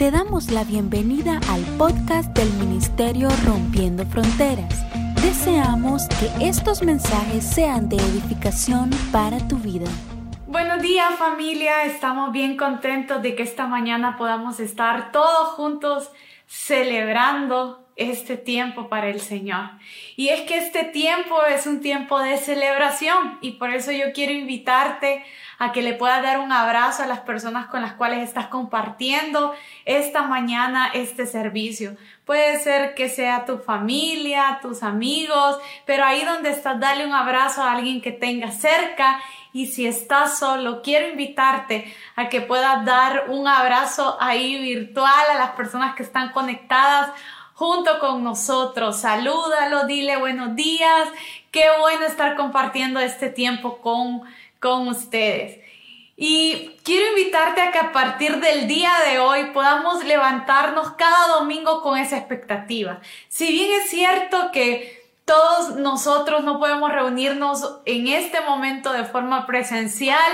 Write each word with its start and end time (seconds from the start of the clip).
te 0.00 0.10
damos 0.10 0.50
la 0.50 0.64
bienvenida 0.64 1.38
al 1.50 1.60
podcast 1.76 2.34
del 2.34 2.50
Ministerio 2.54 3.28
Rompiendo 3.44 4.06
Fronteras. 4.06 4.82
Deseamos 5.20 6.08
que 6.08 6.48
estos 6.48 6.82
mensajes 6.82 7.44
sean 7.44 7.90
de 7.90 7.96
edificación 7.96 8.88
para 9.12 9.46
tu 9.46 9.56
vida. 9.58 9.84
Buenos 10.46 10.80
días 10.80 11.14
familia, 11.16 11.84
estamos 11.84 12.32
bien 12.32 12.56
contentos 12.56 13.20
de 13.20 13.36
que 13.36 13.42
esta 13.42 13.66
mañana 13.66 14.16
podamos 14.16 14.58
estar 14.58 15.12
todos 15.12 15.48
juntos 15.48 16.10
celebrando 16.46 17.86
este 17.96 18.38
tiempo 18.38 18.88
para 18.88 19.10
el 19.10 19.20
Señor. 19.20 19.72
Y 20.16 20.28
es 20.28 20.40
que 20.48 20.56
este 20.56 20.84
tiempo 20.84 21.44
es 21.44 21.66
un 21.66 21.82
tiempo 21.82 22.18
de 22.18 22.38
celebración 22.38 23.36
y 23.42 23.52
por 23.52 23.68
eso 23.68 23.92
yo 23.92 24.14
quiero 24.14 24.32
invitarte 24.32 25.22
a 25.60 25.72
que 25.72 25.82
le 25.82 25.92
puedas 25.92 26.22
dar 26.22 26.40
un 26.40 26.52
abrazo 26.52 27.02
a 27.02 27.06
las 27.06 27.20
personas 27.20 27.66
con 27.66 27.82
las 27.82 27.92
cuales 27.92 28.26
estás 28.26 28.46
compartiendo 28.46 29.54
esta 29.84 30.22
mañana 30.22 30.90
este 30.94 31.26
servicio. 31.26 31.96
Puede 32.24 32.58
ser 32.60 32.94
que 32.94 33.10
sea 33.10 33.44
tu 33.44 33.58
familia, 33.58 34.58
tus 34.62 34.82
amigos, 34.82 35.58
pero 35.84 36.04
ahí 36.04 36.24
donde 36.24 36.48
estás, 36.48 36.80
dale 36.80 37.04
un 37.04 37.12
abrazo 37.12 37.62
a 37.62 37.72
alguien 37.72 38.00
que 38.00 38.10
tenga 38.10 38.50
cerca 38.50 39.20
y 39.52 39.66
si 39.66 39.86
estás 39.86 40.38
solo, 40.38 40.80
quiero 40.80 41.08
invitarte 41.08 41.94
a 42.16 42.30
que 42.30 42.40
puedas 42.40 42.82
dar 42.86 43.28
un 43.28 43.46
abrazo 43.46 44.16
ahí 44.18 44.58
virtual 44.62 45.26
a 45.30 45.36
las 45.36 45.50
personas 45.50 45.94
que 45.94 46.04
están 46.04 46.32
conectadas 46.32 47.10
junto 47.52 47.98
con 47.98 48.24
nosotros. 48.24 49.00
Salúdalo, 49.00 49.84
dile 49.84 50.16
buenos 50.16 50.56
días. 50.56 51.10
Qué 51.50 51.66
bueno 51.80 52.06
estar 52.06 52.34
compartiendo 52.34 52.98
este 53.00 53.28
tiempo 53.28 53.82
con 53.82 54.22
con 54.60 54.88
ustedes. 54.88 55.58
Y 56.16 56.72
quiero 56.84 57.08
invitarte 57.08 57.62
a 57.62 57.72
que 57.72 57.78
a 57.78 57.92
partir 57.92 58.40
del 58.40 58.68
día 58.68 58.92
de 59.08 59.18
hoy 59.18 59.46
podamos 59.54 60.04
levantarnos 60.04 60.90
cada 60.92 61.38
domingo 61.38 61.80
con 61.80 61.98
esa 61.98 62.18
expectativa. 62.18 63.00
Si 63.28 63.50
bien 63.50 63.70
es 63.80 63.88
cierto 63.88 64.50
que 64.52 65.00
todos 65.24 65.76
nosotros 65.76 66.44
no 66.44 66.58
podemos 66.58 66.92
reunirnos 66.92 67.78
en 67.86 68.08
este 68.08 68.40
momento 68.42 68.92
de 68.92 69.04
forma 69.04 69.46
presencial, 69.46 70.30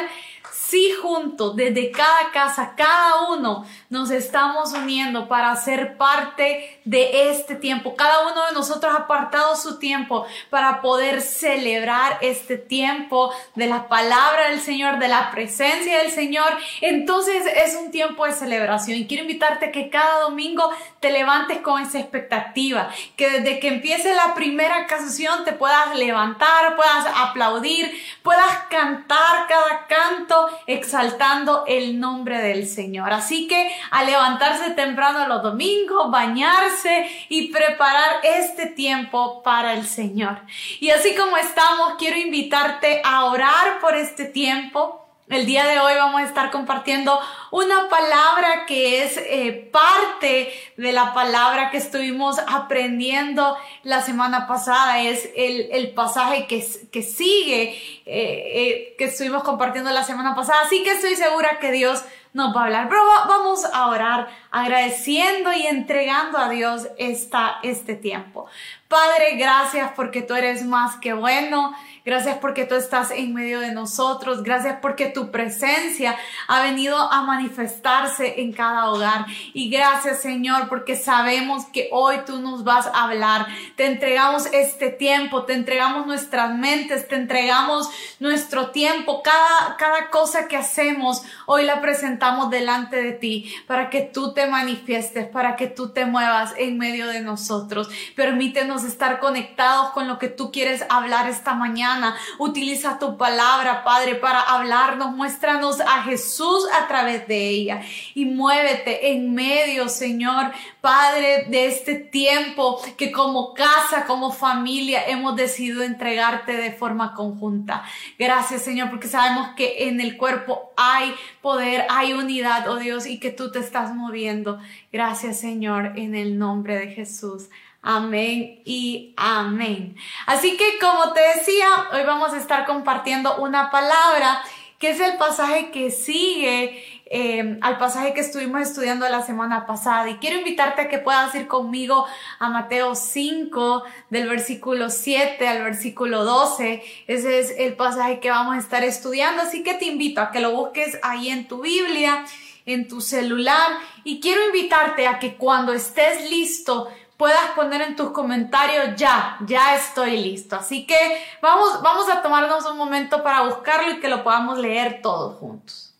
sí 0.69 0.91
juntos, 1.01 1.55
desde 1.55 1.91
cada 1.91 2.31
casa, 2.33 2.75
cada 2.77 3.31
uno, 3.31 3.65
nos 3.89 4.11
estamos 4.11 4.73
uniendo 4.73 5.29
para 5.29 5.55
ser 5.57 5.97
parte 5.97 6.81
de 6.85 7.31
este 7.31 7.55
tiempo. 7.55 7.95
Cada 7.95 8.27
uno 8.27 8.47
de 8.47 8.53
nosotros 8.53 8.93
ha 8.93 9.03
apartado 9.03 9.55
su 9.57 9.79
tiempo 9.79 10.27
para 10.51 10.81
poder 10.81 11.21
celebrar 11.21 12.19
este 12.21 12.57
tiempo 12.59 13.33
de 13.55 13.67
la 13.67 13.89
palabra 13.89 14.51
del 14.51 14.61
Señor, 14.61 14.99
de 14.99 15.09
la 15.09 15.31
presencia 15.31 15.99
del 15.99 16.11
Señor. 16.11 16.49
Entonces 16.81 17.45
es 17.47 17.77
un 17.77 17.91
tiempo 17.91 18.27
de 18.27 18.33
celebración 18.33 18.99
y 18.99 19.07
quiero 19.07 19.23
invitarte 19.23 19.67
a 19.67 19.73
que 19.73 19.89
cada 19.89 20.23
domingo 20.23 20.71
te 21.01 21.11
levantes 21.11 21.59
con 21.59 21.81
esa 21.81 22.01
expectativa, 22.01 22.91
que 23.17 23.31
desde 23.31 23.61
que 23.61 23.69
empiece 23.69 24.15
la 24.15 24.35
primera 24.35 24.87
canción 24.87 25.45
te 25.45 25.53
puedas 25.53 25.95
levantar, 25.97 26.75
puedas 26.75 27.07
aplaudir, 27.15 27.93
puedas 28.23 28.65
cantar 28.69 29.47
cada 29.47 29.87
canto 29.87 30.56
exaltando 30.67 31.65
el 31.67 31.99
nombre 32.01 32.39
del 32.43 32.67
Señor. 32.67 33.13
Así 33.13 33.47
que 33.47 33.71
a 33.91 34.05
levantarse 34.05 34.71
temprano 34.71 35.27
los 35.29 35.43
domingos, 35.43 36.11
bañarse 36.11 37.09
y 37.29 37.53
preparar 37.53 38.21
este 38.23 38.67
tiempo 38.67 39.43
para 39.43 39.75
el 39.75 39.87
Señor. 39.87 40.41
Y 40.81 40.91
así 40.91 41.15
como 41.15 41.37
estamos, 41.37 41.95
quiero 41.99 42.17
invitarte 42.17 43.01
a 43.05 43.25
orar 43.27 43.81
por 43.81 43.95
este 43.95 44.25
tiempo 44.25 45.06
el 45.29 45.45
día 45.45 45.67
de 45.67 45.81
hoy 45.81 45.95
vamos 45.97 46.21
a 46.21 46.25
estar 46.25 46.51
compartiendo 46.51 47.19
una 47.51 47.89
palabra 47.89 48.65
que 48.67 49.03
es 49.03 49.17
eh, 49.17 49.69
parte 49.73 50.53
de 50.77 50.93
la 50.93 51.15
palabra 51.15 51.71
que 51.71 51.79
estuvimos 51.79 52.39
aprendiendo 52.47 53.57
la 53.83 54.03
semana 54.03 54.47
pasada. 54.47 55.01
Es 55.01 55.29
el, 55.35 55.93
pasaje 55.95 56.47
que, 56.47 56.65
que 56.93 57.03
sigue, 57.03 57.71
eh, 57.71 58.07
eh, 58.07 58.95
que 58.97 59.07
estuvimos 59.07 59.43
compartiendo 59.43 59.91
la 59.91 60.05
semana 60.05 60.35
pasada. 60.37 60.61
Así 60.65 60.85
que 60.85 60.93
estoy 60.93 61.17
segura 61.17 61.59
que 61.59 61.73
Dios 61.73 62.05
nos 62.33 62.55
va 62.55 62.61
a 62.61 62.65
hablar. 62.65 62.89
Pero 62.89 63.03
vamos 63.27 63.65
a 63.65 63.89
orar 63.89 64.29
agradeciendo 64.53 65.53
y 65.53 65.67
entregando 65.67 66.39
a 66.39 66.49
Dios 66.49 66.87
esta, 66.99 67.59
este 67.63 67.97
tiempo. 67.97 68.47
Padre, 68.89 69.37
gracias 69.37 69.91
porque 69.97 70.23
tú 70.23 70.35
eres 70.35 70.65
más 70.65 70.97
que 70.97 71.13
bueno. 71.13 71.75
Gracias 72.07 72.39
porque 72.39 72.67
tú 72.67 72.77
estás 72.77 73.11
en 73.11 73.35
medio 73.35 73.59
de 73.59 73.73
nosotros. 73.73 74.45
Gracias 74.45 74.77
porque 74.81 75.07
tu 75.07 75.33
presencia 75.33 76.17
ha 76.47 76.63
venido 76.63 76.97
a 76.97 77.23
manifestarse 77.23 78.41
en 78.43 78.53
cada 78.53 78.91
hogar. 78.91 79.27
Y 79.53 79.71
gracias 79.71 80.23
Señor 80.23 80.69
porque 80.69 80.95
sabemos 80.95 81.65
que 81.65 81.89
hoy 81.91 82.19
tú 82.25 82.41
nos 82.41 82.63
vas 82.63 82.87
a 82.87 83.03
hablar. 83.03 83.49
Te 83.75 83.87
entregamos 83.87 84.47
este 84.53 84.91
tiempo, 84.91 85.47
te 85.47 85.55
entregamos 85.55 86.07
nuestras 86.07 86.55
mentes, 86.55 87.09
te 87.09 87.17
entregamos 87.17 87.91
nuestro 88.21 88.71
tiempo. 88.71 89.21
Cada, 89.25 89.77
cada 89.77 90.09
cosa 90.11 90.47
que 90.47 90.57
hacemos, 90.57 91.25
hoy 91.47 91.65
la 91.65 91.81
presentamos 91.81 92.51
delante 92.51 93.03
de 93.03 93.13
ti 93.15 93.53
para 93.67 93.91
que 93.91 94.03
tú 94.03 94.33
te 94.33 94.47
manifiestes, 94.47 95.27
para 95.27 95.57
que 95.57 95.67
tú 95.67 95.93
te 95.93 96.07
muevas 96.07 96.55
en 96.57 96.79
medio 96.79 97.09
de 97.09 97.21
nosotros. 97.21 97.91
Permítenos 98.15 98.76
estar 98.85 99.21
conectados 99.21 99.91
con 99.91 100.09
lo 100.09 100.19
que 100.19 100.29
tú 100.29 100.51
quieres 100.53 100.85
hablar 100.89 101.29
esta 101.29 101.55
mañana 101.55 102.17
Utiliza 102.39 102.99
tu 102.99 103.17
palabra, 103.17 103.85
Padre, 103.85 104.15
para 104.15 104.41
hablarnos. 104.41 105.15
Muéstranos 105.15 105.81
a 105.81 106.03
Jesús 106.03 106.67
a 106.73 106.87
través 106.87 107.27
de 107.27 107.49
ella. 107.49 107.83
Y 108.15 108.25
muévete 108.27 109.13
en 109.13 109.35
medio, 109.35 109.89
Señor, 109.89 110.53
Padre, 110.81 111.47
de 111.49 111.67
este 111.67 111.95
tiempo 111.95 112.81
que 112.97 113.13
como 113.13 113.55
casa, 113.55 114.05
como 114.07 114.33
familia, 114.33 115.07
hemos 115.07 115.37
decidido 115.37 115.83
entregarte 115.83 116.57
de 116.57 116.73
forma 116.73 117.15
conjunta. 117.15 117.85
Gracias, 118.19 118.63
Señor, 118.63 118.91
porque 118.91 119.09
sabemos 119.09 119.49
que 119.57 119.89
en 119.89 120.01
el 120.01 120.17
cuerpo 120.17 120.73
hay 120.77 121.15
poder, 121.41 121.87
hay 121.89 122.13
unidad, 122.13 122.69
oh 122.69 122.77
Dios, 122.77 123.07
y 123.07 123.19
que 123.19 123.31
tú 123.31 123.51
te 123.51 123.59
estás 123.59 123.95
moviendo. 123.95 124.59
Gracias, 124.93 125.39
Señor, 125.41 125.93
en 125.97 126.15
el 126.15 126.39
nombre 126.39 126.77
de 126.79 126.89
Jesús. 126.89 127.49
Amén 127.89 128.63
y 128.65 129.15
amén. 129.17 129.95
Así 130.27 130.57
que 130.57 130.77
como 130.81 131.13
te 131.13 131.21
decía, 131.37 131.69
hoy 131.93 132.03
vamos 132.05 132.33
a 132.33 132.39
estar 132.39 132.67
compartiendo 132.67 133.37
una 133.37 133.71
palabra 133.71 134.43
que 134.81 134.91
es 134.91 134.99
el 134.99 135.17
pasaje 135.19 135.71
que 135.71 135.93
sigue 135.93 136.83
eh, 137.09 137.59
al 137.61 137.79
pasaje 137.79 138.13
que 138.13 138.23
estuvimos 138.23 138.63
estudiando 138.63 139.09
la 139.09 139.23
semana 139.23 139.67
pasada. 139.67 140.11
Y 140.11 140.17
quiero 140.17 140.37
invitarte 140.37 140.83
a 140.83 140.89
que 140.89 140.99
puedas 140.99 141.33
ir 141.37 141.47
conmigo 141.47 142.07
a 142.41 142.49
Mateo 142.49 142.97
5, 142.97 143.85
del 144.11 144.29
versículo 144.29 144.91
7 144.91 145.47
al 145.47 145.63
versículo 145.63 146.25
12. 146.25 146.83
Ese 147.07 147.39
es 147.39 147.55
el 147.57 147.75
pasaje 147.75 148.19
que 148.19 148.31
vamos 148.31 148.57
a 148.57 148.59
estar 148.59 148.83
estudiando. 148.83 149.43
Así 149.43 149.63
que 149.63 149.75
te 149.75 149.85
invito 149.85 150.21
a 150.21 150.33
que 150.33 150.41
lo 150.41 150.51
busques 150.51 150.99
ahí 151.05 151.29
en 151.29 151.47
tu 151.47 151.61
Biblia, 151.61 152.25
en 152.67 152.89
tu 152.89 153.01
celular. 153.01 153.79
Y 154.03 154.19
quiero 154.19 154.45
invitarte 154.45 155.07
a 155.07 155.21
que 155.21 155.37
cuando 155.37 155.73
estés 155.73 156.29
listo, 156.29 156.89
puedas 157.17 157.51
poner 157.53 157.83
en 157.83 157.97
tus 157.97 158.11
comentarios 158.11 158.97
ya, 158.97 159.39
ya 159.47 159.77
estoy 159.77 160.19
listo. 160.19 160.57
Así 160.57 160.87
que 160.87 160.97
vamos, 161.41 161.83
vamos 161.83 162.09
a 162.09 162.23
tomarnos 162.23 162.67
un 162.67 162.77
momento 162.77 163.23
para 163.23 163.43
buscarlo 163.43 163.93
y 163.93 164.01
que 164.01 164.09
lo 164.09 164.23
podamos 164.23 164.59
leer 164.59 165.01
todos 165.03 165.39
juntos. 165.39 165.95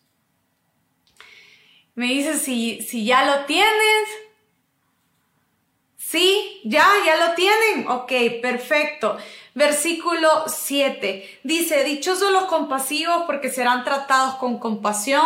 Me 1.95 2.07
dices 2.07 2.41
si, 2.41 2.81
si 2.81 3.05
ya 3.05 3.25
lo 3.25 3.45
tienes. 3.45 4.07
Sí, 5.97 6.61
ya, 6.63 6.87
ya 7.05 7.27
lo 7.27 7.33
tienen. 7.33 7.87
Ok, 7.89 8.11
perfecto. 8.41 9.17
Versículo 9.55 10.43
7 10.45 11.39
dice, 11.41 11.83
dichosos 11.83 12.31
los 12.31 12.45
compasivos 12.45 13.23
porque 13.25 13.49
serán 13.49 13.83
tratados 13.83 14.35
con 14.35 14.59
compasión. 14.59 15.25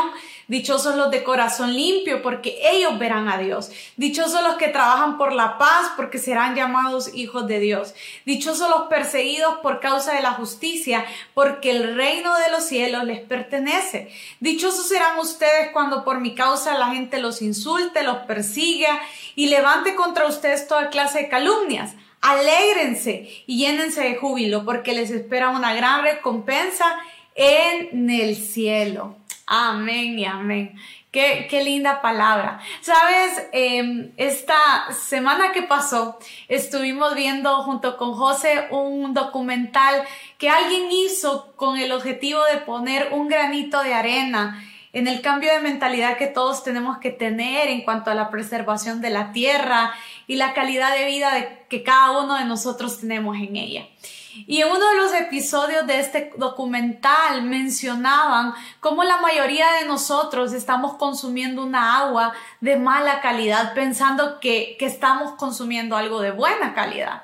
Dichosos 0.52 0.98
los 0.98 1.12
de 1.12 1.24
corazón 1.24 1.74
limpio, 1.74 2.22
porque 2.22 2.60
ellos 2.62 3.00
verán 3.00 3.30
a 3.30 3.38
Dios. 3.38 3.72
Dichosos 3.96 4.44
los 4.44 4.56
que 4.56 4.68
trabajan 4.68 5.18
por 5.18 5.32
la 5.32 5.58
paz, 5.58 5.94
porque 5.96 6.18
serán 6.18 6.56
llamados 6.56 7.16
hijos 7.16 7.48
de 7.48 7.62
Dios. 7.62 7.94
Dichosos 8.26 8.70
los 8.70 8.90
perseguidos 8.90 9.60
por 9.60 9.80
causa 9.80 10.14
de 10.14 10.22
la 10.22 10.34
justicia, 10.34 11.06
porque 11.34 11.72
el 11.72 11.96
reino 11.96 12.38
de 12.38 12.52
los 12.52 12.66
cielos 12.66 13.06
les 13.06 13.22
pertenece. 13.22 14.12
Dichosos 14.42 14.90
serán 14.90 15.18
ustedes 15.20 15.70
cuando 15.72 16.04
por 16.04 16.20
mi 16.20 16.36
causa 16.36 16.78
la 16.78 16.88
gente 16.88 17.20
los 17.20 17.42
insulte, 17.42 18.04
los 18.04 18.18
persiga 18.18 19.00
y 19.36 19.48
levante 19.48 19.96
contra 19.96 20.28
ustedes 20.28 20.68
toda 20.68 20.90
clase 20.90 21.20
de 21.20 21.30
calumnias. 21.30 21.94
Alégrense 22.20 23.46
y 23.48 23.58
llénense 23.58 24.02
de 24.02 24.18
júbilo, 24.18 24.66
porque 24.66 24.92
les 24.92 25.12
espera 25.12 25.52
una 25.52 25.74
gran 25.74 26.04
recompensa 26.04 26.94
en 27.36 28.10
el 28.10 28.36
cielo. 28.36 29.21
Amén 29.54 30.18
y 30.18 30.24
amén. 30.24 30.80
Qué, 31.12 31.46
qué, 31.50 31.62
linda 31.62 32.02
palabra. 32.02 32.62
Sabes, 32.80 33.50
em, 33.52 34.14
esta 34.16 34.56
semana 34.94 35.52
que 35.52 35.62
pasó 35.62 36.18
estuvimos 36.48 37.16
viendo 37.16 37.62
junto 37.64 37.98
con 37.98 38.14
José 38.14 38.70
un 38.72 39.14
documental 39.14 40.04
que 40.38 40.50
alguien 40.50 40.90
hizo 40.90 41.52
con 41.58 41.78
el 41.78 41.92
objetivo 41.92 42.42
de 42.46 42.60
poner 42.60 43.10
un 43.12 43.28
granito 43.28 43.84
de 43.84 43.94
arena 43.94 44.64
en 44.94 45.10
el 45.10 45.20
cambio 45.20 45.52
de 45.52 45.60
mentalidad 45.60 46.16
que 46.16 46.28
todos 46.28 46.64
tenemos 46.64 47.00
que 47.00 47.12
tener 47.12 47.68
en 47.68 47.82
cuanto 47.82 48.10
a 48.10 48.16
la 48.16 48.30
preservación 48.30 49.02
de 49.02 49.10
la 49.10 49.34
tierra 49.34 49.94
y 50.28 50.38
la 50.38 50.54
calidad 50.54 50.96
de 50.96 51.06
vida 51.08 51.60
que 51.68 51.84
cada 51.84 52.22
uno 52.22 52.36
de 52.38 52.46
nosotros 52.46 53.02
tenemos 53.02 53.36
en 53.36 53.58
ella. 53.58 53.86
Y 54.34 54.62
en 54.62 54.70
uno 54.70 54.90
de 54.90 54.96
los 54.96 55.14
episodios 55.14 55.86
de 55.88 56.00
este 56.00 56.32
documental 56.38 57.44
mencionaban 57.44 58.54
cómo 58.80 59.04
la 59.04 59.18
mayoría 59.18 59.66
de 59.80 59.86
nosotros 59.86 60.54
estamos 60.54 60.96
consumiendo 60.96 61.64
una 61.64 61.98
agua 61.98 62.34
de 62.60 62.78
mala 62.78 63.22
calidad 63.22 63.74
pensando 63.74 64.40
que, 64.40 64.76
que 64.80 64.86
estamos 64.86 65.34
consumiendo 65.34 65.98
algo 65.98 66.22
de 66.22 66.32
buena 66.32 66.74
calidad. 66.74 67.24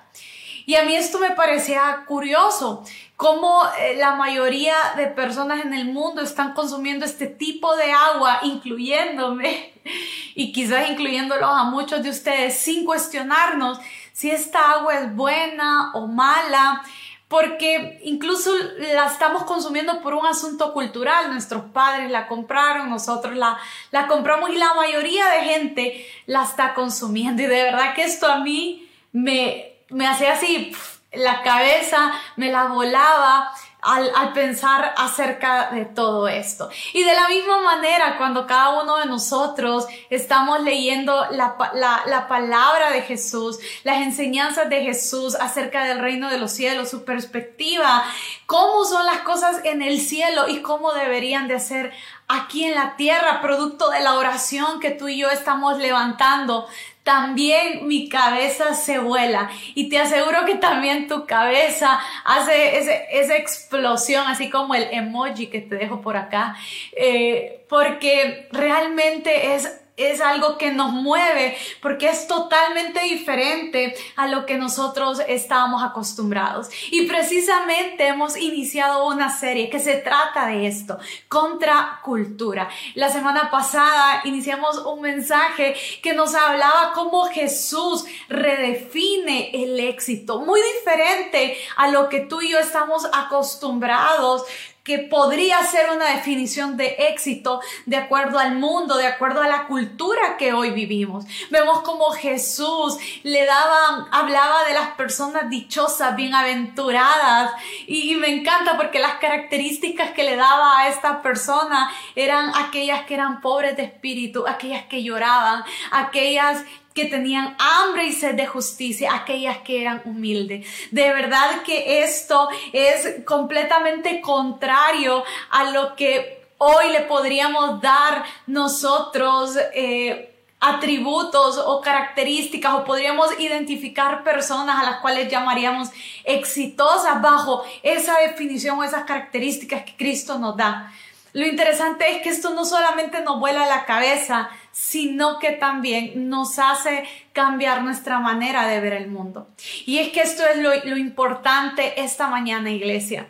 Y 0.67 0.75
a 0.75 0.83
mí 0.83 0.95
esto 0.97 1.17
me 1.17 1.31
parecía 1.31 2.03
curioso, 2.05 2.83
cómo 3.15 3.63
eh, 3.79 3.95
la 3.97 4.15
mayoría 4.15 4.75
de 4.97 5.07
personas 5.07 5.65
en 5.65 5.73
el 5.73 5.85
mundo 5.85 6.21
están 6.21 6.53
consumiendo 6.53 7.05
este 7.05 7.27
tipo 7.27 7.73
de 7.77 7.91
agua, 7.91 8.39
incluyéndome 8.43 9.73
y 10.35 10.51
quizás 10.51 10.89
incluyéndolos 10.89 11.49
a 11.49 11.63
muchos 11.63 12.03
de 12.03 12.09
ustedes, 12.09 12.57
sin 12.59 12.83
cuestionarnos 12.85 13.79
si 14.17 14.31
esta 14.31 14.71
agua 14.71 14.95
es 14.95 15.15
buena 15.15 15.91
o 15.93 16.07
mala, 16.07 16.81
porque 17.27 17.99
incluso 18.01 18.51
la 18.79 19.05
estamos 19.05 19.43
consumiendo 19.43 20.01
por 20.01 20.15
un 20.15 20.25
asunto 20.25 20.73
cultural. 20.73 21.29
Nuestros 21.29 21.65
padres 21.65 22.09
la 22.09 22.25
compraron, 22.25 22.89
nosotros 22.89 23.35
la, 23.35 23.59
la 23.91 24.07
compramos 24.07 24.49
y 24.49 24.55
la 24.55 24.73
mayoría 24.73 25.27
de 25.27 25.41
gente 25.41 26.07
la 26.25 26.45
está 26.45 26.73
consumiendo. 26.73 27.43
Y 27.43 27.45
de 27.45 27.61
verdad 27.61 27.93
que 27.93 28.05
esto 28.05 28.25
a 28.25 28.39
mí 28.39 28.89
me, 29.11 29.73
me 29.89 30.07
hacía 30.07 30.33
así 30.33 30.75
la 31.13 31.43
cabeza, 31.43 32.11
me 32.37 32.51
la 32.51 32.63
volaba 32.69 33.51
al, 33.81 34.33
pensar 34.33 34.93
acerca 34.97 35.69
de 35.71 35.85
todo 35.85 36.27
esto. 36.27 36.69
Y 36.93 37.03
de 37.03 37.13
la 37.13 37.27
misma 37.29 37.61
manera, 37.61 38.17
cuando 38.17 38.47
cada 38.47 38.81
uno 38.81 38.97
de 38.97 39.05
nosotros 39.05 39.87
estamos 40.09 40.61
leyendo 40.61 41.25
la, 41.31 41.55
la, 41.73 42.27
palabra 42.27 42.91
de 42.91 43.01
Jesús, 43.01 43.59
las 43.83 43.97
enseñanzas 44.01 44.69
de 44.69 44.83
Jesús 44.83 45.35
acerca 45.35 45.85
del 45.85 45.99
reino 45.99 46.29
de 46.29 46.37
los 46.37 46.51
cielos, 46.51 46.89
su 46.89 47.05
perspectiva, 47.05 48.03
cómo 48.45 48.83
son 48.83 49.05
las 49.05 49.19
cosas 49.19 49.61
en 49.63 49.81
el 49.81 50.01
cielo 50.01 50.47
y 50.47 50.61
cómo 50.61 50.93
deberían 50.93 51.47
de 51.47 51.59
ser 51.59 51.93
aquí 52.27 52.65
en 52.65 52.75
la 52.75 52.95
tierra, 52.97 53.41
producto 53.41 53.89
de 53.89 54.01
la 54.01 54.15
oración 54.15 54.79
que 54.79 54.91
tú 54.91 55.07
y 55.07 55.17
yo 55.17 55.29
estamos 55.29 55.77
levantando, 55.77 56.67
también 57.07 57.87
mi 57.87 58.09
cabeza 58.09 58.73
se 58.73 58.99
vuela. 58.99 59.49
Y 59.75 59.87
te 59.87 59.97
aseguro 59.97 60.43
que 60.45 60.55
también 60.55 61.07
tu 61.07 61.25
cabeza 61.25 62.01
hace 62.25 62.79
esa 63.17 63.37
explosión, 63.37 64.27
así 64.27 64.49
como 64.49 64.75
el 64.75 64.89
emoji 64.91 65.47
que 65.47 65.61
te 65.61 65.75
dejo 65.75 66.01
por 66.01 66.17
acá, 66.17 66.57
eh, 66.91 67.63
porque 67.69 68.49
realmente 68.51 69.55
es 69.55 69.79
es 69.97 70.21
algo 70.21 70.57
que 70.57 70.71
nos 70.71 70.91
mueve 70.91 71.57
porque 71.81 72.09
es 72.09 72.27
totalmente 72.27 73.01
diferente 73.01 73.95
a 74.15 74.27
lo 74.27 74.45
que 74.45 74.57
nosotros 74.57 75.21
estábamos 75.27 75.83
acostumbrados. 75.83 76.69
Y 76.91 77.07
precisamente 77.07 78.07
hemos 78.07 78.37
iniciado 78.37 79.07
una 79.07 79.35
serie 79.35 79.69
que 79.69 79.79
se 79.79 79.95
trata 79.95 80.47
de 80.47 80.67
esto, 80.67 80.97
contra 81.27 81.99
cultura. 82.03 82.69
La 82.93 83.09
semana 83.09 83.49
pasada 83.49 84.21
iniciamos 84.23 84.77
un 84.85 85.01
mensaje 85.01 85.75
que 86.03 86.13
nos 86.13 86.35
hablaba 86.35 86.93
cómo 86.93 87.25
Jesús 87.25 88.05
redefine 88.29 89.49
el 89.53 89.79
éxito, 89.79 90.41
muy 90.41 90.61
diferente 90.77 91.57
a 91.75 91.89
lo 91.89 92.07
que 92.07 92.21
tú 92.21 92.41
y 92.41 92.51
yo 92.51 92.59
estamos 92.59 93.07
acostumbrados 93.11 94.43
que 94.87 94.99
podría 94.99 95.61
ser 95.63 95.89
una 95.89 96.15
definición 96.15 96.77
de 96.77 96.95
éxito 97.09 97.59
de 97.85 97.97
acuerdo 97.97 98.39
al 98.39 98.55
mundo, 98.55 98.95
de 98.95 99.05
acuerdo 99.05 99.41
a 99.41 99.47
la 99.49 99.67
cultura 99.67 100.37
que 100.37 100.53
hoy 100.53 100.71
vivimos. 100.71 101.25
Vemos 101.49 101.81
como 101.81 102.11
Jesús 102.11 102.97
le 103.23 103.45
daba, 103.45 104.07
hablaba 104.13 104.63
de 104.63 104.73
las 104.73 104.91
personas 104.91 105.49
dichosas, 105.49 106.15
bienaventuradas, 106.15 107.51
y, 107.85 108.13
y 108.13 108.15
me 108.15 108.29
encanta 108.29 108.77
porque 108.77 108.99
las 108.99 109.15
características 109.15 110.11
que 110.11 110.23
le 110.23 110.37
daba 110.37 110.79
a 110.79 110.87
esta 110.87 111.21
persona 111.21 111.91
eran 112.15 112.53
aquellas 112.55 113.05
que 113.05 113.15
eran 113.15 113.41
pobres 113.41 113.75
de 113.75 113.83
espíritu, 113.83 114.47
aquellas 114.47 114.85
que 114.85 115.03
lloraban, 115.03 115.65
aquellas 115.91 116.63
que 116.97 117.05
tenían 117.05 117.55
hambre 117.59 118.07
y 118.07 118.11
sed 118.11 118.33
de 118.33 118.47
justicia, 118.47 119.13
aquellas 119.13 119.59
que 119.59 119.83
eran 119.83 120.01
humildes. 120.05 120.65
De 120.89 121.13
verdad 121.13 121.61
que 121.63 122.01
esto 122.03 122.49
es 122.73 123.23
completamente 123.23 124.19
contrario 124.19 125.23
a 125.51 125.65
lo 125.65 125.95
que 125.95 126.43
hoy 126.57 126.89
le 126.91 127.01
podríamos 127.01 127.79
dar 127.81 128.23
nosotros. 128.47 129.55
Eh, 129.75 130.33
atributos 130.59 131.59
o 131.59 131.81
características 131.81 132.73
o 132.73 132.83
podríamos 132.83 133.29
identificar 133.39 134.23
personas 134.23 134.77
a 134.79 134.89
las 134.89 135.01
cuales 135.01 135.29
llamaríamos 135.29 135.89
exitosas 136.23 137.21
bajo 137.21 137.63
esa 137.83 138.17
definición 138.21 138.79
o 138.79 138.83
esas 138.83 139.03
características 139.03 139.83
que 139.83 139.95
Cristo 139.95 140.39
nos 140.39 140.57
da. 140.57 140.91
Lo 141.33 141.45
interesante 141.45 142.09
es 142.09 142.23
que 142.23 142.29
esto 142.29 142.55
no 142.55 142.65
solamente 142.65 143.21
nos 143.21 143.39
vuela 143.39 143.67
la 143.67 143.85
cabeza, 143.85 144.49
sino 144.79 145.39
que 145.39 145.53
también 145.53 146.29
nos 146.29 146.59
hace 146.59 147.03
cambiar 147.33 147.81
nuestra 147.81 148.19
manera 148.19 148.67
de 148.67 148.79
ver 148.79 148.93
el 148.93 149.07
mundo. 149.07 149.47
Y 149.87 149.97
es 149.97 150.09
que 150.09 150.21
esto 150.21 150.43
es 150.45 150.57
lo, 150.57 150.95
importante 150.95 151.99
esta 151.99 152.27
mañana, 152.27 152.69
iglesia, 152.69 153.27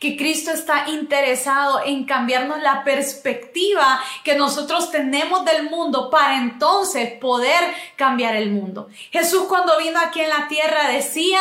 que 0.00 0.16
Cristo 0.16 0.50
está 0.50 0.88
interesado 0.88 1.82
en 1.86 2.04
cambiarnos 2.04 2.60
la 2.62 2.82
perspectiva 2.82 4.00
que 4.24 4.34
nosotros 4.34 4.90
tenemos 4.90 5.44
del 5.44 5.70
mundo 5.70 6.10
para 6.10 6.36
entonces 6.38 7.12
poder 7.12 7.62
cambiar 7.94 8.34
el 8.34 8.50
mundo. 8.50 8.88
Jesús 9.12 9.44
cuando 9.44 9.78
vino 9.78 10.00
aquí 10.00 10.20
en 10.20 10.30
la 10.30 10.48
tierra 10.48 10.88
decía, 10.88 11.40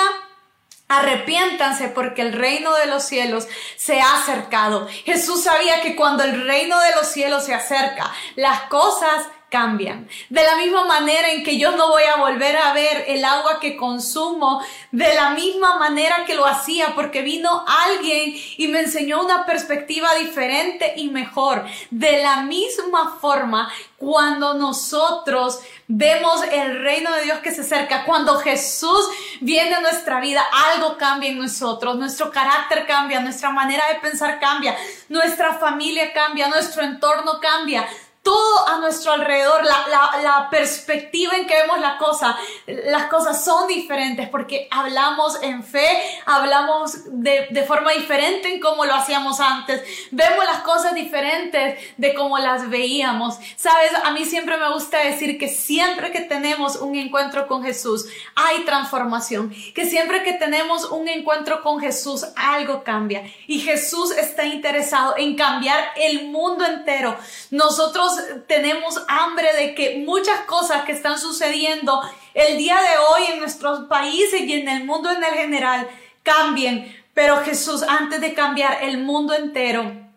Arrepiéntanse 0.89 1.89
porque 1.89 2.21
el 2.21 2.31
reino 2.31 2.73
de 2.75 2.85
los 2.85 3.03
cielos 3.03 3.45
se 3.75 3.99
ha 3.99 4.21
acercado. 4.21 4.87
Jesús 5.03 5.43
sabía 5.43 5.81
que 5.81 5.97
cuando 5.97 6.23
el 6.23 6.45
reino 6.47 6.79
de 6.79 6.95
los 6.95 7.07
cielos 7.07 7.43
se 7.43 7.53
acerca, 7.53 8.09
las 8.37 8.61
cosas 8.69 9.27
cambian. 9.49 10.07
De 10.29 10.43
la 10.43 10.57
misma 10.57 10.85
manera 10.85 11.31
en 11.31 11.43
que 11.43 11.57
yo 11.57 11.71
no 11.75 11.89
voy 11.89 12.03
a 12.03 12.17
volver 12.17 12.57
a 12.57 12.73
ver 12.73 13.05
el 13.07 13.23
agua 13.23 13.59
que 13.59 13.77
consumo 13.77 14.61
de 14.91 15.13
la 15.15 15.29
misma 15.31 15.77
manera 15.79 16.25
que 16.25 16.35
lo 16.35 16.45
hacía 16.45 16.93
porque 16.95 17.21
vino 17.21 17.63
alguien 17.65 18.33
y 18.57 18.67
me 18.67 18.81
enseñó 18.81 19.23
una 19.23 19.45
perspectiva 19.45 20.15
diferente 20.15 20.93
y 20.97 21.09
mejor. 21.09 21.65
De 21.91 22.21
la 22.21 22.41
misma 22.41 23.17
forma, 23.21 23.71
cuando 23.97 24.53
nosotros 24.53 25.59
vemos 25.87 26.43
el 26.51 26.83
reino 26.83 27.11
de 27.13 27.23
Dios 27.23 27.39
que 27.39 27.51
se 27.51 27.61
acerca, 27.61 28.05
cuando 28.05 28.37
Jesús 28.39 29.09
viene 29.39 29.75
a 29.75 29.81
nuestra 29.81 30.19
vida, 30.19 30.45
algo 30.73 30.97
cambia 30.97 31.29
en 31.29 31.39
nosotros, 31.39 31.95
nuestro 31.95 32.31
carácter 32.31 32.85
cambia, 32.85 33.21
nuestra 33.21 33.49
manera 33.49 33.87
de 33.87 33.99
pensar 33.99 34.39
cambia, 34.39 34.75
nuestra 35.09 35.55
familia 35.55 36.13
cambia, 36.13 36.47
nuestro 36.47 36.83
entorno 36.83 37.39
cambia, 37.39 37.87
todo 38.27 38.67
a 38.67 38.79
nuestro 38.79 39.13
alrededor, 39.13 39.63
la, 39.63 40.49
perspectiva 40.51 41.33
en 41.37 41.47
que 41.47 41.55
vemos 41.61 41.79
la 41.79 41.97
cosa, 41.97 42.37
las 42.65 43.05
cosas 43.05 43.43
son 43.43 43.67
diferentes 43.69 44.27
porque 44.27 44.67
hablamos 44.69 45.41
en 45.41 45.63
fe, 45.63 45.87
hablamos 46.25 47.05
de, 47.05 47.47
de 47.51 47.63
forma 47.63 47.93
diferente 47.93 48.53
en 48.53 48.59
cómo 48.59 48.83
lo 48.83 48.95
hacíamos 48.95 49.39
antes, 49.39 49.81
vemos 50.11 50.43
las 50.43 50.59
cosas 50.59 50.93
diferentes 50.93 51.79
de 51.95 52.13
cómo 52.13 52.37
las 52.37 52.69
veíamos. 52.69 53.37
Sabes, 53.55 53.91
a 54.03 54.11
mí 54.11 54.25
siempre 54.25 54.57
me 54.57 54.73
gusta 54.73 54.99
decir 54.99 55.37
que 55.37 55.47
siempre 55.47 56.11
que 56.11 56.21
tenemos 56.21 56.75
un 56.75 56.97
encuentro 56.97 57.47
con 57.47 57.63
Jesús, 57.63 58.07
hay 58.35 58.65
transformación, 58.65 59.55
que 59.73 59.85
siempre 59.85 60.23
que 60.23 60.33
tenemos 60.33 60.91
un 60.91 61.07
encuentro 61.07 61.63
con 61.63 61.79
Jesús, 61.79 62.25
algo 62.35 62.83
cambia 62.83 63.23
y 63.47 63.61
Jesús 63.61 64.11
está 64.11 64.43
interesado 64.43 65.15
en 65.17 65.37
cambiar 65.37 65.79
el 65.95 66.27
mundo 66.27 66.65
entero. 66.65 67.17
Nosotros 67.51 68.16
tenemos 68.47 69.01
hambre 69.07 69.53
de 69.53 69.75
que 69.75 70.03
muchas 70.05 70.41
cosas 70.41 70.83
que 70.85 70.91
están 70.91 71.19
sucediendo 71.19 72.01
el 72.33 72.57
día 72.57 72.75
de 72.75 72.97
hoy 72.97 73.33
en 73.33 73.39
nuestros 73.39 73.87
países 73.87 74.41
y 74.41 74.53
en 74.53 74.69
el 74.69 74.85
mundo 74.85 75.09
en 75.11 75.23
el 75.23 75.33
general 75.33 75.87
cambien. 76.23 76.95
Pero 77.13 77.43
Jesús, 77.43 77.83
antes 77.83 78.21
de 78.21 78.33
cambiar 78.33 78.83
el 78.83 78.99
mundo 78.99 79.33
entero, 79.33 80.07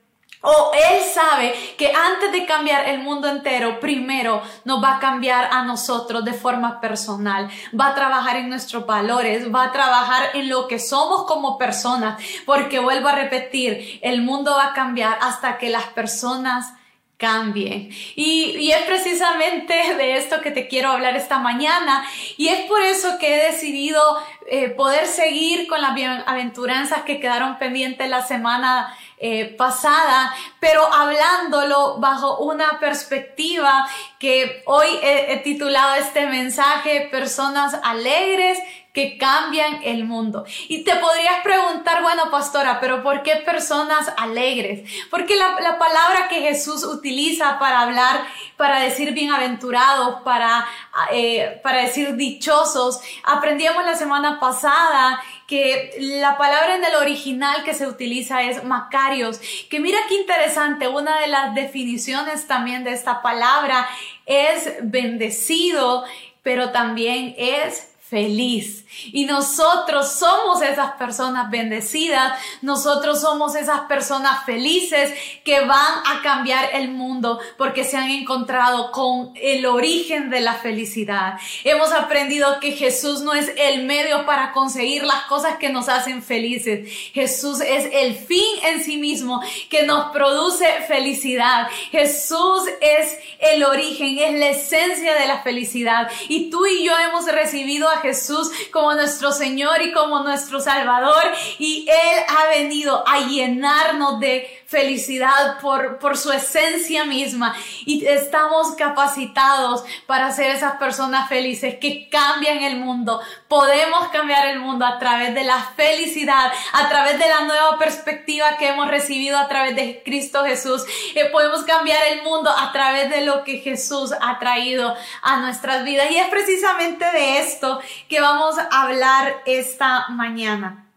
o 0.43 0.73
Él 0.73 1.03
sabe 1.03 1.55
que 1.77 1.93
antes 1.93 2.33
de 2.33 2.47
cambiar 2.47 2.89
el 2.89 3.01
mundo 3.01 3.29
entero, 3.29 3.79
primero 3.79 4.43
nos 4.65 4.83
va 4.83 4.97
a 4.97 4.99
cambiar 4.99 5.51
a 5.53 5.65
nosotros 5.65 6.25
de 6.25 6.33
forma 6.33 6.81
personal. 6.81 7.51
Va 7.79 7.89
a 7.89 7.95
trabajar 7.95 8.37
en 8.37 8.49
nuestros 8.49 8.87
valores, 8.87 9.55
va 9.55 9.65
a 9.65 9.73
trabajar 9.73 10.31
en 10.33 10.49
lo 10.49 10.67
que 10.67 10.79
somos 10.79 11.25
como 11.25 11.59
personas. 11.59 12.23
Porque 12.47 12.79
vuelvo 12.79 13.09
a 13.09 13.17
repetir, 13.17 14.01
el 14.03 14.23
mundo 14.23 14.53
va 14.53 14.69
a 14.69 14.73
cambiar 14.73 15.19
hasta 15.21 15.59
que 15.59 15.69
las 15.69 15.85
personas 15.89 16.73
cambien. 17.21 17.91
Y, 18.17 18.73
es 18.73 18.83
precisamente 18.85 19.75
de 19.95 20.17
esto 20.17 20.41
que 20.41 20.51
te 20.51 20.67
quiero 20.67 20.91
hablar 20.91 21.15
esta 21.15 21.39
mañana. 21.39 22.05
Y 22.37 22.49
es 22.49 22.63
por 22.63 22.81
eso 22.81 23.19
que 23.19 23.37
he 23.37 23.53
decidido 23.53 24.01
eh, 24.49 24.71
poder 24.71 25.07
seguir 25.07 25.69
con 25.69 25.83
las 25.83 25.95
bienaventuranzas 25.95 27.03
que 27.03 27.21
quedaron 27.21 27.59
pendientes 27.59 28.09
la 28.09 28.27
semana 28.27 28.97
eh, 29.19 29.55
pasada, 29.59 30.35
pero 30.61 30.83
hablándolo 30.93 31.99
bajo 31.99 32.39
una 32.39 32.81
perspectiva 32.81 33.87
que 34.19 34.63
hoy 34.65 34.89
he 35.03 35.37
titulado 35.45 35.97
este 35.97 36.25
mensaje, 36.25 37.09
Personas 37.11 37.79
Alegres 37.85 38.59
que 38.93 39.19
cambian 39.19 39.81
el 39.85 40.05
mundo. 40.05 40.45
Y 40.69 40.83
te 40.83 40.97
podrías 40.97 41.43
preguntar, 41.45 42.03
bueno, 42.03 42.31
pastora, 42.31 42.81
pero 42.81 43.03
¿por 43.03 43.23
qué 43.23 43.37
personas 43.37 44.13
alegres? 44.17 44.89
Porque 45.11 45.37
la, 45.37 45.61
la 45.61 45.79
palabra 45.79 46.29
que 46.29 46.41
Jesús 46.41 46.85
utiliza 46.85 47.59
para 47.59 47.83
hablar, 47.83 48.25
para 48.57 48.81
decir 48.81 49.13
bienaventurados, 49.13 50.23
para, 50.23 50.67
eh, 51.13 51.61
para 51.63 51.83
decir 51.83 52.17
dichosos, 52.17 53.01
aprendíamos 53.23 53.85
la 53.85 53.95
semana 53.95 54.41
pasada 54.41 55.23
que 55.47 55.97
la 55.99 56.37
palabra 56.37 56.77
en 56.77 56.85
el 56.85 56.95
original 56.95 57.65
que 57.65 57.75
se 57.75 57.87
utiliza 57.87 58.43
es 58.43 58.63
Macarios, 58.65 59.41
que 59.69 59.81
mira 59.81 59.99
qué 60.09 60.15
interesante, 60.15 60.87
una 60.87 61.19
de 61.21 61.29
las 61.29 61.55
definiciones 61.55 62.47
también 62.47 62.85
de 62.85 62.93
esta 62.93 63.23
palabra 63.23 63.89
es 64.27 64.75
bendecido, 64.83 66.05
pero 66.43 66.71
también 66.71 67.35
es 67.37 67.90
feliz. 68.11 68.85
Y 69.13 69.25
nosotros 69.25 70.13
somos 70.13 70.61
esas 70.63 70.93
personas 70.93 71.49
bendecidas, 71.49 72.37
nosotros 72.61 73.21
somos 73.21 73.55
esas 73.55 73.83
personas 73.83 74.45
felices 74.45 75.13
que 75.45 75.61
van 75.61 75.95
a 76.05 76.21
cambiar 76.23 76.71
el 76.73 76.91
mundo 76.91 77.39
porque 77.57 77.85
se 77.85 77.97
han 77.97 78.11
encontrado 78.11 78.91
con 78.91 79.33
el 79.37 79.65
origen 79.65 80.29
de 80.29 80.41
la 80.41 80.55
felicidad. 80.55 81.39
Hemos 81.63 81.93
aprendido 81.93 82.59
que 82.59 82.73
Jesús 82.73 83.21
no 83.23 83.33
es 83.33 83.53
el 83.57 83.85
medio 83.85 84.27
para 84.27 84.51
conseguir 84.53 85.05
las 85.05 85.23
cosas 85.27 85.57
que 85.59 85.69
nos 85.69 85.89
hacen 85.89 86.21
felices. 86.23 86.91
Jesús 87.15 87.61
es 87.61 87.89
el 87.93 88.17
fin 88.17 88.59
en 88.65 88.83
sí 88.83 88.97
mismo 88.97 89.41
que 89.69 89.85
nos 89.85 90.11
produce 90.11 90.67
felicidad. 90.89 91.69
Jesús 91.93 92.63
es 92.81 93.17
el 93.39 93.63
origen, 93.63 94.19
es 94.19 94.39
la 94.39 94.49
esencia 94.49 95.15
de 95.15 95.29
la 95.29 95.43
felicidad. 95.43 96.11
Y 96.29 96.51
tú 96.51 96.67
y 96.67 96.85
yo 96.85 96.99
hemos 96.99 97.27
recibido 97.27 97.89
a 97.89 98.00
Jesús 98.01 98.51
como 98.73 98.95
nuestro 98.95 99.33
Señor 99.33 99.83
y 99.83 99.93
como 99.93 100.23
nuestro 100.23 100.61
Salvador. 100.61 101.23
Y 101.59 101.87
Él 101.89 102.25
ha 102.29 102.49
venido 102.49 103.05
a 103.07 103.21
llenarnos 103.27 104.21
de 104.21 104.60
felicidad 104.71 105.59
por, 105.61 105.99
por 105.99 106.17
su 106.17 106.31
esencia 106.31 107.05
misma 107.05 107.57
y 107.85 108.07
estamos 108.07 108.77
capacitados 108.77 109.83
para 110.07 110.31
ser 110.31 110.55
esas 110.55 110.77
personas 110.77 111.29
felices 111.29 111.77
que 111.81 112.09
cambian 112.09 112.63
el 112.63 112.77
mundo. 112.77 113.21
Podemos 113.49 114.09
cambiar 114.09 114.47
el 114.47 114.61
mundo 114.61 114.87
a 114.87 115.01
través 115.01 115.35
de 115.35 115.43
la 115.43 115.61
felicidad, 115.75 116.53
a 116.73 116.89
través 116.89 117.19
de 117.19 117.29
la 117.29 117.41
nueva 117.41 117.79
perspectiva 117.79 118.57
que 118.59 118.69
hemos 118.69 118.87
recibido 118.87 119.39
a 119.39 119.49
través 119.49 119.75
de 119.75 120.03
Cristo 120.05 120.45
Jesús. 120.45 120.85
Eh, 121.17 121.29
podemos 121.33 121.65
cambiar 121.65 122.07
el 122.07 122.23
mundo 122.23 122.49
a 122.57 122.71
través 122.71 123.11
de 123.11 123.23
lo 123.23 123.43
que 123.43 123.59
Jesús 123.59 124.13
ha 124.21 124.39
traído 124.39 124.95
a 125.23 125.39
nuestras 125.39 125.83
vidas. 125.83 126.13
Y 126.13 126.17
es 126.17 126.29
precisamente 126.29 127.05
de 127.11 127.41
esto 127.41 127.81
que 128.09 128.21
vamos 128.21 128.57
a 128.57 128.83
hablar 128.83 129.43
esta 129.47 130.07
mañana 130.11 130.90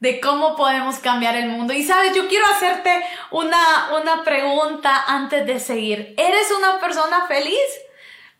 de 0.00 0.20
cómo 0.20 0.56
podemos 0.56 0.98
cambiar 0.98 1.36
el 1.36 1.48
mundo. 1.48 1.72
Y 1.72 1.82
sabes, 1.82 2.14
yo 2.14 2.28
quiero 2.28 2.46
hacerte 2.46 3.02
una, 3.30 3.90
una 4.00 4.22
pregunta 4.24 5.04
antes 5.06 5.46
de 5.46 5.58
seguir. 5.60 6.14
¿Eres 6.16 6.50
una 6.56 6.78
persona 6.80 7.26
feliz? 7.26 7.60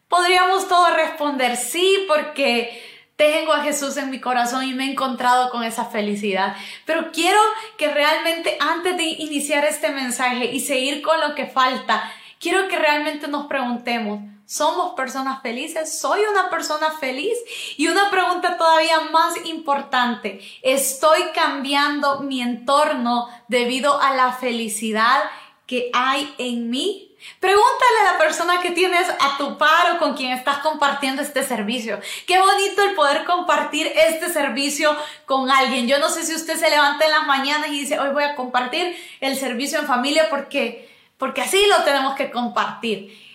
Podríamos 0.09 0.69
todos 0.69 0.95
responder 0.95 1.57
sí 1.57 2.05
porque 2.07 2.83
tengo 3.17 3.53
a 3.53 3.63
Jesús 3.63 3.97
en 3.97 4.11
mi 4.11 4.21
corazón 4.21 4.65
y 4.65 4.75
me 4.75 4.85
he 4.85 4.91
encontrado 4.93 5.51
con 5.51 5.65
esa 5.65 5.87
felicidad. 5.87 6.55
Pero 6.85 7.11
quiero 7.13 7.41
que 7.79 7.89
realmente 7.89 8.57
antes 8.61 8.97
de 8.97 9.05
iniciar 9.05 9.65
este 9.65 9.91
mensaje 9.91 10.47
y 10.53 10.61
seguir 10.61 11.03
con 11.03 11.19
lo 11.21 11.35
que 11.35 11.47
falta, 11.47 12.13
quiero 12.39 12.69
que 12.69 12.79
realmente 12.79 13.27
nos 13.27 13.47
preguntemos, 13.47 14.21
¿Somos 14.47 14.95
personas 14.95 15.43
felices? 15.43 15.99
¿Soy 15.99 16.21
una 16.21 16.49
persona 16.51 16.93
feliz? 16.93 17.37
Y 17.77 17.89
una 17.89 18.11
pregunta 18.13 18.57
todavía 18.57 19.01
más 19.11 19.35
importante, 19.45 20.41
¿estoy 20.63 21.21
cambiando 21.35 22.21
mi 22.21 22.41
entorno 22.41 23.29
debido 23.49 24.01
a 24.01 24.15
la 24.15 24.33
felicidad 24.35 25.25
que 25.67 25.91
hay 25.93 26.33
en 26.39 26.71
mí? 26.71 27.17
Pregúntale 27.41 27.99
a 28.03 28.13
la 28.13 28.19
persona 28.19 28.61
que 28.61 28.71
tienes 28.71 29.09
a 29.09 29.37
tu 29.37 29.59
par 29.59 29.97
o 29.97 29.99
con 29.99 30.15
quien 30.15 30.31
estás 30.31 30.59
compartiendo 30.59 31.23
este 31.23 31.43
servicio. 31.43 31.99
Qué 32.29 32.39
bonito 32.39 32.83
el 32.83 32.95
poder 32.95 33.25
compartir 33.25 33.91
este 33.97 34.33
servicio 34.33 34.97
con 35.25 35.51
alguien. 35.51 35.89
Yo 35.89 35.99
no 35.99 36.09
sé 36.09 36.23
si 36.23 36.37
usted 36.37 36.57
se 36.57 36.71
levanta 36.71 37.05
en 37.05 37.11
las 37.11 37.27
mañanas 37.27 37.71
y 37.71 37.81
dice, 37.81 37.99
hoy 37.99 38.11
voy 38.11 38.23
a 38.23 38.37
compartir 38.37 38.97
el 39.21 39.37
servicio 39.37 39.81
en 39.81 39.87
familia 39.87 40.31
porque, 40.31 40.89
porque 41.19 41.41
así 41.41 41.67
lo 41.67 41.83
tenemos 41.83 42.15
que 42.15 42.31
compartir. 42.31 43.26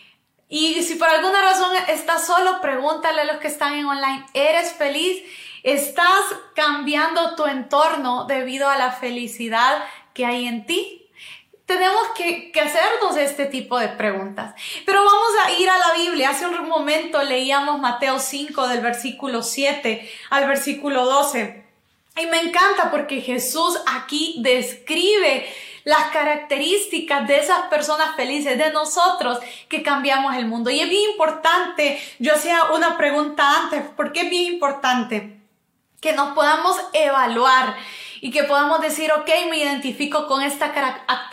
Y 0.53 0.83
si 0.83 0.95
por 0.95 1.07
alguna 1.07 1.41
razón 1.41 1.71
estás 1.87 2.27
solo, 2.27 2.59
pregúntale 2.59 3.21
a 3.21 3.23
los 3.23 3.37
que 3.37 3.47
están 3.47 3.73
en 3.73 3.85
online, 3.85 4.25
¿eres 4.33 4.73
feliz? 4.73 5.23
¿Estás 5.63 6.23
cambiando 6.53 7.35
tu 7.35 7.45
entorno 7.45 8.25
debido 8.25 8.67
a 8.67 8.77
la 8.77 8.91
felicidad 8.91 9.81
que 10.13 10.25
hay 10.25 10.47
en 10.47 10.65
ti? 10.65 11.09
Tenemos 11.65 12.01
que, 12.17 12.51
que, 12.51 12.59
hacernos 12.59 13.15
este 13.15 13.45
tipo 13.45 13.79
de 13.79 13.87
preguntas. 13.87 14.53
Pero 14.85 15.05
vamos 15.05 15.31
a 15.45 15.51
ir 15.51 15.69
a 15.69 15.77
la 15.77 15.93
Biblia. 15.93 16.31
Hace 16.31 16.45
un 16.45 16.67
momento 16.67 17.23
leíamos 17.23 17.79
Mateo 17.79 18.19
5 18.19 18.67
del 18.67 18.81
versículo 18.81 19.43
7 19.43 20.11
al 20.31 20.49
versículo 20.49 21.05
12. 21.05 21.70
Y 22.17 22.25
me 22.25 22.41
encanta 22.41 22.91
porque 22.91 23.21
Jesús 23.21 23.79
aquí 23.87 24.35
describe 24.39 25.47
las 25.83 26.11
características 26.11 27.27
de 27.27 27.37
esas 27.37 27.67
personas 27.67 28.15
felices, 28.15 28.57
de 28.57 28.71
nosotros 28.71 29.39
que 29.67 29.81
cambiamos 29.81 30.35
el 30.35 30.45
mundo. 30.45 30.69
Y 30.69 30.79
es 30.79 30.89
bien 30.89 31.11
importante, 31.11 32.01
yo 32.19 32.35
hacía 32.35 32.71
una 32.71 32.97
pregunta 32.97 33.63
antes, 33.63 33.83
¿por 33.95 34.11
qué 34.11 34.21
es 34.21 34.29
bien 34.29 34.53
importante? 34.53 35.39
Que 35.99 36.13
nos 36.13 36.33
podamos 36.33 36.75
evaluar 36.93 37.75
y 38.21 38.29
que 38.29 38.43
podamos 38.43 38.79
decir, 38.81 39.11
ok, 39.11 39.27
me 39.49 39.57
identifico 39.57 40.27
con 40.27 40.43
esta 40.43 40.71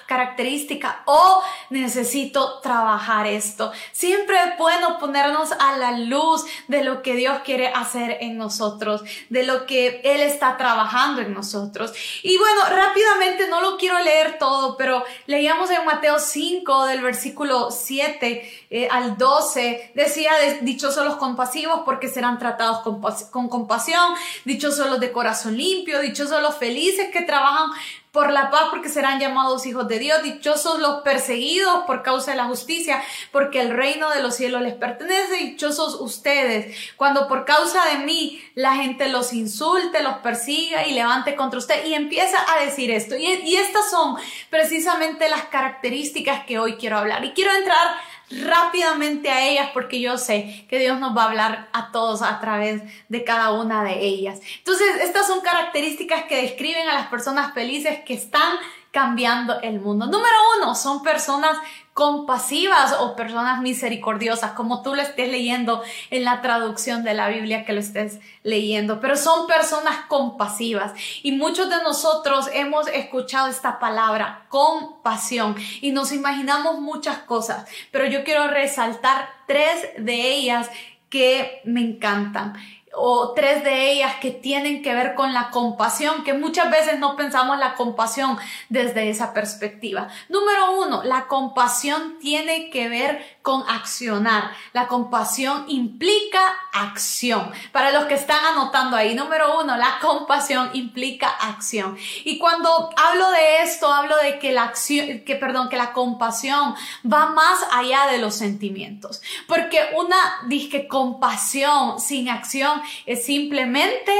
característica 0.06 1.02
o 1.04 1.42
necesito 1.68 2.60
trabajar 2.60 3.26
esto. 3.26 3.70
Siempre 3.92 4.36
es 4.38 4.58
bueno 4.58 4.98
ponernos 4.98 5.52
a 5.52 5.76
la 5.76 5.92
luz 5.92 6.46
de 6.66 6.82
lo 6.82 7.02
que 7.02 7.14
Dios 7.14 7.40
quiere 7.44 7.68
hacer 7.68 8.16
en 8.22 8.38
nosotros, 8.38 9.02
de 9.28 9.42
lo 9.44 9.66
que 9.66 10.00
Él 10.02 10.22
está 10.22 10.56
trabajando 10.56 11.20
en 11.20 11.34
nosotros. 11.34 11.92
Y 12.22 12.38
bueno, 12.38 12.62
rápidamente 12.70 13.48
no 13.48 13.60
lo 13.60 13.76
quiero 13.76 13.98
leer 13.98 14.38
todo, 14.38 14.78
pero 14.78 15.04
leíamos 15.26 15.70
en 15.70 15.84
Mateo 15.84 16.18
5 16.18 16.86
del 16.86 17.02
versículo 17.02 17.70
7 17.70 18.66
eh, 18.70 18.88
al 18.90 19.18
12, 19.18 19.92
decía, 19.94 20.32
dichosos 20.62 21.04
los 21.04 21.16
compasivos 21.16 21.82
porque 21.84 22.08
serán 22.08 22.38
tratados 22.38 22.78
con, 22.78 23.02
con 23.30 23.48
compasión, 23.50 24.14
dichosos 24.46 24.88
los 24.88 25.00
de 25.00 25.12
corazón 25.12 25.56
limpio, 25.56 26.00
dichosos 26.00 26.40
los 26.40 26.56
felices 26.56 26.77
felices 26.78 27.08
que 27.12 27.22
trabajan 27.22 27.70
por 28.12 28.32
la 28.32 28.50
paz 28.50 28.68
porque 28.70 28.88
serán 28.88 29.18
llamados 29.18 29.66
hijos 29.66 29.86
de 29.88 29.98
Dios, 29.98 30.22
dichosos 30.22 30.78
los 30.78 31.02
perseguidos 31.02 31.84
por 31.86 32.02
causa 32.02 32.30
de 32.30 32.36
la 32.36 32.44
justicia, 32.44 33.02
porque 33.32 33.60
el 33.60 33.70
reino 33.70 34.10
de 34.10 34.22
los 34.22 34.36
cielos 34.36 34.62
les 34.62 34.74
pertenece, 34.74 35.34
dichosos 35.34 36.00
ustedes, 36.00 36.76
cuando 36.96 37.28
por 37.28 37.44
causa 37.44 37.84
de 37.86 38.04
mí 38.04 38.40
la 38.54 38.76
gente 38.76 39.08
los 39.08 39.32
insulte, 39.32 40.02
los 40.02 40.18
persiga 40.18 40.86
y 40.86 40.94
levante 40.94 41.34
contra 41.34 41.58
usted 41.58 41.84
y 41.84 41.94
empieza 41.94 42.38
a 42.52 42.64
decir 42.64 42.90
esto. 42.92 43.16
Y, 43.16 43.26
y 43.26 43.56
estas 43.56 43.90
son 43.90 44.16
precisamente 44.50 45.28
las 45.28 45.44
características 45.46 46.44
que 46.44 46.58
hoy 46.58 46.76
quiero 46.76 46.98
hablar. 46.98 47.24
Y 47.24 47.32
quiero 47.32 47.52
entrar 47.52 47.88
rápidamente 48.30 49.30
a 49.30 49.46
ellas 49.46 49.70
porque 49.72 50.00
yo 50.00 50.18
sé 50.18 50.66
que 50.68 50.78
Dios 50.78 50.98
nos 51.00 51.16
va 51.16 51.22
a 51.22 51.26
hablar 51.26 51.68
a 51.72 51.90
todos 51.92 52.22
a 52.22 52.40
través 52.40 52.82
de 53.08 53.24
cada 53.24 53.52
una 53.52 53.84
de 53.84 54.00
ellas. 54.00 54.40
Entonces, 54.58 54.88
estas 55.02 55.26
son 55.26 55.40
características 55.40 56.24
que 56.24 56.42
describen 56.42 56.88
a 56.88 56.94
las 56.94 57.08
personas 57.08 57.54
felices 57.54 58.00
que 58.04 58.14
están 58.14 58.56
cambiando 58.90 59.60
el 59.60 59.80
mundo. 59.80 60.06
Número 60.06 60.36
uno, 60.58 60.74
son 60.74 61.02
personas 61.02 61.56
compasivas 61.98 62.94
o 63.00 63.16
personas 63.16 63.60
misericordiosas, 63.60 64.52
como 64.52 64.82
tú 64.82 64.94
lo 64.94 65.02
estés 65.02 65.28
leyendo 65.32 65.82
en 66.10 66.22
la 66.22 66.40
traducción 66.42 67.02
de 67.02 67.12
la 67.12 67.28
Biblia 67.28 67.64
que 67.64 67.72
lo 67.72 67.80
estés 67.80 68.20
leyendo, 68.44 69.00
pero 69.00 69.16
son 69.16 69.48
personas 69.48 70.06
compasivas. 70.06 70.92
Y 71.24 71.32
muchos 71.32 71.68
de 71.68 71.82
nosotros 71.82 72.50
hemos 72.52 72.86
escuchado 72.86 73.48
esta 73.48 73.80
palabra, 73.80 74.46
compasión, 74.48 75.56
y 75.80 75.90
nos 75.90 76.12
imaginamos 76.12 76.80
muchas 76.80 77.18
cosas, 77.18 77.68
pero 77.90 78.06
yo 78.06 78.22
quiero 78.22 78.46
resaltar 78.46 79.30
tres 79.48 79.88
de 79.98 80.36
ellas 80.36 80.70
que 81.10 81.62
me 81.64 81.80
encantan 81.80 82.54
o 82.98 83.32
tres 83.32 83.64
de 83.64 83.92
ellas 83.92 84.16
que 84.20 84.30
tienen 84.30 84.82
que 84.82 84.94
ver 84.94 85.14
con 85.14 85.32
la 85.32 85.50
compasión, 85.50 86.24
que 86.24 86.34
muchas 86.34 86.70
veces 86.70 86.98
no 86.98 87.16
pensamos 87.16 87.58
la 87.58 87.74
compasión 87.74 88.38
desde 88.68 89.10
esa 89.10 89.32
perspectiva. 89.32 90.08
Número 90.28 90.80
uno, 90.80 91.02
la 91.04 91.26
compasión 91.26 92.18
tiene 92.18 92.70
que 92.70 92.88
ver 92.88 93.38
con 93.42 93.62
accionar. 93.68 94.50
La 94.72 94.88
compasión 94.88 95.64
implica 95.68 96.40
acción. 96.72 97.50
Para 97.72 97.90
los 97.92 98.04
que 98.04 98.14
están 98.14 98.44
anotando 98.44 98.96
ahí, 98.96 99.14
número 99.14 99.60
uno, 99.60 99.76
la 99.76 99.98
compasión 100.00 100.70
implica 100.74 101.28
acción. 101.28 101.96
Y 102.24 102.38
cuando 102.38 102.90
hablo 102.96 103.30
de 103.30 103.62
esto, 103.62 103.92
hablo 103.92 104.16
de 104.18 104.38
que 104.38 104.52
la 104.52 104.64
acción, 104.64 105.20
que 105.24 105.36
perdón, 105.36 105.68
que 105.68 105.76
la 105.76 105.92
compasión 105.92 106.74
va 107.10 107.30
más 107.30 107.58
allá 107.72 108.06
de 108.10 108.18
los 108.18 108.34
sentimientos. 108.34 109.22
Porque 109.46 109.80
una 109.96 110.16
disque 110.46 110.86
compasión 110.86 112.00
sin 112.00 112.28
acción 112.28 112.82
es 113.06 113.24
simplemente 113.24 114.12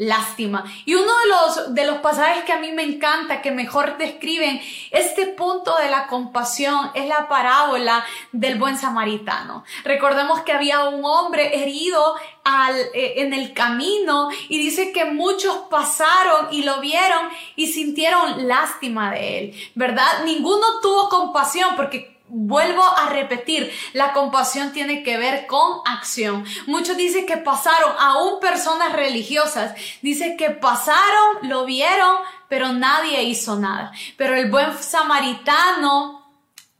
lástima. 0.00 0.64
Y 0.86 0.94
uno 0.94 1.04
de 1.04 1.28
los, 1.28 1.74
de 1.74 1.84
los 1.84 1.98
pasajes 1.98 2.44
que 2.44 2.52
a 2.52 2.58
mí 2.58 2.72
me 2.72 2.82
encanta, 2.82 3.42
que 3.42 3.50
mejor 3.50 3.98
describen 3.98 4.58
este 4.90 5.26
punto 5.26 5.76
de 5.76 5.90
la 5.90 6.06
compasión, 6.06 6.90
es 6.94 7.06
la 7.06 7.28
parábola 7.28 8.02
del 8.32 8.58
buen 8.58 8.78
samaritano. 8.78 9.62
Recordemos 9.84 10.40
que 10.40 10.52
había 10.52 10.84
un 10.84 11.04
hombre 11.04 11.62
herido 11.62 12.16
eh, 12.94 13.14
en 13.16 13.34
el 13.34 13.52
camino 13.52 14.30
y 14.48 14.56
dice 14.56 14.90
que 14.92 15.04
muchos 15.04 15.54
pasaron 15.70 16.48
y 16.50 16.62
lo 16.62 16.80
vieron 16.80 17.28
y 17.54 17.66
sintieron 17.66 18.48
lástima 18.48 19.10
de 19.10 19.38
él, 19.38 19.54
¿verdad? 19.74 20.24
Ninguno 20.24 20.80
tuvo 20.80 21.10
compasión 21.10 21.76
porque 21.76 22.19
Vuelvo 22.32 22.84
a 22.84 23.08
repetir, 23.08 23.72
la 23.92 24.12
compasión 24.12 24.72
tiene 24.72 25.02
que 25.02 25.18
ver 25.18 25.48
con 25.48 25.80
acción. 25.84 26.44
Muchos 26.66 26.96
dicen 26.96 27.26
que 27.26 27.38
pasaron, 27.38 27.92
aún 27.98 28.38
personas 28.38 28.92
religiosas, 28.92 29.74
dice 30.00 30.36
que 30.36 30.50
pasaron, 30.50 31.38
lo 31.42 31.64
vieron, 31.64 32.18
pero 32.48 32.72
nadie 32.72 33.24
hizo 33.24 33.56
nada. 33.56 33.90
Pero 34.16 34.36
el 34.36 34.48
buen 34.48 34.80
samaritano 34.80 36.19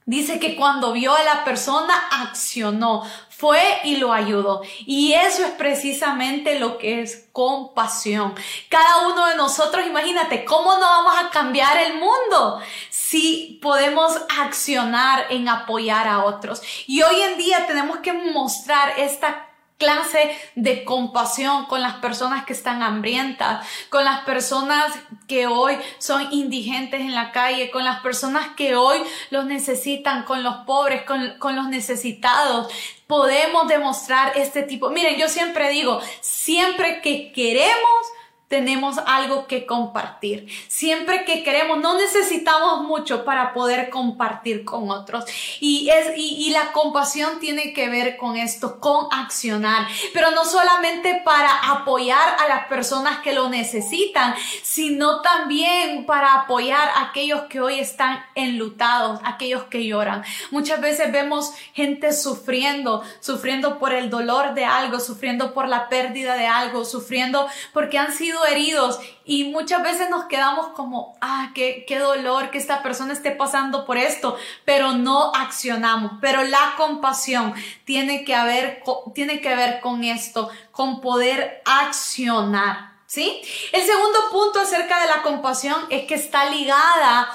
Dice 0.05 0.39
que 0.39 0.55
cuando 0.55 0.93
vio 0.93 1.13
a 1.15 1.23
la 1.23 1.43
persona 1.43 1.93
accionó, 2.11 3.03
fue 3.29 3.61
y 3.83 3.97
lo 3.97 4.13
ayudó. 4.13 4.61
Y 4.85 5.13
eso 5.13 5.43
es 5.43 5.51
precisamente 5.51 6.59
lo 6.59 6.77
que 6.77 7.01
es 7.01 7.27
compasión. 7.31 8.35
Cada 8.69 9.07
uno 9.07 9.27
de 9.27 9.35
nosotros, 9.35 9.85
imagínate, 9.85 10.45
¿cómo 10.45 10.73
no 10.73 10.81
vamos 10.81 11.13
a 11.17 11.29
cambiar 11.29 11.77
el 11.77 11.95
mundo 11.95 12.61
si 12.89 13.59
podemos 13.61 14.13
accionar 14.39 15.25
en 15.29 15.49
apoyar 15.49 16.07
a 16.07 16.23
otros? 16.23 16.61
Y 16.87 17.01
hoy 17.01 17.21
en 17.21 17.37
día 17.37 17.65
tenemos 17.67 17.97
que 17.97 18.13
mostrar 18.13 18.93
esta 18.97 19.50
clase 19.81 20.29
de 20.53 20.83
compasión 20.83 21.65
con 21.65 21.81
las 21.81 21.95
personas 21.95 22.45
que 22.45 22.53
están 22.53 22.83
hambrientas, 22.83 23.65
con 23.89 24.05
las 24.05 24.19
personas 24.25 24.93
que 25.27 25.47
hoy 25.47 25.75
son 25.97 26.31
indigentes 26.31 27.01
en 27.01 27.15
la 27.15 27.31
calle, 27.31 27.71
con 27.71 27.83
las 27.83 28.01
personas 28.01 28.49
que 28.55 28.75
hoy 28.75 28.99
los 29.31 29.45
necesitan, 29.45 30.21
con 30.23 30.43
los 30.43 30.57
pobres, 30.67 31.01
con, 31.01 31.39
con 31.39 31.55
los 31.55 31.67
necesitados. 31.67 32.71
Podemos 33.07 33.67
demostrar 33.67 34.33
este 34.37 34.61
tipo. 34.61 34.91
Miren, 34.91 35.17
yo 35.17 35.27
siempre 35.27 35.69
digo, 35.69 35.99
siempre 36.21 37.01
que 37.01 37.31
queremos, 37.31 38.01
tenemos 38.51 38.97
algo 39.05 39.47
que 39.47 39.65
compartir. 39.65 40.45
Siempre 40.67 41.23
que 41.23 41.41
queremos, 41.41 41.79
no 41.79 41.97
necesitamos 41.97 42.83
mucho 42.83 43.23
para 43.23 43.53
poder 43.53 43.89
compartir 43.89 44.65
con 44.65 44.89
otros. 44.89 45.23
Y, 45.61 45.89
es, 45.89 46.11
y, 46.17 46.49
la 46.49 46.73
compasión 46.73 47.39
tiene 47.39 47.71
que 47.71 47.87
ver 47.87 48.17
con 48.17 48.35
esto, 48.35 48.81
con 48.81 49.07
accionar. 49.09 49.87
Pero 50.13 50.31
no 50.31 50.43
solamente 50.43 51.21
para 51.23 51.71
apoyar 51.71 52.35
a 52.39 52.49
las 52.49 52.67
personas 52.67 53.19
que 53.19 53.31
lo 53.31 53.47
necesitan, 53.47 54.35
sino 54.63 55.21
también 55.21 56.05
para 56.05 56.33
apoyar 56.33 56.89
a 56.89 57.03
aquellos 57.03 57.43
que 57.43 57.61
hoy 57.61 57.79
están 57.79 58.21
enlutados, 58.35 59.21
aquellos 59.23 59.63
que 59.63 59.85
lloran. 59.85 60.25
Muchas 60.49 60.81
veces 60.81 61.09
vemos 61.13 61.53
gente 61.71 62.11
sufriendo, 62.11 63.01
sufriendo 63.21 63.79
por 63.79 63.93
el 63.93 64.09
dolor 64.09 64.55
de 64.55 64.65
algo, 64.65 64.99
sufriendo 64.99 65.53
por 65.53 65.69
la 65.69 65.87
pérdida 65.87 66.35
de 66.35 66.47
algo, 66.47 66.83
sufriendo 66.83 67.47
porque 67.71 67.97
han 67.97 68.11
sido 68.11 68.40
heridos 68.45 68.99
y 69.25 69.45
muchas 69.45 69.83
veces 69.83 70.09
nos 70.09 70.25
quedamos 70.25 70.69
como, 70.69 71.17
ah, 71.21 71.51
qué, 71.53 71.85
qué 71.87 71.99
dolor 71.99 72.49
que 72.49 72.57
esta 72.57 72.83
persona 72.83 73.13
esté 73.13 73.31
pasando 73.31 73.85
por 73.85 73.97
esto, 73.97 74.37
pero 74.65 74.93
no 74.93 75.33
accionamos. 75.33 76.13
Pero 76.21 76.43
la 76.43 76.73
compasión 76.77 77.53
tiene 77.85 78.23
que, 78.23 78.35
haber, 78.35 78.83
tiene 79.13 79.41
que 79.41 79.55
ver 79.55 79.79
con 79.79 80.03
esto, 80.03 80.49
con 80.71 81.01
poder 81.01 81.61
accionar. 81.65 82.91
¿Sí? 83.05 83.41
El 83.73 83.81
segundo 83.81 84.19
punto 84.31 84.61
acerca 84.61 85.01
de 85.01 85.07
la 85.07 85.21
compasión 85.21 85.75
es 85.89 86.05
que 86.07 86.15
está 86.15 86.49
ligada 86.49 87.29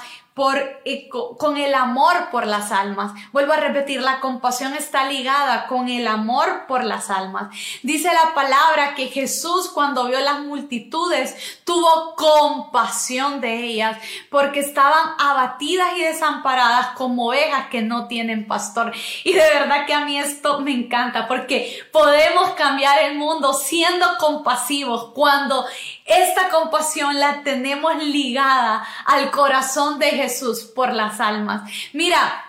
eh, 0.85 1.09
con 1.09 1.57
el 1.57 1.73
amor 1.73 2.29
por 2.31 2.45
las 2.45 2.71
almas. 2.71 3.11
Vuelvo 3.31 3.53
a 3.53 3.57
repetir, 3.57 4.01
la 4.01 4.19
compasión 4.19 4.75
está 4.75 5.09
ligada 5.09 5.65
con 5.65 5.89
el 5.89 6.07
amor 6.07 6.67
por 6.67 6.83
las 6.83 7.09
almas. 7.09 7.55
Dice 7.81 8.11
la 8.13 8.35
palabra 8.35 8.93
que 8.93 9.07
Jesús 9.07 9.69
cuando 9.73 10.05
vio 10.05 10.19
las 10.19 10.41
multitudes 10.41 11.59
tuvo 11.63 12.15
compasión 12.15 13.41
de 13.41 13.63
ellas 13.63 13.97
porque 14.29 14.59
estaban 14.59 15.15
abatidas 15.17 15.89
y 15.97 16.03
desamparadas 16.03 16.89
como 16.89 17.29
ovejas 17.29 17.67
que 17.69 17.81
no 17.81 18.07
tienen 18.07 18.47
pastor. 18.47 18.93
Y 19.23 19.33
de 19.33 19.39
verdad 19.39 19.87
que 19.87 19.93
a 19.93 20.05
mí 20.05 20.19
esto 20.19 20.59
me 20.59 20.71
encanta 20.71 21.27
porque 21.27 21.79
podemos 21.91 22.51
cambiar 22.51 22.99
el 23.03 23.17
mundo 23.17 23.53
siendo 23.53 24.05
compasivos 24.19 25.11
cuando 25.15 25.65
esta 26.05 26.49
compasión 26.49 27.19
la 27.19 27.41
tenemos 27.43 28.03
ligada 28.03 28.85
al 29.05 29.31
corazón 29.31 29.97
de 29.99 30.11
Jesús 30.11 30.26
por 30.75 30.93
las 30.93 31.19
almas. 31.19 31.69
Mira, 31.93 32.43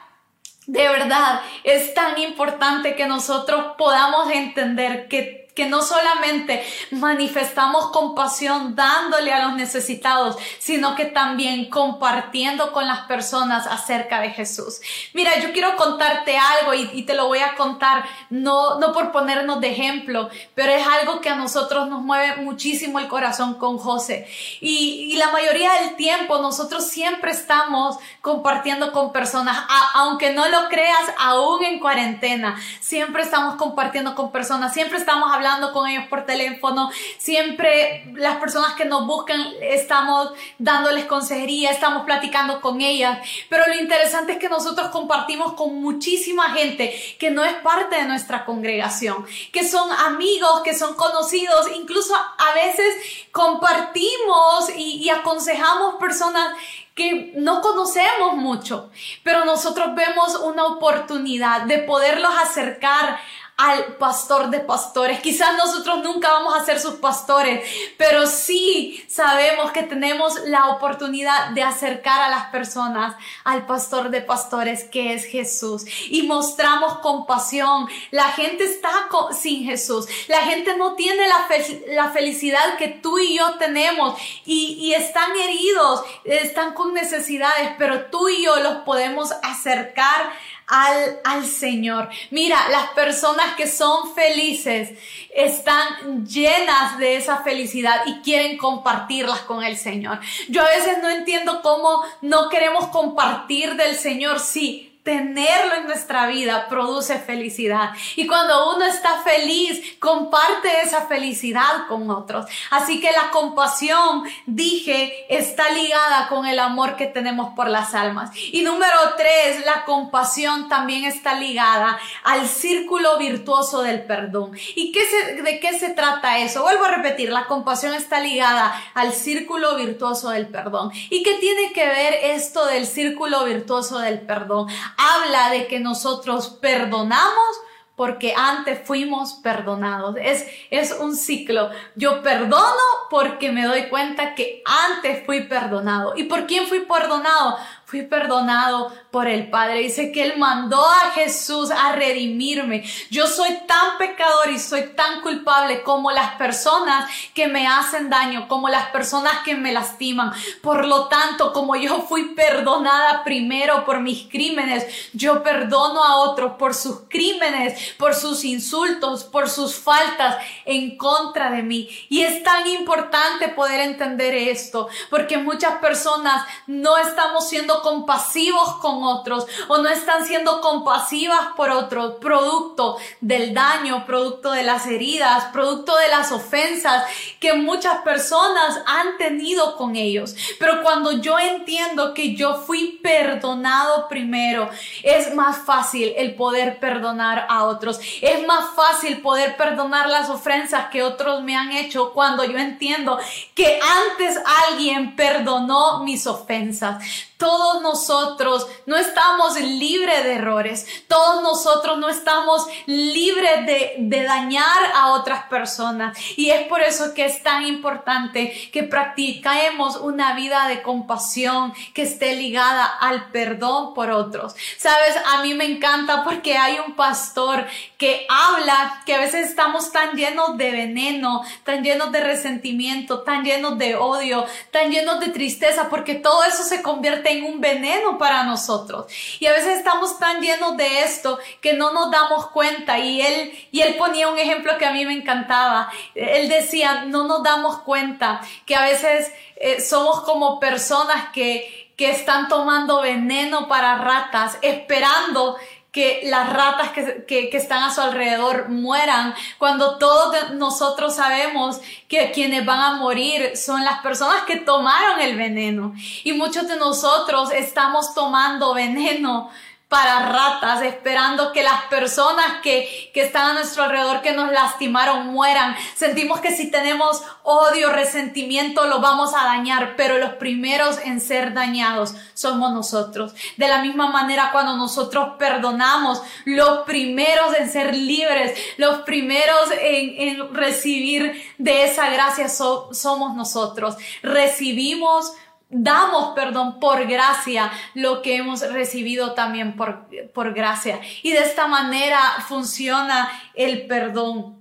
de 0.67 0.87
verdad 0.87 1.41
es 1.65 1.95
tan 1.95 2.19
importante 2.19 2.95
que 2.95 3.07
nosotros 3.07 3.75
podamos 3.79 4.31
entender 4.31 5.09
que 5.09 5.48
que 5.59 5.67
no 5.67 5.83
solamente 5.83 6.65
manifestamos 6.93 7.91
compasión 7.91 8.77
dándole 8.77 9.33
a 9.33 9.45
los 9.49 9.57
necesitados, 9.57 10.37
sino 10.61 10.95
que 10.95 11.05
también 11.05 11.69
compartiendo 11.69 12.71
con 12.71 12.87
las 12.87 13.01
personas 13.09 13.67
acerca 13.67 14.21
de 14.21 14.31
Jesús. 14.31 14.81
Mira, 15.15 15.37
yo 15.41 15.53
quiero 15.53 15.75
contarte 15.75 16.39
algo 16.39 16.75
y, 16.75 17.03
te 17.03 17.15
lo 17.17 17.27
voy 17.27 17.41
a 17.41 17.57
contar, 17.57 18.05
no, 18.31 18.79
no 18.79 18.93
por 18.93 19.11
ponernos 19.11 19.61
de 19.61 19.73
ejemplo, 19.73 20.31
pero 20.55 20.71
es 20.71 20.87
algo 20.87 21.21
que 21.21 21.29
a 21.29 21.35
nosotros 21.35 21.89
nos 21.89 22.03
mueve 22.03 22.37
muchísimo 22.37 23.01
el 23.01 23.09
corazón 23.09 23.55
con 23.55 23.79
José. 23.79 24.29
Y, 24.61 25.11
y 25.13 25.17
la 25.17 25.33
mayoría 25.33 25.73
del 25.83 25.97
tiempo 25.97 26.39
nosotros 26.39 26.87
siempre 26.87 27.33
estamos 27.33 27.99
compartiendo 28.21 28.93
con 28.93 29.11
personas, 29.11 29.59
aunque 29.95 30.33
no 30.33 30.49
lo 30.49 30.69
creas, 30.69 31.03
aún 31.19 31.65
en 31.65 31.81
cuarentena, 31.81 32.61
siempre 32.79 33.25
estamos 33.25 33.57
compartiendo 33.57 34.15
con 34.15 34.31
personas, 34.31 34.73
siempre 34.73 34.99
estamos 34.99 35.33
hablando 35.33 35.48
con 35.73 35.89
ellos 35.89 36.05
por 36.09 36.27
teléfono, 36.27 36.91
siempre 37.19 38.11
las 38.15 38.37
personas 38.37 38.75
que 38.75 38.85
nos 38.85 39.07
buscan 39.07 39.41
estamos 39.63 40.33
dándoles 40.59 41.07
consejería, 41.07 41.71
estamos 41.71 42.05
platicando 42.05 42.61
con 42.61 42.81
ellas, 42.81 43.19
pero 43.49 43.67
lo 43.67 43.75
interesante 43.75 44.33
es 44.33 44.39
que 44.39 44.49
nosotros 44.49 44.89
compartimos 44.89 45.55
con 45.55 45.81
muchísima 45.81 46.51
gente 46.51 46.95
que 47.19 47.31
no 47.31 47.45
es 47.45 47.55
parte 47.55 47.97
de 47.97 48.05
nuestra 48.05 48.45
congregación, 48.45 49.27
que 49.53 49.67
son 49.67 49.91
amigos, 49.93 50.61
que 50.63 50.75
son 50.75 50.95
conocidos, 50.95 51.69
incluso 51.75 52.15
a 52.15 52.55
veces 52.55 52.95
compartimos 53.33 54.71
y, 54.77 55.03
y 55.03 55.09
aconsejamos 55.11 55.97
personas 55.97 56.55
que 56.95 57.33
no 57.37 57.61
conocemos 57.61 58.35
mucho, 58.35 58.91
pero 59.23 59.45
nosotros 59.45 59.95
vemos 59.95 60.35
una 60.35 60.67
oportunidad 60.67 61.63
de 61.63 61.79
poderlos 61.79 62.33
acercar 62.43 63.21
al 63.59 63.97
pastor 63.97 64.51
de 64.51 64.61
pastores. 64.61 65.21
Quizás 65.21 65.57
nosotros 65.57 66.05
nunca 66.05 66.31
vamos 66.31 66.55
a 66.57 66.65
ser 66.65 66.79
sus 66.79 66.95
pastores, 66.95 67.69
pero 67.97 68.29
sí 68.29 69.05
sabemos 69.09 69.73
que 69.73 69.83
tenemos 69.83 70.39
la 70.47 70.69
oportunidad 70.69 71.51
de 71.51 71.65
acercar 71.65 72.23
a 72.23 72.29
las 72.29 72.47
personas 72.47 73.17
al 73.43 73.67
pastor 73.67 74.11
de 74.11 74.23
pastores 74.23 74.85
que 74.85 75.13
es 75.13 75.25
Jesús 75.25 75.85
y 76.09 76.23
mostramos 76.23 77.01
compasión. 77.01 77.89
La 78.13 78.29
gente 78.29 78.63
está 78.63 78.91
sin 79.33 79.65
Jesús. 79.65 80.07
La 80.29 80.43
gente 80.43 80.77
no 80.77 80.95
tiene 80.95 81.25
la, 81.27 82.11
felicidad 82.13 82.77
que 82.79 82.89
tú 82.89 83.19
y 83.19 83.37
yo 83.37 83.59
tenemos 83.59 84.17
y 84.45 84.93
están 84.95 85.33
heridos, 85.37 86.05
están 86.25 86.75
con 86.75 86.95
necesidades, 86.95 87.71
pero 87.77 88.05
tú 88.07 88.29
y 88.29 88.45
yo 88.45 88.57
los 88.61 88.77
podemos 88.85 89.33
acercar 89.43 90.31
al, 90.69 91.21
al 91.25 91.47
Señor. 91.47 92.09
Mira, 92.31 92.69
las 92.71 92.91
personas 92.91 93.55
que 93.57 93.67
son 93.67 94.15
felices 94.15 94.91
están 95.35 96.27
llenas 96.27 96.99
de 96.99 97.17
esa 97.17 97.43
felicidad 97.43 98.03
y 98.07 98.21
quieren 98.21 98.59
compartirlas 98.59 99.41
con 99.41 99.65
el 99.65 99.77
Señor. 99.77 100.21
Yo 100.49 100.63
a 100.63 100.69
veces 100.69 100.99
no 101.03 101.09
entiendo 101.09 101.63
cómo 101.63 102.03
no 102.23 102.49
queremos 102.49 102.89
compartir 102.89 103.77
del 103.77 103.97
Señor. 103.97 104.41
Sí, 104.41 104.88
tenerlo 105.09 105.77
en 105.77 105.87
nuestra 105.87 106.27
vida 106.27 106.69
produce 106.69 107.19
felicidad. 107.19 107.93
Y 108.15 108.27
cuando 108.27 108.77
uno 108.77 108.85
está 108.85 109.23
feliz, 109.23 109.97
comparte 109.99 110.69
esa 110.83 111.07
felicidad 111.07 111.87
con 111.89 112.11
otros. 112.11 112.45
Así 112.71 113.01
que 113.01 113.11
la 113.13 113.31
compasión, 113.31 114.25
dije, 114.45 115.25
está 115.35 115.71
ligada 115.71 116.29
con 116.29 116.45
el 116.45 116.59
amor 116.59 116.97
que 116.97 117.07
tenemos 117.07 117.55
por 117.57 117.71
las 117.71 117.95
almas. 117.95 118.33
Y 118.53 118.61
número 118.61 118.99
tres, 119.17 119.65
la 119.65 119.87
compasión 119.87 120.69
también 120.69 121.05
está 121.05 121.33
ligada 121.37 121.99
al 122.23 122.47
círculo 122.47 123.17
virtuoso 123.17 123.81
del 123.81 124.03
perdón. 124.03 124.59
¿Y 124.77 124.93
qué 124.93 125.43
de 125.43 125.59
qué 125.59 125.79
se 125.79 125.89
trata 125.89 126.37
eso? 126.37 126.65
Vuelvo 126.65 126.85
a 126.85 126.91
repetir, 126.91 127.33
la 127.33 127.47
compasión 127.47 127.95
está 127.95 128.21
ligada 128.21 128.79
al 128.93 129.15
círculo 129.15 129.75
virtuoso 129.77 130.29
del 130.29 130.49
perdón. 130.49 130.91
¿Y 131.09 131.23
qué 131.23 131.33
tiene 131.37 131.73
que 131.73 131.87
ver 131.87 132.13
esto 132.25 132.67
del 132.67 132.87
círculo 132.87 133.47
virtuoso 133.47 134.01
del 134.01 134.21
perdón? 134.21 134.69
Habla 134.99 135.51
de 135.51 135.67
que 135.67 135.81
nosotros 135.81 136.51
perdonamos 136.61 137.61
porque 137.99 138.33
antes 138.37 138.79
fuimos 138.85 139.35
perdonados. 139.35 140.15
Es, 140.23 140.47
es 140.71 140.93
un 140.93 141.17
ciclo. 141.17 141.71
Yo 141.97 142.23
perdono 142.23 142.85
porque 143.11 143.51
me 143.51 143.65
doy 143.65 143.89
cuenta 143.89 144.37
que 144.37 144.63
antes 144.65 145.27
fui 145.27 145.49
perdonado. 145.49 146.15
¿Y 146.17 146.25
por 146.25 146.47
quién 146.47 146.69
fui 146.69 146.81
perdonado? 146.81 147.59
Fui 147.89 148.03
perdonado 148.03 148.93
por 149.11 149.27
el 149.29 149.49
Padre. 149.49 149.79
Dice 149.79 150.13
que 150.13 150.23
Él 150.23 150.35
mandó 150.37 150.85
a 150.85 151.13
Jesús 151.15 151.71
a 151.71 151.93
redimirme. 151.93 152.85
Yo 153.11 153.27
soy 153.27 153.49
tan 153.67 153.97
pecador 153.97 154.51
y 154.51 154.59
soy 154.59 154.91
tan 154.95 155.23
culpable 155.23 155.83
como 155.83 156.11
las 156.11 156.35
personas 156.35 157.11
que 157.33 157.49
me 157.49 157.67
hacen 157.67 158.11
daño, 158.11 158.47
como 158.47 158.69
las 158.69 158.91
personas 158.91 159.39
que 159.43 159.55
me 159.55 159.73
lastiman. 159.73 160.35
Por 160.61 160.85
lo 160.85 161.09
tanto, 161.09 161.55
como 161.55 161.77
yo 161.77 162.03
fui 162.03 162.35
perdonada 162.35 163.25
primero 163.25 163.87
por 163.87 164.01
mis 164.01 164.29
crímenes, 164.29 164.85
yo 165.15 165.43
perdono 165.43 166.05
a 166.05 166.17
otros 166.17 166.57
por 166.59 166.75
sus 166.75 167.05
crímenes, 167.09 167.95
por 167.97 168.15
sus 168.15 168.45
insultos, 168.45 169.25
por 169.25 169.49
sus 169.49 169.77
faltas 169.77 170.37
en 170.67 170.99
contra 170.99 171.51
de 171.51 171.63
mí. 171.63 171.89
Y 172.11 172.21
es 172.21 172.43
tan 172.43 172.67
importante 172.67 173.49
poder 173.49 173.81
entender 173.81 174.35
esto, 174.35 174.91
porque 175.09 175.39
muchas 175.39 175.77
personas 175.77 176.47
no 176.67 176.99
estamos 176.99 177.49
siendo 177.49 177.78
compasivos 177.83 178.77
con 178.77 179.03
otros 179.03 179.47
o 179.69 179.79
no 179.79 179.89
están 179.89 180.25
siendo 180.25 180.61
compasivas 180.61 181.49
por 181.57 181.71
otros, 181.71 182.17
producto 182.21 182.97
del 183.21 183.55
daño, 183.55 184.05
producto 184.07 184.53
de 184.53 184.63
las 184.63 184.87
heridas, 184.87 185.45
producto 185.53 185.97
de 185.97 186.09
las 186.09 186.33
ofensas 186.33 187.05
que 187.41 187.55
muchas 187.55 187.99
personas 188.03 188.81
han 188.87 189.17
tenido 189.17 189.77
con 189.77 189.97
ellos. 189.97 190.35
Pero 190.59 190.83
cuando 190.83 191.13
yo 191.13 191.39
entiendo 191.39 192.15
que 192.15 192.35
yo 192.35 192.57
fui 192.57 192.99
perdonado 193.03 194.09
primero, 194.09 194.69
es 195.03 195.35
más 195.35 195.59
fácil 195.59 196.13
el 196.17 196.35
poder 196.35 196.79
perdonar 196.81 197.47
a 197.49 197.65
otros. 197.65 198.01
Es 198.21 198.47
más 198.47 198.71
fácil 198.75 199.21
poder 199.21 199.57
perdonar 199.57 200.09
las 200.09 200.29
ofensas 200.31 200.87
que 200.91 201.03
otros 201.03 201.43
me 201.43 201.57
han 201.57 201.73
hecho 201.73 202.13
cuando 202.13 202.45
yo 202.45 202.59
entiendo 202.59 203.19
que 203.55 203.81
antes 204.11 204.39
alguien 204.69 205.17
perdonó 205.17 206.05
mis 206.05 206.27
ofensas. 206.27 207.03
Todos 207.39 207.83
nosotros 207.83 208.67
no 208.87 208.97
estamos 208.97 209.61
libres 209.61 210.25
de 210.25 210.35
errores. 210.35 211.05
Todos 211.07 211.41
nosotros 211.41 211.97
no 211.97 212.09
estamos 212.09 212.67
libres 212.87 213.65
de, 213.65 214.25
dañar 214.27 214.93
a 214.93 215.13
otras 215.13 215.45
personas. 215.45 216.19
Y 216.37 216.51
es 216.51 216.67
por 216.67 216.83
eso 216.83 217.15
que 217.15 217.27
es 217.27 217.41
tan 217.45 217.65
importante 217.65 218.53
que 218.73 218.83
practiquemos 218.83 219.99
una 219.99 220.35
vida 220.35 220.67
de 220.67 220.83
compasión 220.83 221.73
que 221.95 222.03
esté 222.03 222.35
ligada 222.35 222.85
al 222.85 223.31
perdón 223.31 223.95
por 223.95 224.11
otros. 224.11 224.57
Sabes, 224.77 225.15
a 225.33 225.41
mí 225.43 225.55
me 225.55 225.65
encanta 225.65 226.25
porque 226.25 226.59
hay 226.59 226.81
un 226.85 226.97
pastor 226.97 227.67
que 227.99 228.27
habla 228.29 229.03
que 229.07 229.15
a 229.15 229.21
veces 229.21 229.49
estamos 229.49 229.93
tan 229.93 230.17
llenos 230.17 230.57
de 230.57 230.73
veneno, 230.73 231.43
tan 231.63 231.85
llenos 231.85 232.11
de 232.11 232.21
resentimiento, 232.21 233.23
tan 233.23 233.45
llenos 233.45 233.79
de 233.79 233.95
odio, 233.95 234.45
tan 234.73 234.91
llenos 234.91 235.21
de 235.21 235.29
tristeza, 235.29 235.89
porque 235.89 236.17
todo 236.17 236.43
eso 236.43 236.65
se 236.65 236.83
convierte 236.83 237.28
en 237.29 237.45
un 237.45 237.61
veneno 237.61 238.19
para 238.19 238.45
nosotros. 238.45 239.07
Y 239.41 239.47
a 239.47 239.53
veces 239.53 239.79
estamos 239.79 240.19
tan 240.19 240.41
llenos 240.41 240.77
de 240.77 241.01
esto 241.01 241.39
que 241.61 241.75
no 241.75 241.93
nos 241.93 242.11
damos 242.11 242.47
cuenta. 242.49 242.99
Y 242.99 243.21
él, 243.21 243.53
y 243.71 243.81
él 243.81 243.97
ponía 243.97 244.29
un 244.29 244.39
ejemplo 244.39 244.77
que 244.79 244.87
a 244.87 244.93
mí 244.93 245.05
me 245.07 245.15
encantaba. 245.15 245.91
Él 246.15 246.49
decía, 246.49 247.05
no 247.07 247.27
nos 247.27 247.43
damos 247.43 247.79
cuenta 247.81 248.41
que 248.67 248.75
a 248.75 248.83
veces 248.83 249.33
eh, 249.57 249.81
somos 249.81 250.23
como 250.23 250.61
personas 250.61 251.31
que, 251.33 251.93
que 251.97 252.11
están 252.11 252.49
tomando 252.49 253.03
veneno 253.03 253.69
para 253.69 253.99
ratas, 253.99 254.59
esperando 254.63 255.57
que 255.93 256.21
las 256.25 256.53
ratas 256.53 256.91
que, 256.91 257.51
están 257.53 257.83
a 257.83 257.95
su 257.95 258.01
alrededor 258.01 258.69
mueran, 258.69 259.35
cuando 259.59 259.97
todos 259.99 260.51
nosotros 260.53 261.17
sabemos 261.17 261.81
que 262.09 262.31
quienes 262.31 262.67
van 262.67 262.81
a 262.81 262.97
morir 262.97 263.57
son 263.57 263.85
las 263.85 264.01
personas 264.01 264.43
que 264.43 264.57
tomaron 264.57 265.21
el 265.21 265.37
veneno. 265.37 265.95
Y 266.25 266.35
muchos 266.35 266.69
de 266.69 266.77
nosotros 266.77 267.51
estamos 267.53 268.15
tomando 268.15 268.75
veneno 268.75 269.51
para 269.89 270.29
ratas, 270.29 270.83
esperando 270.83 271.51
que 271.53 271.63
las 271.63 271.85
personas 271.85 272.61
que, 272.63 273.11
que 273.15 273.23
están 273.23 273.51
a 273.51 273.53
nuestro 273.55 273.85
alrededor 273.85 274.21
que 274.21 274.33
nos 274.33 274.53
lastimaron 274.53 275.29
mueran. 275.29 275.75
Sentimos 275.97 276.41
que 276.41 276.55
si 276.55 276.71
tenemos 276.71 277.23
odio, 277.43 277.91
resentimiento, 277.91 278.87
lo 278.87 279.01
vamos 279.01 279.33
a 279.35 279.45
dañar, 279.45 279.95
pero 279.97 280.19
los 280.19 280.35
primeros 280.35 280.99
en 280.99 281.23
ser 281.23 281.55
dañados 281.55 282.15
somos 282.35 282.73
nosotros. 282.73 283.33
De 283.57 283.67
la 283.67 283.81
misma 283.81 284.09
manera, 284.09 284.51
cuando 284.53 284.77
nosotros 284.77 285.37
perdonamos, 285.39 286.21
los 286.45 286.81
primeros 286.81 287.57
en 287.59 287.71
ser 287.71 287.97
libres, 287.97 288.59
los 288.77 288.99
primeros 289.01 289.71
en, 289.81 290.39
en 290.39 290.55
recibir 290.55 291.43
de 291.57 291.85
esa 291.85 292.11
gracia 292.11 292.51
somos 292.51 293.35
nosotros. 293.35 293.97
Recibimos 294.23 295.33
damos 295.71 296.35
perdón 296.35 296.81
por 296.81 297.07
gracia 297.07 297.71
lo 297.95 298.23
que 298.23 298.37
hemos 298.37 298.61
recibido 298.73 299.35
también 299.35 299.77
por, 299.77 300.09
por 300.33 300.55
gracia. 300.55 301.01
Y 301.23 301.33
de 301.33 301.41
esta 301.41 301.67
manera 301.67 302.21
funciona 302.47 303.31
el 303.55 303.87
perdón. 303.87 304.58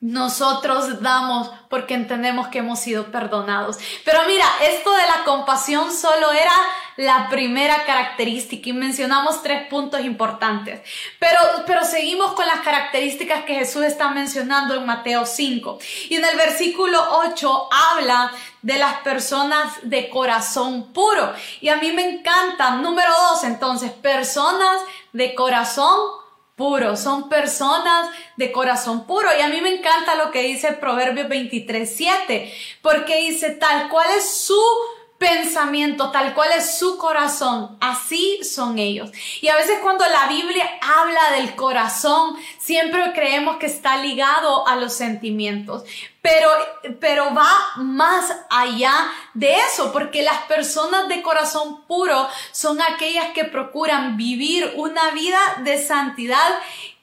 Nosotros 0.00 1.02
damos 1.02 1.50
porque 1.68 1.94
entendemos 1.94 2.48
que 2.48 2.58
hemos 2.58 2.78
sido 2.78 3.10
perdonados. 3.10 3.78
Pero 4.04 4.20
mira, 4.28 4.46
esto 4.62 4.92
de 4.92 5.02
la 5.02 5.24
compasión 5.24 5.92
solo 5.92 6.30
era 6.30 6.52
la 6.96 7.28
primera 7.28 7.84
característica 7.84 8.68
y 8.68 8.72
mencionamos 8.72 9.42
tres 9.42 9.66
puntos 9.66 10.00
importantes. 10.02 10.80
Pero, 11.18 11.40
pero 11.66 11.84
seguimos 11.84 12.32
con 12.32 12.46
las 12.46 12.60
características 12.60 13.44
que 13.44 13.56
Jesús 13.56 13.82
está 13.82 14.10
mencionando 14.10 14.74
en 14.76 14.86
Mateo 14.86 15.26
5. 15.26 15.78
Y 16.10 16.14
en 16.14 16.24
el 16.24 16.36
versículo 16.36 17.00
8 17.26 17.68
habla 17.92 18.32
de 18.62 18.78
las 18.78 19.00
personas 19.00 19.72
de 19.82 20.08
corazón 20.10 20.92
puro. 20.92 21.32
Y 21.60 21.70
a 21.70 21.76
mí 21.76 21.90
me 21.90 22.08
encantan. 22.08 22.82
Número 22.82 23.12
dos, 23.30 23.42
entonces, 23.42 23.90
personas 23.90 24.80
de 25.12 25.34
corazón 25.34 25.98
puro, 26.58 26.96
son 26.96 27.30
personas 27.30 28.10
de 28.36 28.52
corazón 28.52 29.06
puro. 29.06 29.28
Y 29.38 29.40
a 29.40 29.48
mí 29.48 29.62
me 29.62 29.74
encanta 29.74 30.16
lo 30.16 30.30
que 30.30 30.42
dice 30.42 30.74
Proverbios 30.74 31.28
23, 31.28 31.90
7, 31.90 32.52
porque 32.82 33.16
dice 33.20 33.52
tal 33.52 33.88
cual 33.88 34.08
es 34.18 34.28
su 34.28 34.60
pensamiento, 35.18 36.10
tal 36.12 36.32
cual 36.32 36.50
es 36.56 36.78
su 36.78 36.96
corazón, 36.96 37.76
así 37.80 38.42
son 38.44 38.78
ellos. 38.78 39.10
Y 39.40 39.48
a 39.48 39.56
veces 39.56 39.80
cuando 39.82 40.04
la 40.06 40.28
Biblia 40.28 40.64
habla 40.80 41.32
del 41.32 41.56
corazón, 41.56 42.36
siempre 42.58 43.12
creemos 43.12 43.56
que 43.56 43.66
está 43.66 43.96
ligado 43.96 44.66
a 44.68 44.76
los 44.76 44.92
sentimientos, 44.92 45.82
pero, 46.22 46.50
pero 47.00 47.34
va 47.34 47.50
más 47.76 48.32
allá 48.48 48.92
de 49.34 49.56
eso, 49.56 49.92
porque 49.92 50.22
las 50.22 50.42
personas 50.42 51.08
de 51.08 51.22
corazón 51.22 51.82
puro 51.86 52.28
son 52.52 52.80
aquellas 52.80 53.28
que 53.30 53.44
procuran 53.44 54.16
vivir 54.16 54.72
una 54.76 55.10
vida 55.10 55.38
de 55.64 55.84
santidad 55.84 56.48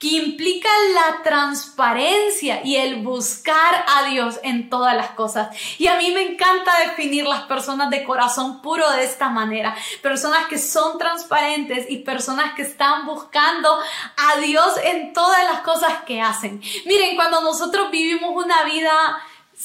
implica 0.10 0.70
la 0.94 1.24
transparencia 1.24 2.62
y 2.64 2.76
el 2.76 3.04
buscar 3.04 3.86
a 3.88 4.10
Dios 4.10 4.40
en 4.44 4.70
todas 4.70 4.96
las 4.96 5.12
cosas. 5.12 5.56
Y 5.78 5.88
a 5.88 5.98
mí 5.98 6.12
me 6.12 6.22
encanta 6.22 6.72
definir 6.80 7.26
las 7.26 7.44
personas 7.44 7.90
de 7.90 8.04
corazón 8.04 8.62
puro 8.62 8.90
de 8.92 9.04
esta 9.04 9.30
manera. 9.30 9.76
Personas 10.02 10.48
que 10.48 10.58
son 10.58 10.98
transparentes 10.98 11.86
y 11.90 11.98
personas 11.98 12.54
que 12.54 12.64
están 12.64 13.06
buscando 13.06 13.78
a 14.18 14.40
Dios 14.40 14.74
en 14.84 15.14
todas 15.14 15.44
las 15.46 15.62
cosas 15.62 16.04
que 16.06 16.22
hacen. 16.22 16.62
Miren, 16.86 17.16
cuando 17.16 17.42
nosotros 17.42 17.90
vivimos 17.92 18.32
una 18.36 18.64
vida 18.64 18.92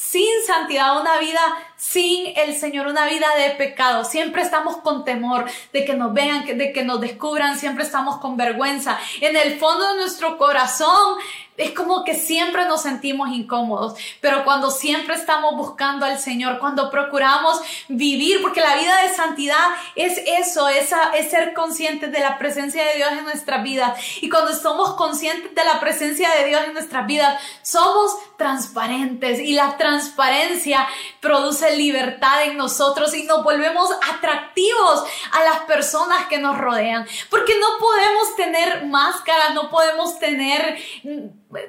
sin 0.01 0.43
santidad, 0.47 0.99
una 0.99 1.19
vida 1.19 1.39
sin 1.77 2.33
el 2.35 2.55
Señor, 2.55 2.87
una 2.87 3.05
vida 3.05 3.27
de 3.37 3.51
pecado. 3.51 4.03
Siempre 4.03 4.41
estamos 4.41 4.77
con 4.77 5.05
temor 5.05 5.45
de 5.71 5.85
que 5.85 5.93
nos 5.93 6.11
vean, 6.11 6.45
de 6.45 6.73
que 6.73 6.83
nos 6.83 6.99
descubran, 6.99 7.57
siempre 7.57 7.83
estamos 7.83 8.17
con 8.17 8.35
vergüenza. 8.35 8.97
En 9.21 9.37
el 9.37 9.59
fondo 9.59 9.89
de 9.89 9.99
nuestro 9.99 10.39
corazón 10.39 11.17
es 11.61 11.71
como 11.71 12.03
que 12.03 12.15
siempre 12.15 12.65
nos 12.65 12.81
sentimos 12.81 13.29
incómodos, 13.29 13.95
pero 14.19 14.43
cuando 14.43 14.71
siempre 14.71 15.15
estamos 15.15 15.55
buscando 15.55 16.05
al 16.05 16.19
Señor, 16.19 16.59
cuando 16.59 16.89
procuramos 16.89 17.61
vivir, 17.87 18.41
porque 18.41 18.61
la 18.61 18.75
vida 18.75 19.01
de 19.01 19.13
santidad 19.13 19.67
es 19.95 20.19
eso, 20.25 20.67
esa, 20.69 21.11
es 21.15 21.29
ser 21.29 21.53
conscientes 21.53 22.11
de 22.11 22.19
la 22.19 22.37
presencia 22.37 22.83
de 22.85 22.95
Dios 22.95 23.11
en 23.11 23.23
nuestra 23.23 23.59
vida. 23.59 23.95
Y 24.21 24.29
cuando 24.29 24.53
somos 24.53 24.95
conscientes 24.95 25.53
de 25.53 25.63
la 25.63 25.79
presencia 25.79 26.29
de 26.35 26.47
Dios 26.47 26.61
en 26.65 26.73
nuestra 26.73 27.03
vida, 27.03 27.39
somos 27.61 28.15
transparentes 28.37 29.39
y 29.39 29.53
la 29.53 29.77
transparencia 29.77 30.87
produce 31.19 31.77
libertad 31.77 32.45
en 32.45 32.57
nosotros 32.57 33.13
y 33.13 33.23
nos 33.23 33.43
volvemos 33.43 33.89
atractivos 34.15 35.03
a 35.31 35.43
las 35.43 35.59
personas 35.61 36.25
que 36.27 36.39
nos 36.39 36.57
rodean, 36.57 37.05
porque 37.29 37.53
no 37.59 37.67
podemos 37.79 38.35
tener 38.35 38.85
máscaras, 38.85 39.53
no 39.53 39.69
podemos 39.69 40.17
tener 40.17 40.77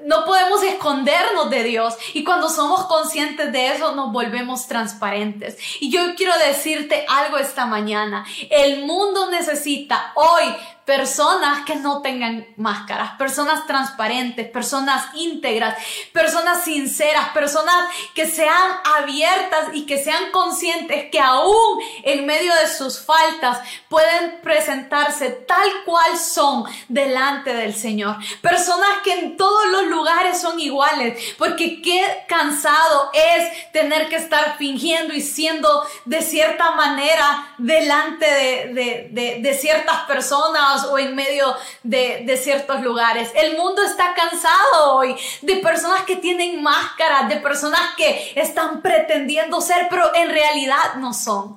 no 0.04 0.24
podemos 0.24 0.62
escondernos 0.62 1.50
de 1.50 1.64
Dios 1.64 1.94
y 2.14 2.24
cuando 2.24 2.48
somos 2.48 2.86
conscientes 2.86 3.52
de 3.52 3.68
eso 3.68 3.94
nos 3.94 4.12
volvemos 4.12 4.66
transparentes. 4.66 5.58
Y 5.80 5.90
yo 5.90 6.14
quiero 6.16 6.32
decirte 6.46 7.04
algo 7.08 7.38
esta 7.38 7.66
mañana. 7.66 8.24
El 8.50 8.84
mundo 8.84 9.30
necesita 9.30 10.12
hoy 10.14 10.44
personas 10.84 11.64
que 11.64 11.76
no 11.76 12.02
tengan 12.02 12.46
máscaras, 12.56 13.12
personas 13.12 13.66
transparentes, 13.66 14.48
personas 14.48 15.06
íntegras, 15.14 15.76
personas 16.12 16.64
sinceras, 16.64 17.28
personas 17.28 17.76
que 18.14 18.26
sean 18.26 18.72
abiertas 18.98 19.68
y 19.74 19.86
que 19.86 20.02
sean 20.02 20.30
conscientes 20.32 21.08
que 21.10 21.20
aún 21.20 21.80
en 22.02 22.26
medio 22.26 22.52
de 22.56 22.66
sus 22.66 22.98
faltas 22.98 23.60
pueden 23.88 24.40
presentarse 24.42 25.30
tal 25.30 25.68
cual 25.84 26.18
son 26.18 26.64
delante 26.88 27.54
del 27.54 27.74
Señor. 27.74 28.16
Personas 28.40 28.90
que 29.04 29.12
en 29.12 29.36
todos 29.36 29.66
los 29.66 29.84
lugares 29.84 30.40
son 30.40 30.58
iguales, 30.58 31.34
porque 31.38 31.80
qué 31.80 32.24
cansado 32.26 33.10
es 33.12 33.70
tener 33.72 34.08
que 34.08 34.16
estar 34.16 34.56
fingiendo 34.58 35.14
y 35.14 35.20
siendo 35.20 35.86
de 36.06 36.22
cierta 36.22 36.72
manera 36.72 37.54
delante 37.58 38.26
de, 38.26 39.08
de, 39.10 39.38
de 39.40 39.54
ciertas 39.54 40.00
personas 40.00 40.71
o 40.84 40.98
en 40.98 41.14
medio 41.14 41.54
de, 41.82 42.38
ciertos 42.42 42.80
lugares. 42.82 43.30
El 43.34 43.56
mundo 43.56 43.82
está 43.82 44.14
cansado 44.14 44.96
hoy 44.96 45.14
de 45.42 45.56
personas 45.56 46.02
que 46.02 46.16
tienen 46.16 46.62
máscaras, 46.62 47.28
de 47.28 47.36
personas 47.36 47.80
que 47.96 48.32
están 48.36 48.82
pretendiendo 48.82 49.60
ser, 49.60 49.86
pero 49.90 50.14
en 50.14 50.30
realidad 50.30 50.94
no 50.96 51.12
son. 51.12 51.56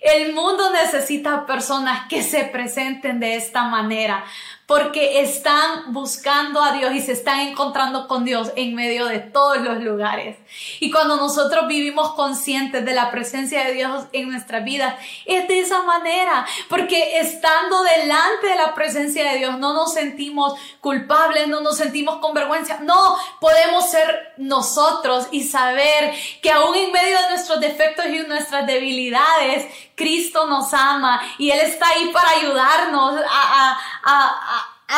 El 0.00 0.34
mundo 0.34 0.70
necesita 0.72 1.46
personas 1.46 2.06
que 2.08 2.22
se 2.22 2.44
presenten 2.44 3.18
de 3.18 3.36
esta 3.36 3.64
manera, 3.64 4.24
porque 4.66 5.20
están 5.20 5.92
buscando 5.92 6.60
a 6.60 6.72
Dios 6.72 6.92
y 6.92 7.00
se 7.00 7.12
están 7.12 7.38
encontrando 7.38 8.08
con 8.08 8.24
Dios 8.24 8.50
en 8.56 8.74
medio 8.74 9.06
de 9.06 9.20
todos 9.20 9.58
los 9.58 9.80
lugares. 9.80 10.36
Y 10.80 10.90
cuando 10.90 11.16
nosotros 11.16 11.68
vivimos 11.68 12.14
conscientes 12.14 12.84
de 12.84 12.92
la 12.92 13.12
presencia 13.12 13.64
de 13.64 13.74
Dios 13.74 14.06
en 14.12 14.28
nuestra 14.28 14.60
vida, 14.60 14.98
es 15.24 15.46
de 15.46 15.60
esa 15.60 15.82
manera, 15.82 16.44
porque 16.68 17.20
estando 17.20 17.80
delante 17.84 18.48
de 18.48 18.56
la 18.56 18.74
presencia 18.74 19.30
de 19.30 19.38
Dios 19.38 19.56
no 19.58 19.72
nos 19.72 19.94
sentimos 19.94 20.54
culpables, 20.80 21.46
no 21.46 21.60
nos 21.60 21.76
sentimos 21.76 22.16
con 22.16 22.34
vergüenza, 22.34 22.78
no, 22.80 23.16
podemos 23.40 23.88
ser 23.88 24.34
nosotros 24.36 25.28
y 25.30 25.44
saber 25.44 26.12
que 26.42 26.50
aún 26.50 26.74
en 26.74 26.90
medio 26.90 27.20
de 27.22 27.28
nuestros 27.30 27.60
defectos 27.60 28.06
y 28.06 28.18
nuestras 28.26 28.66
debilidades, 28.66 29.66
Cristo 29.94 30.46
nos 30.46 30.74
ama 30.74 31.20
y 31.38 31.50
Él 31.50 31.60
está 31.60 31.88
ahí 31.88 32.10
para 32.12 32.30
ayudarnos 32.30 33.14
a, 33.30 33.78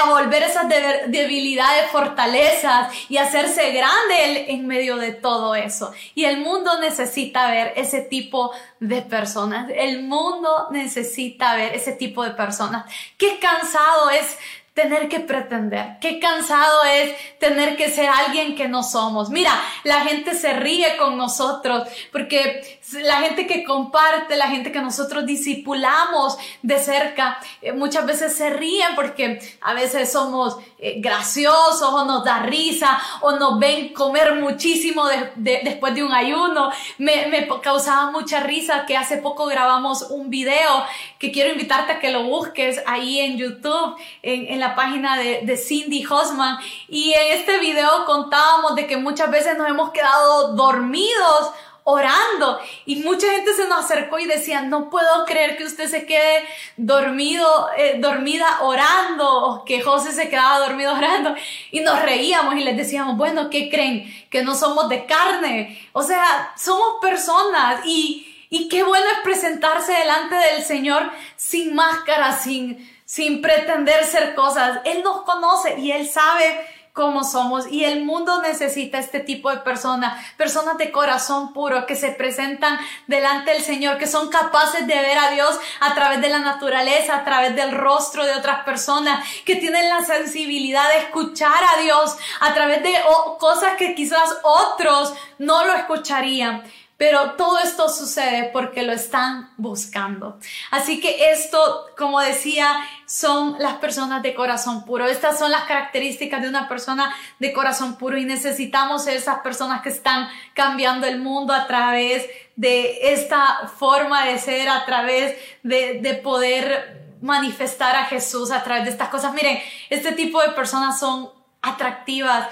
volver 0.09 0.43
esas 0.43 0.69
debilidades, 0.69 1.91
fortalezas 1.91 2.93
y 3.09 3.17
hacerse 3.17 3.73
grande 3.73 4.51
en 4.53 4.67
medio 4.67 4.97
de 4.97 5.13
todo 5.13 5.55
eso. 5.55 5.93
Y 6.15 6.25
el 6.25 6.39
mundo 6.39 6.79
necesita 6.81 7.51
ver 7.51 7.73
ese 7.77 8.03
tipo 8.03 8.53
de 8.81 9.03
personas. 9.03 9.71
El 9.75 10.03
mundo 10.03 10.69
necesita 10.71 11.57
ver 11.57 11.75
ese 11.75 11.93
tipo 11.93 12.23
de 12.23 12.31
personas. 12.31 12.85
Qué 13.17 13.39
cansado 13.39 14.11
es 14.11 14.37
tener 14.75 15.09
que 15.09 15.19
pretender. 15.19 15.99
Qué 16.01 16.21
cansado 16.21 16.85
es 16.85 17.13
tener 17.39 17.77
que 17.77 17.91
ser 17.91 18.09
alguien 18.09 18.55
que 18.55 18.69
no 18.69 18.85
somos. 18.85 19.29
Mira, 19.29 19.53
la 19.83 20.03
gente 20.03 20.35
se 20.35 20.53
ríe 20.53 20.97
con 20.97 21.17
nosotros 21.17 21.89
porque 22.13 22.78
la 22.93 23.17
gente 23.17 23.47
que 23.47 23.65
comparte, 23.65 24.37
la 24.37 24.49
gente 24.49 24.73
que 24.73 24.81
nosotros 24.81 25.27
discipulamos 25.27 26.37
de 26.63 26.79
cerca, 26.79 27.39
eh, 27.61 27.73
muchas 27.73 28.07
veces 28.07 28.37
se 28.37 28.51
ríen 28.51 28.95
porque 28.95 29.41
a 29.61 29.75
veces 29.75 30.11
somos 30.11 30.57
eh, 30.79 30.97
graciosos 30.99 31.83
o 31.83 32.05
nos 32.05 32.25
da 32.25 32.41
risa 32.41 32.99
o 33.21 33.33
nos 33.33 33.59
ven 33.59 33.93
comer 33.93 34.35
muchísimo 34.37 35.05
después 35.37 35.95
de 35.95 36.03
un 36.03 36.13
ayuno. 36.13 36.71
Me, 36.99 37.27
me 37.27 37.49
causaba 37.61 38.11
mucha 38.11 38.41
risa 38.41 38.87
que 38.87 38.97
hace 38.97 39.19
poco 39.19 39.47
grabamos 39.47 40.03
un 40.11 40.31
video 40.31 40.85
que 41.19 41.33
quiero 41.33 41.53
invitarte 41.53 41.93
a 41.93 41.99
que 41.99 42.11
lo 42.11 42.25
busques 42.25 42.81
ahí 42.87 43.21
en 43.21 43.37
YouTube, 43.37 43.97
en, 44.23 44.53
en 44.53 44.61
la 44.61 44.75
página 44.75 45.17
de, 45.17 45.43
de 45.43 45.57
Cindy 45.57 46.05
Hosman 46.07 46.59
y 46.89 47.13
en 47.13 47.39
este 47.39 47.59
video 47.59 48.05
contábamos 48.07 48.75
de 48.75 48.87
que 48.87 48.97
muchas 48.97 49.31
veces 49.31 49.57
nos 49.59 49.69
hemos 49.69 49.91
quedado 49.91 50.55
dormidos 50.55 51.53
orando 51.91 52.61
y 52.85 52.97
mucha 52.97 53.27
gente 53.31 53.55
se 53.55 53.67
nos 53.67 53.87
acercó 53.87 54.19
y 54.19 54.27
decía, 54.27 54.61
no 54.61 54.91
puedo 54.91 55.25
creer 55.25 55.57
que 55.57 55.65
usted 55.65 55.89
se 55.89 56.05
quede 56.05 56.45
dormido, 56.77 57.71
eh, 57.79 57.97
dormida 57.99 58.59
orando, 58.61 59.63
que 59.67 59.81
José 59.81 60.13
se 60.13 60.29
quedaba 60.29 60.59
dormido 60.59 60.93
orando 60.93 61.35
y 61.71 61.81
nos 61.81 62.03
reíamos 62.03 62.57
y 62.57 62.61
les 62.61 62.77
decíamos, 62.77 63.17
bueno, 63.17 63.49
¿qué 63.49 63.71
creen? 63.71 64.05
Que 64.29 64.43
no 64.43 64.55
somos 64.55 64.91
de 64.91 65.07
carne, 65.07 65.81
o 65.95 66.03
sea, 66.03 66.53
somos 66.59 66.97
personas 67.01 67.81
y, 67.87 68.47
y 68.51 68.69
qué 68.69 68.83
bueno 68.83 69.07
es 69.11 69.21
presentarse 69.21 69.95
delante 69.95 70.37
del 70.37 70.63
Señor 70.65 71.11
sin 71.37 71.75
máscara, 71.75 72.39
sin, 72.39 72.87
sin 73.07 73.41
pretender 73.41 74.05
ser 74.05 74.35
cosas. 74.35 74.81
Él 74.85 75.03
nos 75.03 75.23
conoce 75.23 75.79
y 75.79 75.91
Él 75.93 76.07
sabe 76.07 76.67
cómo 76.99 77.23
somos 77.23 77.71
y 77.71 77.85
el 77.85 78.05
mundo 78.05 78.43
necesita 78.43 78.99
este 78.99 79.21
tipo 79.21 79.53
de 79.53 79.59
personas, 79.59 80.27
personas 80.37 80.79
de 80.79 80.91
corazón 80.91 81.53
puro 81.53 81.87
que 81.87 81.95
se 81.95 82.11
presentan 82.11 82.77
delante 83.07 83.53
del 83.53 83.63
Señor, 83.63 83.99
que 83.99 84.09
son 84.09 84.31
capaces 84.31 84.85
de 84.85 84.95
ver 84.95 85.17
a 85.17 85.31
Dios 85.31 85.57
a 85.79 85.95
través 85.95 86.21
de 86.21 86.29
la 86.29 86.41
naturaleza, 86.41 87.19
a 87.19 87.25
través 87.25 87.55
del 87.55 87.71
rostro 87.71 88.27
de 88.27 88.33
otras 88.33 88.65
personas, 88.65 89.25
que 89.45 89.55
tienen 89.55 89.89
la 89.89 90.05
sensibilidad 90.05 90.89
de 90.89 90.99
escuchar 90.99 91.63
a 91.77 91.81
Dios 91.83 92.17
a 92.41 92.53
través 92.53 92.83
de 92.83 92.93
cosas 93.39 93.77
que 93.77 93.95
quizás 93.95 94.37
otros 94.43 95.15
no 95.39 95.65
lo 95.67 95.75
escucharían. 95.75 96.65
Pero 96.99 97.37
todo 97.37 97.61
esto 97.61 97.89
sucede 97.89 98.51
porque 98.53 98.83
lo 98.83 98.93
están 98.93 99.53
buscando. 99.57 100.41
Así 100.73 101.01
que 101.01 101.31
esto, 101.31 101.87
como 101.97 102.19
decía, 102.21 102.77
son 103.07 103.55
las 103.61 103.75
personas 103.75 104.21
de 104.21 104.35
corazón 104.35 104.85
puro. 104.85 105.07
Estas 105.07 105.39
son 105.39 105.53
las 105.53 105.63
características 105.63 106.43
de 106.43 106.49
una 106.49 106.69
persona 106.69 107.15
de 107.39 107.53
corazón 107.53 107.97
puro 107.99 108.19
y 108.19 108.25
necesitamos 108.25 109.07
esas 109.07 109.39
personas 109.39 109.81
que 109.81 109.91
están 109.91 110.29
cambiando 110.55 111.07
el 111.07 111.21
mundo 111.21 111.55
a 111.55 111.69
través 111.69 112.27
de 112.57 113.13
esta 113.13 113.69
forma 113.79 114.27
de 114.27 114.39
ser, 114.41 114.69
a 114.69 114.85
través 114.85 115.37
de, 115.63 116.01
de 116.03 116.15
poder 116.15 117.17
manifestar 117.21 117.95
a 117.95 118.07
Jesús 118.07 118.51
a 118.51 118.65
través 118.65 118.85
de 118.85 118.91
estas 118.91 119.09
cosas. 119.09 119.33
Miren, 119.35 119.61
este 119.89 120.11
tipo 120.11 120.43
de 120.43 120.49
personas 120.49 120.99
son 120.99 121.31
atractivas, 121.63 122.49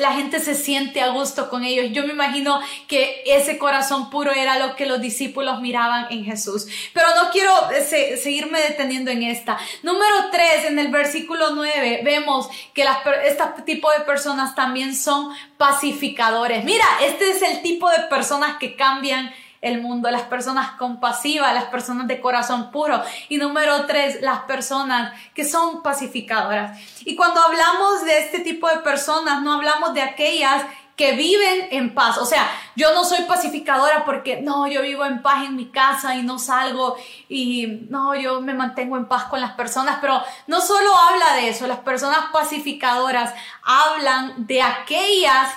la 0.00 0.12
gente 0.12 0.40
se 0.40 0.54
siente 0.54 1.00
a 1.00 1.08
gusto 1.08 1.48
con 1.48 1.64
ellos. 1.64 1.86
Yo 1.92 2.04
me 2.04 2.12
imagino 2.12 2.60
que 2.86 3.22
ese 3.26 3.58
corazón 3.58 4.10
puro 4.10 4.32
era 4.32 4.58
lo 4.58 4.76
que 4.76 4.86
los 4.86 5.00
discípulos 5.00 5.60
miraban 5.60 6.06
en 6.10 6.24
Jesús. 6.24 6.66
Pero 6.92 7.06
no 7.16 7.30
quiero 7.30 7.52
eh, 7.70 8.16
seguirme 8.16 8.60
deteniendo 8.60 9.10
en 9.10 9.22
esta. 9.22 9.58
Número 9.82 10.30
3, 10.30 10.66
en 10.66 10.78
el 10.78 10.88
versículo 10.88 11.50
9, 11.54 12.00
vemos 12.04 12.48
que 12.74 12.84
este 13.24 13.62
tipo 13.64 13.90
de 13.92 14.00
personas 14.00 14.54
también 14.54 14.94
son 14.94 15.30
pacificadores. 15.56 16.64
Mira, 16.64 16.84
este 17.02 17.30
es 17.30 17.42
el 17.42 17.62
tipo 17.62 17.88
de 17.90 18.00
personas 18.10 18.58
que 18.58 18.76
cambian 18.76 19.32
el 19.60 19.80
mundo, 19.80 20.10
las 20.10 20.22
personas 20.22 20.72
compasivas, 20.72 21.54
las 21.54 21.64
personas 21.64 22.06
de 22.06 22.20
corazón 22.20 22.70
puro. 22.70 23.02
Y 23.28 23.38
número 23.38 23.86
tres, 23.86 24.20
las 24.22 24.40
personas 24.40 25.12
que 25.34 25.44
son 25.44 25.82
pacificadoras. 25.82 26.78
Y 27.04 27.16
cuando 27.16 27.40
hablamos 27.40 28.04
de 28.04 28.18
este 28.18 28.40
tipo 28.40 28.68
de 28.68 28.78
personas, 28.78 29.42
no 29.42 29.54
hablamos 29.54 29.94
de 29.94 30.02
aquellas 30.02 30.64
que 30.98 31.12
viven 31.12 31.68
en 31.70 31.94
paz. 31.94 32.18
O 32.18 32.26
sea, 32.26 32.50
yo 32.74 32.92
no 32.92 33.04
soy 33.04 33.22
pacificadora 33.22 34.04
porque 34.04 34.42
no, 34.42 34.66
yo 34.66 34.82
vivo 34.82 35.04
en 35.04 35.22
paz 35.22 35.44
en 35.44 35.54
mi 35.54 35.70
casa 35.70 36.16
y 36.16 36.24
no 36.24 36.40
salgo 36.40 36.96
y 37.28 37.86
no, 37.88 38.16
yo 38.16 38.40
me 38.40 38.52
mantengo 38.52 38.96
en 38.96 39.06
paz 39.06 39.24
con 39.24 39.40
las 39.40 39.52
personas, 39.52 39.98
pero 40.00 40.20
no 40.48 40.60
solo 40.60 40.92
habla 40.96 41.34
de 41.34 41.50
eso, 41.50 41.68
las 41.68 41.78
personas 41.78 42.30
pacificadoras 42.32 43.32
hablan 43.62 44.48
de 44.48 44.60
aquellas 44.60 45.54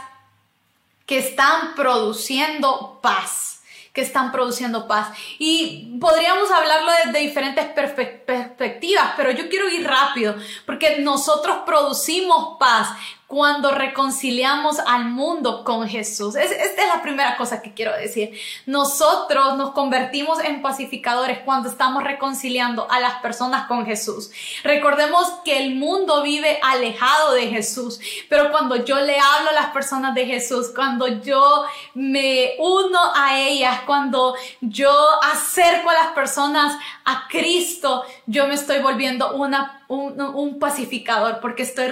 que 1.08 1.18
están 1.18 1.74
produciendo 1.74 3.00
paz 3.02 3.51
que 3.94 4.02
están 4.02 4.32
produciendo 4.32 4.88
paz. 4.88 5.10
Y 5.38 5.98
podríamos 6.00 6.50
hablarlo 6.52 6.92
desde 7.06 7.20
diferentes 7.20 7.66
perspectivas, 7.66 9.14
pero 9.18 9.32
yo 9.32 9.50
quiero 9.50 9.70
ir 9.70 9.86
rápido, 9.86 10.36
porque 10.66 11.00
nosotros 11.00 11.60
producimos 11.66 12.58
paz 12.60 12.90
cuando 13.32 13.72
reconciliamos 13.72 14.80
al 14.80 15.06
mundo 15.06 15.64
con 15.64 15.88
Jesús. 15.88 16.36
esta 16.36 16.54
es 16.54 16.88
la 16.94 17.02
primera 17.02 17.38
cosa 17.38 17.62
que 17.62 17.74
quiero 17.74 17.96
decir. 17.96 18.38
Nosotros 18.66 19.56
nos 19.56 19.72
convertimos 19.72 20.44
en 20.44 20.62
pacificadores 20.62 21.40
cuando 21.46 21.70
estamos 21.70 22.04
reconciliando 22.04 22.92
a 22.92 23.00
las 23.00 23.22
personas 23.22 23.68
con 23.68 23.86
Jesús. 23.86 24.32
Recordemos 24.66 25.32
que 25.46 25.64
el 25.64 25.76
mundo 25.76 26.24
vive 26.24 26.60
alejado 26.62 27.32
de 27.32 27.48
Jesús, 27.48 28.02
pero 28.28 28.52
cuando 28.52 28.84
yo 28.84 29.00
le 29.00 29.18
hablo 29.18 29.52
a 29.52 29.54
las 29.54 29.68
personas 29.68 30.14
de 30.14 30.26
Jesús, 30.26 30.74
cuando 30.76 31.08
yo 31.08 31.64
me 31.94 32.56
uno 32.60 33.00
a 33.16 33.40
ellas, 33.40 33.84
cuando 33.86 34.36
yo 34.60 34.92
acerco 35.24 35.90
a 35.90 35.94
las 35.94 36.08
personas 36.08 36.78
a 37.06 37.30
Cristo, 37.30 38.04
yo 38.26 38.46
me 38.48 38.56
estoy 38.56 38.80
volviendo 38.80 39.36
una, 39.36 39.81
un, 39.92 40.60
pacificador 40.60 41.40
porque 41.42 41.64
estoy, 41.64 41.90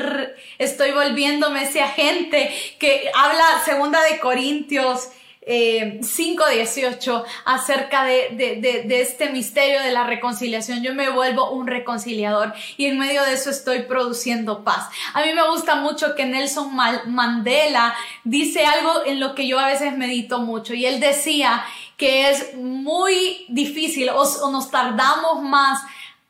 estoy 0.58 0.92
volviéndome 0.92 1.64
ese 1.64 1.82
agente 1.82 2.52
que 2.78 3.10
habla 3.16 3.44
segunda 3.66 4.02
de 4.04 4.20
Corintios 4.20 5.10
eh, 5.42 6.00
5.18 6.02 7.24
acerca 7.46 8.04
de, 8.04 8.30
de, 8.34 8.84
de, 8.84 9.02
este 9.02 9.32
misterio 9.32 9.82
de 9.82 9.92
la 9.92 10.04
reconciliación. 10.04 10.84
Yo 10.84 10.94
me 10.94 11.10
vuelvo 11.10 11.52
un 11.52 11.66
reconciliador 11.66 12.54
y 12.78 12.86
en 12.86 13.00
medio 13.00 13.24
de 13.24 13.34
eso 13.34 13.50
estoy 13.50 13.84
produciendo 13.84 14.64
paz. 14.64 14.90
A 15.14 15.24
mí 15.24 15.34
me 15.34 15.50
gusta 15.50 15.76
mucho 15.76 16.14
que 16.16 16.26
Nelson 16.26 16.70
Mandela 17.08 17.96
dice 18.24 18.66
algo 18.66 19.06
en 19.06 19.20
lo 19.20 19.34
que 19.34 19.48
yo 19.48 19.58
a 19.58 19.68
veces 19.68 19.98
medito 19.98 20.40
mucho 20.40 20.76
y 20.76 20.86
él 20.86 21.00
decía 21.00 21.66
que 21.98 22.30
es 22.30 22.56
muy 22.56 23.46
difícil 23.50 24.10
o, 24.10 24.52
nos 24.52 24.72
tardamos 24.72 25.42
más 25.42 25.82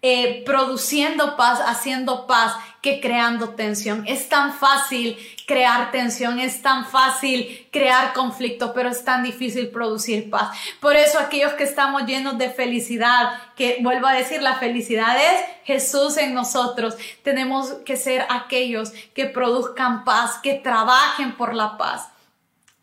eh, 0.01 0.43
produciendo 0.45 1.35
paz, 1.35 1.59
haciendo 1.65 2.25
paz, 2.25 2.55
que 2.81 3.01
creando 3.01 3.49
tensión. 3.49 4.05
Es 4.07 4.29
tan 4.29 4.53
fácil 4.53 5.17
crear 5.45 5.91
tensión, 5.91 6.39
es 6.39 6.61
tan 6.61 6.85
fácil 6.85 7.67
crear 7.71 8.13
conflicto, 8.13 8.73
pero 8.73 8.89
es 8.89 9.03
tan 9.03 9.23
difícil 9.23 9.69
producir 9.69 10.29
paz. 10.29 10.57
Por 10.79 10.95
eso 10.95 11.19
aquellos 11.19 11.53
que 11.53 11.65
estamos 11.65 12.05
llenos 12.05 12.37
de 12.37 12.49
felicidad, 12.49 13.33
que 13.57 13.79
vuelvo 13.81 14.07
a 14.07 14.13
decir, 14.13 14.41
la 14.41 14.55
felicidad 14.55 15.17
es 15.17 15.41
Jesús 15.65 16.15
en 16.15 16.33
nosotros, 16.33 16.95
tenemos 17.21 17.73
que 17.85 17.97
ser 17.97 18.25
aquellos 18.29 18.91
que 19.13 19.25
produzcan 19.25 20.05
paz, 20.05 20.39
que 20.41 20.53
trabajen 20.53 21.35
por 21.35 21.53
la 21.53 21.77
paz. 21.77 22.07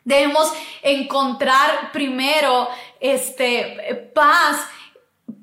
Debemos 0.04 0.52
encontrar 0.82 1.90
primero 1.92 2.68
este 3.00 4.10
paz 4.14 4.58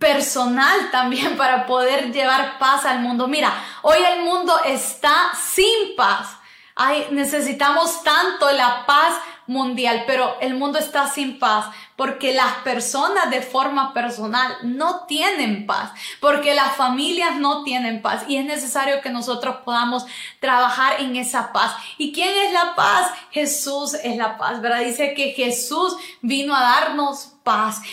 personal 0.03 0.91
también 0.91 1.37
para 1.37 1.65
poder 1.65 2.11
llevar 2.11 2.59
paz 2.59 2.85
al 2.85 2.99
mundo. 2.99 3.27
Mira, 3.27 3.53
hoy 3.83 3.97
el 4.13 4.23
mundo 4.23 4.53
está 4.65 5.31
sin 5.33 5.95
paz. 5.95 6.35
Ay, 6.75 7.07
necesitamos 7.11 8.03
tanto 8.03 8.51
la 8.51 8.85
paz 8.85 9.13
mundial, 9.45 10.03
pero 10.07 10.37
el 10.41 10.55
mundo 10.55 10.79
está 10.79 11.07
sin 11.07 11.39
paz 11.39 11.67
porque 11.95 12.33
las 12.33 12.53
personas 12.63 13.29
de 13.29 13.41
forma 13.41 13.93
personal 13.93 14.57
no 14.63 15.05
tienen 15.05 15.67
paz, 15.67 15.91
porque 16.19 16.55
las 16.55 16.75
familias 16.75 17.35
no 17.35 17.63
tienen 17.63 18.01
paz 18.01 18.23
y 18.27 18.37
es 18.37 18.45
necesario 18.45 19.01
que 19.01 19.09
nosotros 19.09 19.57
podamos 19.63 20.05
trabajar 20.39 20.99
en 20.99 21.15
esa 21.15 21.53
paz. 21.53 21.75
¿Y 21.97 22.11
quién 22.11 22.35
es 22.47 22.53
la 22.53 22.73
paz? 22.75 23.11
Jesús 23.31 23.93
es 23.93 24.17
la 24.17 24.37
paz, 24.37 24.59
¿verdad? 24.61 24.79
Dice 24.79 25.13
que 25.13 25.33
Jesús 25.33 25.95
vino 26.21 26.55
a 26.55 26.61
darnos 26.61 27.32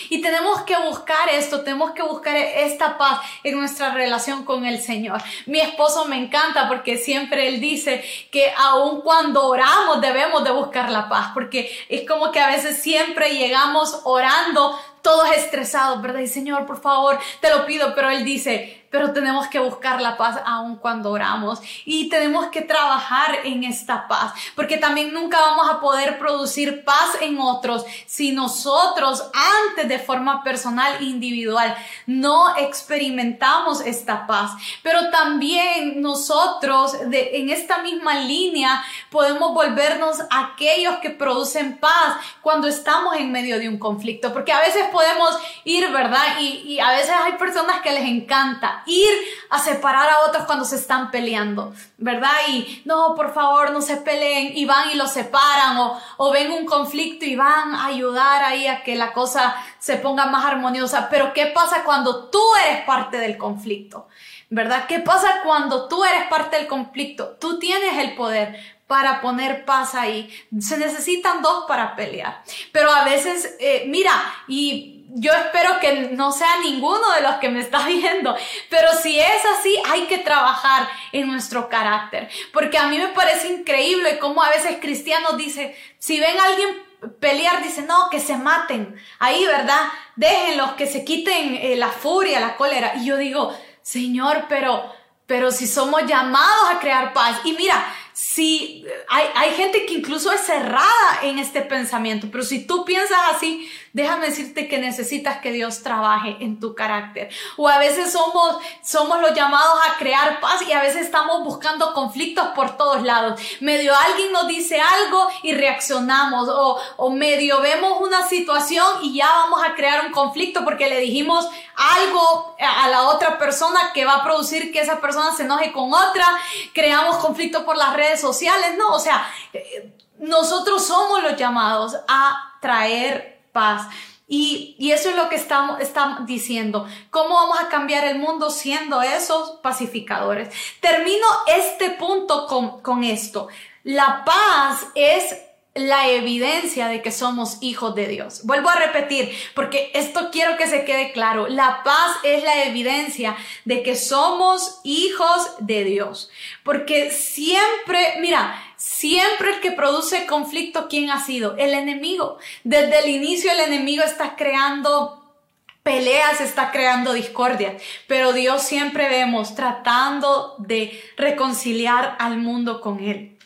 Y 0.09 0.21
tenemos 0.21 0.61
que 0.61 0.77
buscar 0.77 1.27
esto, 1.29 1.61
tenemos 1.61 1.91
que 1.91 2.01
buscar 2.01 2.37
esta 2.37 2.97
paz 2.97 3.19
en 3.43 3.59
nuestra 3.59 3.93
relación 3.93 4.45
con 4.45 4.65
el 4.65 4.81
Señor. 4.81 5.21
Mi 5.45 5.59
esposo 5.59 6.05
me 6.05 6.15
encanta 6.15 6.69
porque 6.69 6.97
siempre 6.97 7.49
él 7.49 7.59
dice 7.59 8.03
que 8.31 8.53
aun 8.57 9.01
cuando 9.01 9.45
oramos 9.45 9.99
debemos 9.99 10.43
de 10.45 10.51
buscar 10.51 10.89
la 10.89 11.09
paz, 11.09 11.31
porque 11.33 11.69
es 11.89 12.07
como 12.07 12.31
que 12.31 12.39
a 12.39 12.47
veces 12.47 12.81
siempre 12.81 13.35
llegamos 13.35 13.99
orando 14.05 14.79
todos 15.01 15.29
estresados, 15.35 16.01
¿verdad? 16.01 16.19
Y 16.19 16.27
Señor, 16.27 16.65
por 16.65 16.81
favor, 16.81 17.19
te 17.41 17.49
lo 17.49 17.65
pido, 17.65 17.93
pero 17.93 18.09
Él 18.09 18.23
dice, 18.23 18.80
pero 18.91 19.13
tenemos 19.13 19.47
que 19.47 19.57
buscar 19.57 20.01
la 20.01 20.17
paz 20.17 20.39
aun 20.45 20.75
cuando 20.75 21.09
oramos 21.09 21.59
y 21.85 22.09
tenemos 22.09 22.47
que 22.47 22.61
trabajar 22.61 23.39
en 23.45 23.63
esta 23.63 24.07
paz, 24.07 24.33
porque 24.55 24.77
también 24.77 25.13
nunca 25.13 25.39
vamos 25.39 25.67
a 25.71 25.79
poder 25.79 26.19
producir 26.19 26.83
paz 26.83 27.17
en 27.21 27.39
otros 27.39 27.85
si 28.05 28.33
nosotros 28.33 29.23
antes 29.33 29.87
de 29.87 29.97
forma 29.97 30.43
personal 30.43 31.01
individual 31.01 31.75
no 32.05 32.57
experimentamos 32.57 33.81
esta 33.81 34.27
paz. 34.27 34.51
Pero 34.83 35.09
también 35.09 36.01
nosotros 36.01 36.95
en 37.11 37.49
esta 37.49 37.81
misma 37.81 38.15
línea 38.15 38.83
podemos 39.09 39.53
volvernos 39.53 40.17
aquellos 40.29 40.97
que 40.97 41.09
producen 41.09 41.77
paz 41.77 42.17
cuando 42.41 42.67
estamos 42.67 43.15
en 43.15 43.31
medio 43.31 43.57
de 43.57 43.69
un 43.69 43.79
conflicto, 43.79 44.33
porque 44.33 44.51
a 44.51 44.59
veces 44.59 44.85
podemos 44.91 45.37
ir, 45.63 45.89
¿verdad? 45.91 46.39
Y, 46.41 46.73
y 46.73 46.79
a 46.79 46.91
veces 46.91 47.13
hay 47.23 47.33
personas 47.33 47.81
que 47.81 47.91
les 47.91 48.03
encanta 48.03 48.80
ir 48.85 49.09
a 49.49 49.59
separar 49.59 50.09
a 50.09 50.19
otros 50.27 50.45
cuando 50.45 50.65
se 50.65 50.75
están 50.75 51.11
peleando, 51.11 51.73
¿verdad? 51.97 52.33
Y 52.49 52.81
no, 52.85 53.15
por 53.15 53.33
favor, 53.33 53.71
no 53.71 53.81
se 53.81 53.97
peleen 53.97 54.55
y 54.55 54.65
van 54.65 54.91
y 54.91 54.95
los 54.95 55.11
separan 55.11 55.77
o, 55.77 55.99
o 56.17 56.31
ven 56.31 56.51
un 56.51 56.65
conflicto 56.65 57.25
y 57.25 57.35
van 57.35 57.75
a 57.75 57.85
ayudar 57.85 58.43
ahí 58.43 58.67
a 58.67 58.83
que 58.83 58.95
la 58.95 59.13
cosa 59.13 59.55
se 59.79 59.97
ponga 59.97 60.25
más 60.25 60.45
armoniosa. 60.45 61.09
Pero 61.09 61.33
¿qué 61.33 61.47
pasa 61.47 61.83
cuando 61.83 62.29
tú 62.29 62.41
eres 62.65 62.83
parte 62.85 63.17
del 63.17 63.37
conflicto? 63.37 64.07
¿Verdad? 64.49 64.85
¿Qué 64.87 64.99
pasa 64.99 65.41
cuando 65.43 65.87
tú 65.87 66.03
eres 66.03 66.27
parte 66.27 66.57
del 66.57 66.67
conflicto? 66.67 67.37
Tú 67.39 67.57
tienes 67.57 67.97
el 67.97 68.15
poder 68.15 68.59
para 68.91 69.21
poner 69.21 69.63
paz 69.63 69.95
ahí. 69.95 70.29
Se 70.59 70.77
necesitan 70.77 71.41
dos 71.41 71.63
para 71.65 71.95
pelear. 71.95 72.43
Pero 72.73 72.91
a 72.91 73.05
veces, 73.05 73.55
eh, 73.61 73.85
mira, 73.87 74.11
y 74.49 75.00
yo 75.15 75.33
espero 75.33 75.79
que 75.79 76.09
no 76.13 76.31
sea 76.31 76.59
ninguno 76.59 77.11
de 77.13 77.21
los 77.21 77.35
que 77.35 77.49
me 77.49 77.59
está 77.59 77.85
viendo, 77.87 78.35
pero 78.69 78.89
si 79.01 79.19
es 79.19 79.45
así, 79.59 79.75
hay 79.89 80.03
que 80.07 80.19
trabajar 80.19 80.87
en 81.11 81.27
nuestro 81.27 81.69
carácter, 81.69 82.29
porque 82.53 82.77
a 82.77 82.87
mí 82.87 82.97
me 82.97 83.09
parece 83.09 83.51
increíble 83.51 84.19
cómo 84.19 84.43
a 84.43 84.49
veces 84.49 84.77
cristianos 84.81 85.37
dicen, 85.37 85.73
si 85.99 86.19
ven 86.19 86.39
a 86.39 86.45
alguien 86.45 86.91
pelear, 87.19 87.63
dicen, 87.63 87.87
no, 87.87 88.09
que 88.09 88.19
se 88.19 88.37
maten, 88.37 88.95
ahí, 89.19 89.45
¿verdad? 89.45 89.87
Déjenlos, 90.15 90.73
que 90.73 90.87
se 90.87 91.03
quiten 91.03 91.55
eh, 91.55 91.75
la 91.75 91.89
furia, 91.89 92.39
la 92.39 92.55
cólera. 92.55 92.93
Y 92.95 93.05
yo 93.05 93.17
digo, 93.17 93.55
Señor, 93.81 94.45
pero, 94.47 94.91
pero 95.25 95.51
si 95.51 95.67
somos 95.67 96.05
llamados 96.05 96.69
a 96.69 96.79
crear 96.79 97.13
paz, 97.13 97.39
y 97.43 97.53
mira, 97.53 97.83
si 98.13 98.85
hay, 99.09 99.25
hay 99.35 99.51
gente 99.53 99.85
que 99.85 99.95
incluso 99.95 100.31
es 100.31 100.41
cerrada 100.41 101.19
en 101.23 101.39
este 101.39 101.61
pensamiento, 101.61 102.27
pero 102.31 102.43
si 102.43 102.67
tú 102.67 102.85
piensas 102.85 103.19
así, 103.35 103.67
déjame 103.93 104.27
decirte 104.27 104.67
que 104.67 104.77
necesitas 104.77 105.39
que 105.41 105.51
Dios 105.51 105.83
trabaje 105.83 106.37
en 106.39 106.59
tu 106.59 106.75
carácter. 106.75 107.29
O 107.57 107.67
a 107.67 107.77
veces 107.77 108.11
somos, 108.11 108.57
somos 108.83 109.19
los 109.21 109.33
llamados 109.33 109.79
a 109.87 109.97
crear 109.97 110.39
paz 110.39 110.61
y 110.67 110.71
a 110.71 110.81
veces 110.81 111.05
estamos 111.05 111.43
buscando 111.43 111.93
conflictos 111.93 112.47
por 112.55 112.77
todos 112.77 113.03
lados. 113.03 113.39
Medio 113.59 113.93
alguien 113.95 114.31
nos 114.31 114.47
dice 114.47 114.79
algo 114.79 115.27
y 115.43 115.53
reaccionamos 115.53 116.47
o, 116.49 116.79
o 116.97 117.09
medio 117.09 117.61
vemos 117.61 118.01
una 118.01 118.27
situación 118.27 118.85
y 119.01 119.15
ya 119.15 119.27
vamos 119.27 119.61
a 119.63 119.75
crear 119.75 120.05
un 120.05 120.11
conflicto 120.11 120.63
porque 120.63 120.89
le 120.89 120.99
dijimos 120.99 121.47
algo 121.75 122.55
a 122.59 122.87
la 122.89 123.03
otra 123.03 123.37
persona 123.37 123.91
que 123.93 124.05
va 124.05 124.15
a 124.15 124.23
producir 124.23 124.71
que 124.71 124.79
esa 124.79 125.01
persona 125.01 125.31
se 125.35 125.43
enoje 125.43 125.71
con 125.71 125.93
otra. 125.93 126.25
Creamos 126.73 127.17
conflicto 127.17 127.65
por 127.65 127.77
las 127.77 127.93
redes 127.93 128.21
sociales, 128.21 128.77
¿no? 128.77 128.93
O 128.93 128.99
sea, 128.99 129.27
eh, 129.53 129.91
nosotros 130.19 130.85
somos 130.85 131.23
los 131.23 131.35
llamados 131.35 131.95
a 132.07 132.57
traer 132.61 133.30
paz. 133.51 133.87
Y, 134.27 134.77
eso 134.91 135.09
es 135.09 135.17
lo 135.17 135.27
que 135.27 135.35
estamos, 135.35 135.77
diciendo. 136.25 136.87
¿Cómo 137.09 137.35
vamos 137.35 137.59
a 137.59 137.67
cambiar 137.67 138.05
el 138.05 138.17
mundo 138.17 138.49
siendo 138.49 139.01
esos 139.01 139.59
pacificadores? 139.61 140.49
Termino 140.79 141.27
este 141.47 141.89
punto 141.91 142.47
con, 142.47 142.81
con 142.81 143.03
esto. 143.03 143.49
La 143.83 144.23
paz 144.23 144.87
es 144.95 145.35
la 145.73 146.09
evidencia 146.09 146.87
de 146.87 147.01
que 147.01 147.11
somos 147.11 147.57
hijos 147.61 147.95
de 147.95 148.07
Dios. 148.07 148.41
Vuelvo 148.43 148.69
a 148.69 148.75
repetir, 148.75 149.33
porque 149.55 149.91
esto 149.93 150.29
quiero 150.31 150.57
que 150.57 150.67
se 150.67 150.83
quede 150.83 151.13
claro. 151.13 151.47
La 151.47 151.81
paz 151.83 152.17
es 152.23 152.43
la 152.43 152.65
evidencia 152.65 153.37
de 153.63 153.81
que 153.81 153.95
somos 153.95 154.81
hijos 154.83 155.51
de 155.59 155.83
Dios. 155.85 156.29
Porque 156.63 157.11
siempre, 157.11 158.15
mira, 158.19 158.61
Siempre 159.01 159.55
el 159.55 159.61
que 159.61 159.71
produce 159.71 160.27
conflicto, 160.27 160.87
¿quién 160.87 161.09
ha 161.09 161.25
sido? 161.25 161.55
El 161.57 161.73
enemigo. 161.73 162.37
Desde 162.63 162.99
el 162.99 163.09
inicio 163.09 163.51
el 163.51 163.61
enemigo 163.61 164.03
está 164.03 164.35
creando 164.35 165.33
peleas, 165.81 166.39
está 166.39 166.69
creando 166.69 167.13
discordia, 167.13 167.75
pero 168.05 168.31
Dios 168.31 168.61
siempre 168.61 169.09
vemos 169.09 169.55
tratando 169.55 170.53
de 170.59 171.03
reconciliar 171.17 172.15
al 172.19 172.37
mundo 172.37 172.79
con 172.79 172.99
Él, 172.99 173.39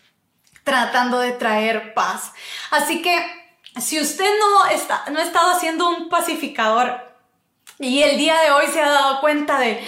tratando 0.65 1.19
de 1.19 1.31
traer 1.31 1.93
paz. 1.93 2.33
Así 2.71 3.01
que 3.01 3.17
si 3.79 4.01
usted 4.01 4.29
no, 4.37 4.65
está, 4.71 5.05
no 5.09 5.19
ha 5.19 5.23
estado 5.23 5.51
haciendo 5.51 5.87
un 5.87 6.09
pacificador 6.09 6.99
y 7.79 8.01
el 8.01 8.17
día 8.17 8.41
de 8.41 8.51
hoy 8.51 8.65
se 8.73 8.81
ha 8.81 8.89
dado 8.89 9.21
cuenta 9.21 9.57
de 9.57 9.81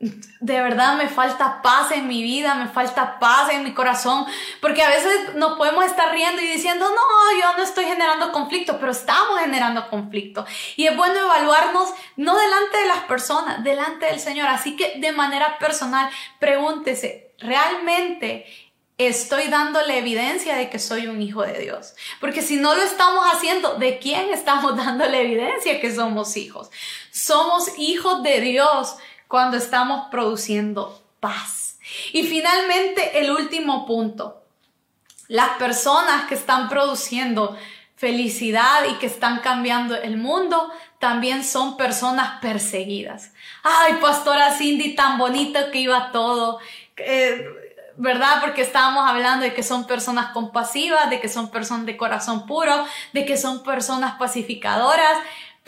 de 0.00 0.62
verdad 0.62 0.96
me 0.96 1.08
falta 1.08 1.60
paz 1.60 1.90
en 1.90 2.06
mi 2.06 2.22
vida, 2.22 2.54
me 2.54 2.68
falta 2.68 3.18
paz 3.18 3.50
en 3.50 3.64
mi 3.64 3.74
corazón, 3.74 4.26
porque 4.60 4.82
a 4.82 4.90
veces 4.90 5.34
nos 5.34 5.58
podemos 5.58 5.84
estar 5.84 6.12
riendo 6.12 6.40
y 6.40 6.46
diciendo, 6.46 6.86
no, 6.88 7.40
yo 7.40 7.56
no 7.56 7.64
estoy 7.64 7.84
generando 7.84 8.30
conflicto, 8.30 8.78
pero 8.78 8.92
estamos 8.92 9.40
generando 9.40 9.88
conflicto. 9.88 10.46
Y 10.76 10.86
es 10.86 10.96
bueno 10.96 11.18
evaluarnos 11.18 11.90
no 12.16 12.38
delante 12.38 12.78
de 12.78 12.86
las 12.86 13.00
personas, 13.04 13.64
delante 13.64 14.06
del 14.06 14.20
Señor. 14.20 14.48
Así 14.48 14.76
que 14.76 14.94
de 14.98 15.10
manera 15.10 15.58
personal, 15.58 16.08
pregúntese, 16.38 17.32
¿realmente 17.38 18.46
estoy 18.98 19.46
dándole 19.48 19.98
evidencia 19.98 20.56
de 20.56 20.70
que 20.70 20.80
soy 20.80 21.06
un 21.06 21.22
hijo 21.22 21.42
de 21.42 21.60
Dios. 21.60 21.94
Porque 22.20 22.42
si 22.42 22.56
no 22.56 22.74
lo 22.74 22.82
estamos 22.82 23.24
haciendo, 23.32 23.76
¿de 23.78 23.98
quién 23.98 24.30
estamos 24.30 24.76
dándole 24.84 25.22
evidencia 25.22 25.80
que 25.80 25.92
somos 25.92 26.36
hijos? 26.36 26.70
Somos 27.10 27.78
hijos 27.78 28.22
de 28.22 28.40
Dios 28.40 28.96
cuando 29.28 29.56
estamos 29.56 30.08
produciendo 30.10 31.00
paz. 31.20 31.78
Y 32.12 32.24
finalmente, 32.24 33.20
el 33.20 33.30
último 33.30 33.86
punto. 33.86 34.42
Las 35.28 35.50
personas 35.50 36.26
que 36.26 36.34
están 36.34 36.68
produciendo 36.68 37.56
felicidad 37.96 38.84
y 38.88 38.94
que 38.94 39.06
están 39.06 39.40
cambiando 39.40 39.94
el 39.96 40.16
mundo 40.16 40.70
también 40.98 41.44
son 41.44 41.76
personas 41.76 42.40
perseguidas. 42.40 43.32
Ay, 43.62 43.94
pastora 44.00 44.52
Cindy, 44.52 44.94
tan 44.94 45.18
bonito 45.18 45.58
que 45.70 45.80
iba 45.80 46.10
todo. 46.12 46.60
Eh, 46.96 47.46
¿verdad? 47.98 48.40
Porque 48.40 48.62
estábamos 48.62 49.08
hablando 49.08 49.44
de 49.44 49.52
que 49.52 49.64
son 49.64 49.86
personas 49.86 50.28
compasivas, 50.28 51.10
de 51.10 51.20
que 51.20 51.28
son 51.28 51.50
personas 51.50 51.84
de 51.84 51.96
corazón 51.96 52.46
puro, 52.46 52.86
de 53.12 53.26
que 53.26 53.36
son 53.36 53.64
personas 53.64 54.14
pacificadoras. 54.18 55.18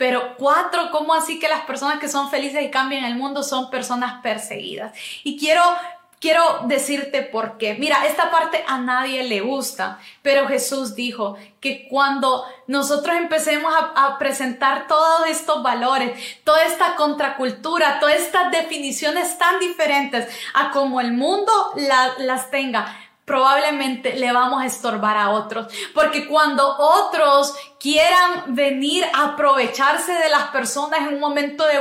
Pero 0.01 0.35
cuatro, 0.35 0.89
¿cómo 0.89 1.13
así 1.13 1.37
que 1.37 1.47
las 1.47 1.61
personas 1.61 1.99
que 1.99 2.09
son 2.09 2.31
felices 2.31 2.63
y 2.63 2.71
cambian 2.71 3.05
el 3.05 3.13
mundo 3.13 3.43
son 3.43 3.69
personas 3.69 4.19
perseguidas? 4.23 4.97
Y 5.23 5.37
quiero 5.37 5.61
quiero 6.19 6.61
decirte 6.65 7.21
por 7.21 7.59
qué. 7.59 7.75
Mira, 7.75 8.07
esta 8.07 8.31
parte 8.31 8.65
a 8.67 8.79
nadie 8.79 9.23
le 9.25 9.41
gusta, 9.41 9.99
pero 10.23 10.47
Jesús 10.47 10.95
dijo 10.95 11.37
que 11.59 11.87
cuando 11.87 12.43
nosotros 12.65 13.15
empecemos 13.15 13.71
a, 13.95 14.17
presentar 14.17 14.87
todos 14.87 15.27
estos 15.27 15.61
valores, 15.61 16.19
toda 16.43 16.63
esta 16.63 16.95
contracultura, 16.95 17.99
todas 17.99 18.15
estas 18.15 18.51
definiciones 18.51 19.37
tan 19.37 19.59
diferentes 19.59 20.27
a 20.55 20.71
como 20.71 20.99
el 20.99 21.11
mundo 21.13 21.51
las 21.75 22.49
tenga, 22.49 22.97
probablemente 23.25 24.15
le 24.15 24.31
vamos 24.33 24.61
a 24.61 24.65
estorbar 24.65 25.15
a 25.15 25.29
otros. 25.29 25.71
Porque 25.93 26.27
cuando 26.27 26.75
otros 26.77 27.53
quieran 27.81 28.55
venir 28.55 29.03
a 29.11 29.29
aprovecharse 29.29 30.13
de 30.13 30.29
las 30.29 30.49
personas 30.49 30.99
en 30.99 31.15
un 31.15 31.19
momento 31.19 31.65
de 31.65 31.79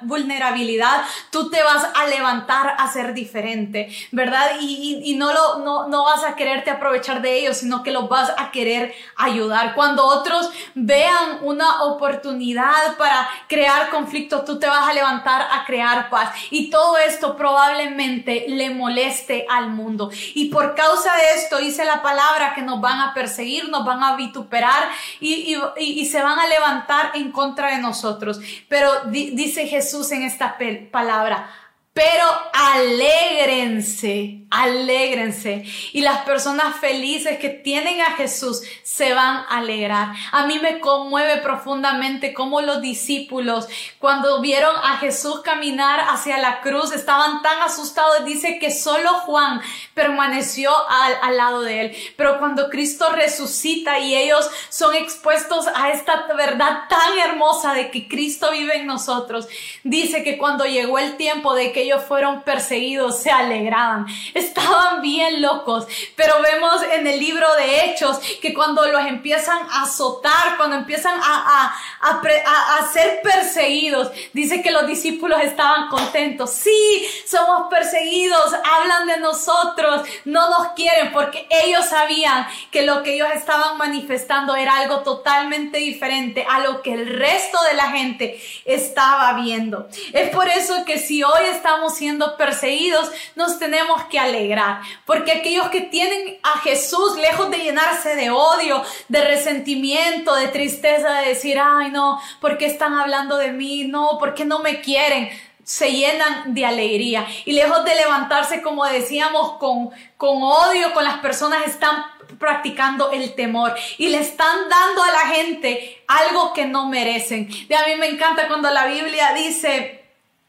vulnerabilidad, 0.00 1.02
tú 1.30 1.50
te 1.50 1.62
vas 1.62 1.86
a 1.94 2.06
levantar 2.08 2.74
a 2.78 2.92
ser 2.92 3.14
diferente, 3.14 3.88
¿verdad? 4.10 4.56
Y, 4.60 5.14
no, 5.16 5.32
lo, 5.32 5.58
no, 5.58 5.86
no 5.86 6.04
vas 6.04 6.24
a 6.24 6.34
quererte 6.34 6.70
aprovechar 6.70 7.22
de 7.22 7.38
ellos, 7.38 7.58
sino 7.58 7.84
que 7.84 7.92
los 7.92 8.08
vas 8.08 8.32
a 8.36 8.50
querer 8.50 8.92
ayudar. 9.14 9.74
Cuando 9.76 10.04
otros 10.04 10.50
vean 10.74 11.38
una 11.42 11.84
oportunidad 11.84 12.96
para 12.98 13.28
crear 13.48 13.90
conflicto, 13.90 14.44
tú 14.44 14.58
te 14.58 14.66
vas 14.66 14.88
a 14.88 14.92
levantar 14.92 15.46
a 15.52 15.64
crear 15.64 16.10
paz. 16.10 16.34
Y 16.50 16.70
todo 16.70 16.98
esto 16.98 17.36
probablemente 17.36 18.46
le 18.48 18.70
moleste 18.70 19.46
al 19.48 19.70
mundo. 19.70 20.10
Y 20.34 20.46
por 20.46 20.74
causa 20.74 21.14
de 21.14 21.34
esto 21.34 21.58
dice 21.58 21.84
la 21.84 22.02
palabra 22.02 22.52
que 22.54 22.62
nos 22.62 22.80
van 22.80 23.00
a 23.00 23.14
perseguir, 23.14 23.68
nos 23.68 23.84
van 23.84 24.02
a 24.02 24.16
vituperar 24.16 24.88
y 25.20 25.35
y, 25.78 26.04
se 26.06 26.22
van 26.22 26.38
a 26.38 26.46
levantar 26.46 27.12
en 27.14 27.32
contra 27.32 27.74
de 27.74 27.82
nosotros. 27.82 28.40
Pero 28.68 28.90
dice 29.10 29.66
Jesús 29.66 30.12
en 30.12 30.22
esta 30.22 30.56
palabra, 30.90 31.50
pero 31.92 32.24
alégrense, 32.52 34.45
alégrense. 34.62 35.64
Y 35.92 36.00
las 36.00 36.22
personas 36.22 36.76
felices 36.76 37.38
que 37.38 37.48
tienen 37.48 38.00
a 38.00 38.12
Jesús 38.12 38.62
se 38.82 39.14
van 39.14 39.44
a 39.48 39.58
alegrar. 39.58 40.14
A 40.32 40.46
mí 40.46 40.58
me 40.58 40.80
conmueve 40.80 41.38
profundamente 41.38 42.32
cómo 42.34 42.60
los 42.60 42.80
discípulos, 42.80 43.68
cuando 43.98 44.40
vieron 44.40 44.74
a 44.82 44.98
Jesús 44.98 45.40
caminar 45.40 46.00
hacia 46.08 46.38
la 46.38 46.60
cruz, 46.60 46.92
estaban 46.92 47.42
tan 47.42 47.62
asustados. 47.62 48.24
Dice 48.24 48.58
que 48.58 48.70
solo 48.70 49.10
Juan 49.20 49.60
permaneció 49.94 50.70
al, 50.88 51.14
al 51.22 51.36
lado 51.36 51.62
de 51.62 51.80
él. 51.80 51.96
Pero 52.16 52.38
cuando 52.38 52.70
Cristo 52.70 53.10
resucita 53.10 53.98
y 53.98 54.14
ellos 54.14 54.48
son 54.68 54.94
expuestos 54.94 55.66
a 55.74 55.90
esta 55.90 56.26
verdad 56.36 56.84
tan 56.88 57.18
hermosa 57.18 57.74
de 57.74 57.90
que 57.90 58.08
Cristo 58.08 58.50
vive 58.52 58.76
en 58.76 58.86
nosotros, 58.86 59.48
dice 59.84 60.22
que 60.22 60.38
cuando 60.38 60.64
llegó 60.64 60.98
el 60.98 61.16
tiempo 61.16 61.54
de 61.54 61.72
que 61.72 61.82
ellos 61.82 62.02
fueron 62.04 62.42
perseguidos 62.42 63.18
se 63.18 63.30
alegraban. 63.30 64.06
Estaban 64.46 65.02
bien 65.02 65.42
locos. 65.42 65.86
Pero 66.14 66.40
vemos 66.40 66.82
en 66.92 67.06
el 67.06 67.18
libro 67.18 67.46
de 67.56 67.84
Hechos 67.84 68.18
que 68.40 68.54
cuando 68.54 68.86
los 68.86 69.04
empiezan 69.06 69.58
a 69.70 69.82
azotar, 69.82 70.56
cuando 70.56 70.76
empiezan 70.76 71.18
a, 71.20 71.74
a, 72.00 72.10
a, 72.10 72.92
ser 72.92 73.20
perseguidos, 73.22 74.10
dice 74.32 74.62
que 74.62 74.70
los 74.70 74.86
discípulos 74.86 75.40
estaban 75.42 75.88
contentos. 75.88 76.50
Sí, 76.50 77.06
somos 77.26 77.68
perseguidos, 77.68 78.54
hablan 78.64 79.06
de 79.06 79.18
nosotros, 79.18 80.02
no 80.24 80.50
nos 80.50 80.68
quieren 80.72 81.12
porque 81.12 81.46
ellos 81.50 81.86
sabían 81.86 82.46
que 82.70 82.82
lo 82.82 83.02
que 83.02 83.14
ellos 83.14 83.28
estaban 83.34 83.76
manifestando 83.78 84.56
era 84.56 84.76
algo 84.76 85.00
totalmente 85.00 85.78
diferente 85.78 86.46
a 86.48 86.60
lo 86.60 86.82
que 86.82 86.92
el 86.92 87.06
resto 87.18 87.58
de 87.64 87.74
la 87.74 87.90
gente 87.90 88.40
estaba 88.64 89.32
viendo. 89.34 89.88
Es 90.12 90.30
por 90.30 90.48
eso 90.48 90.84
que 90.84 90.98
si 90.98 91.22
hoy 91.22 91.44
estamos 91.52 91.94
siendo 91.94 92.36
perseguidos, 92.36 93.10
nos 93.34 93.58
tenemos 93.58 94.04
que 94.04 94.18
alegrar. 94.26 94.80
Porque 95.04 95.32
aquellos 95.32 95.68
que 95.70 95.80
tienen 95.80 96.38
a 96.42 96.58
Jesús, 96.60 97.16
lejos 97.16 97.50
de 97.50 97.58
llenarse 97.58 98.14
de 98.14 98.30
odio, 98.30 98.82
de 99.08 99.22
resentimiento, 99.22 100.34
de 100.34 100.48
tristeza, 100.48 101.20
de 101.20 101.28
decir, 101.28 101.58
ay 101.58 101.90
no, 101.90 102.20
¿por 102.40 102.58
qué 102.58 102.66
están 102.66 102.94
hablando 102.94 103.36
de 103.38 103.52
mí? 103.52 103.84
No, 103.84 104.18
¿por 104.18 104.34
qué 104.34 104.44
no 104.44 104.60
me 104.60 104.80
quieren? 104.80 105.30
se 105.66 105.90
llenan 105.90 106.54
de 106.54 106.64
alegría 106.64 107.26
y 107.44 107.50
lejos 107.50 107.84
de 107.84 107.96
levantarse, 107.96 108.62
como 108.62 108.84
decíamos, 108.84 109.54
con, 109.54 109.90
con 110.16 110.40
odio 110.40 110.94
con 110.94 111.02
las 111.02 111.18
personas, 111.18 111.66
están 111.66 112.04
practicando 112.38 113.10
el 113.10 113.34
temor 113.34 113.74
y 113.98 114.08
le 114.08 114.18
están 114.18 114.68
dando 114.68 115.02
a 115.02 115.10
la 115.10 115.34
gente 115.34 116.04
algo 116.06 116.52
que 116.52 116.66
no 116.66 116.88
merecen. 116.88 117.48
Y 117.50 117.74
a 117.74 117.84
mí 117.84 117.96
me 117.96 118.06
encanta 118.06 118.46
cuando 118.46 118.70
la 118.70 118.86
Biblia 118.86 119.32
dice, 119.34 120.05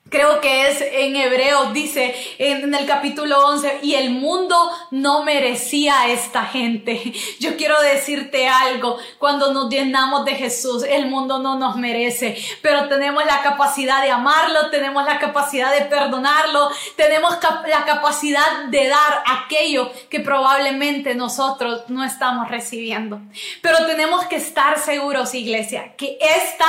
Creo 0.10 0.40
que 0.40 0.70
es 0.70 0.82
en 0.82 1.16
Hebreos, 1.16 1.74
dice 1.74 2.16
en 2.38 2.74
el 2.74 2.86
capítulo 2.86 3.46
11, 3.48 3.80
y 3.82 3.96
el 3.96 4.12
mundo 4.12 4.56
no 4.92 5.24
merecía 5.24 6.02
a 6.02 6.08
esta 6.10 6.46
gente. 6.46 7.14
Yo 7.40 7.58
quiero 7.58 7.82
decirte 7.82 8.48
algo, 8.48 8.98
cuando 9.18 9.52
nos 9.54 9.70
llenamos 9.70 10.24
de 10.26 10.36
Jesús, 10.36 10.84
el 10.84 11.08
mundo 11.08 11.40
no 11.40 11.58
nos 11.58 11.76
merece, 11.76 12.38
pero 12.62 12.88
tenemos 12.88 13.26
la 13.26 13.42
capacidad 13.42 14.02
de 14.02 14.12
amarlo, 14.12 14.70
tenemos 14.70 15.06
la 15.06 15.20
capacidad 15.20 15.74
de 15.74 15.86
perdonarlo, 15.86 16.70
tenemos 16.96 17.38
la 17.68 17.86
capacidad 17.86 18.66
de 18.70 18.88
dar 18.88 19.24
aquello 19.26 19.92
que 20.10 20.20
probablemente 20.20 21.16
nosotros 21.16 21.84
no 21.90 22.04
estamos 22.04 22.48
recibiendo. 22.50 23.20
Pero 23.62 23.86
tenemos 23.86 24.26
que 24.26 24.38
estar 24.38 24.80
seguros, 24.80 25.34
iglesia, 25.34 25.96
que 25.98 26.18
esta 26.22 26.68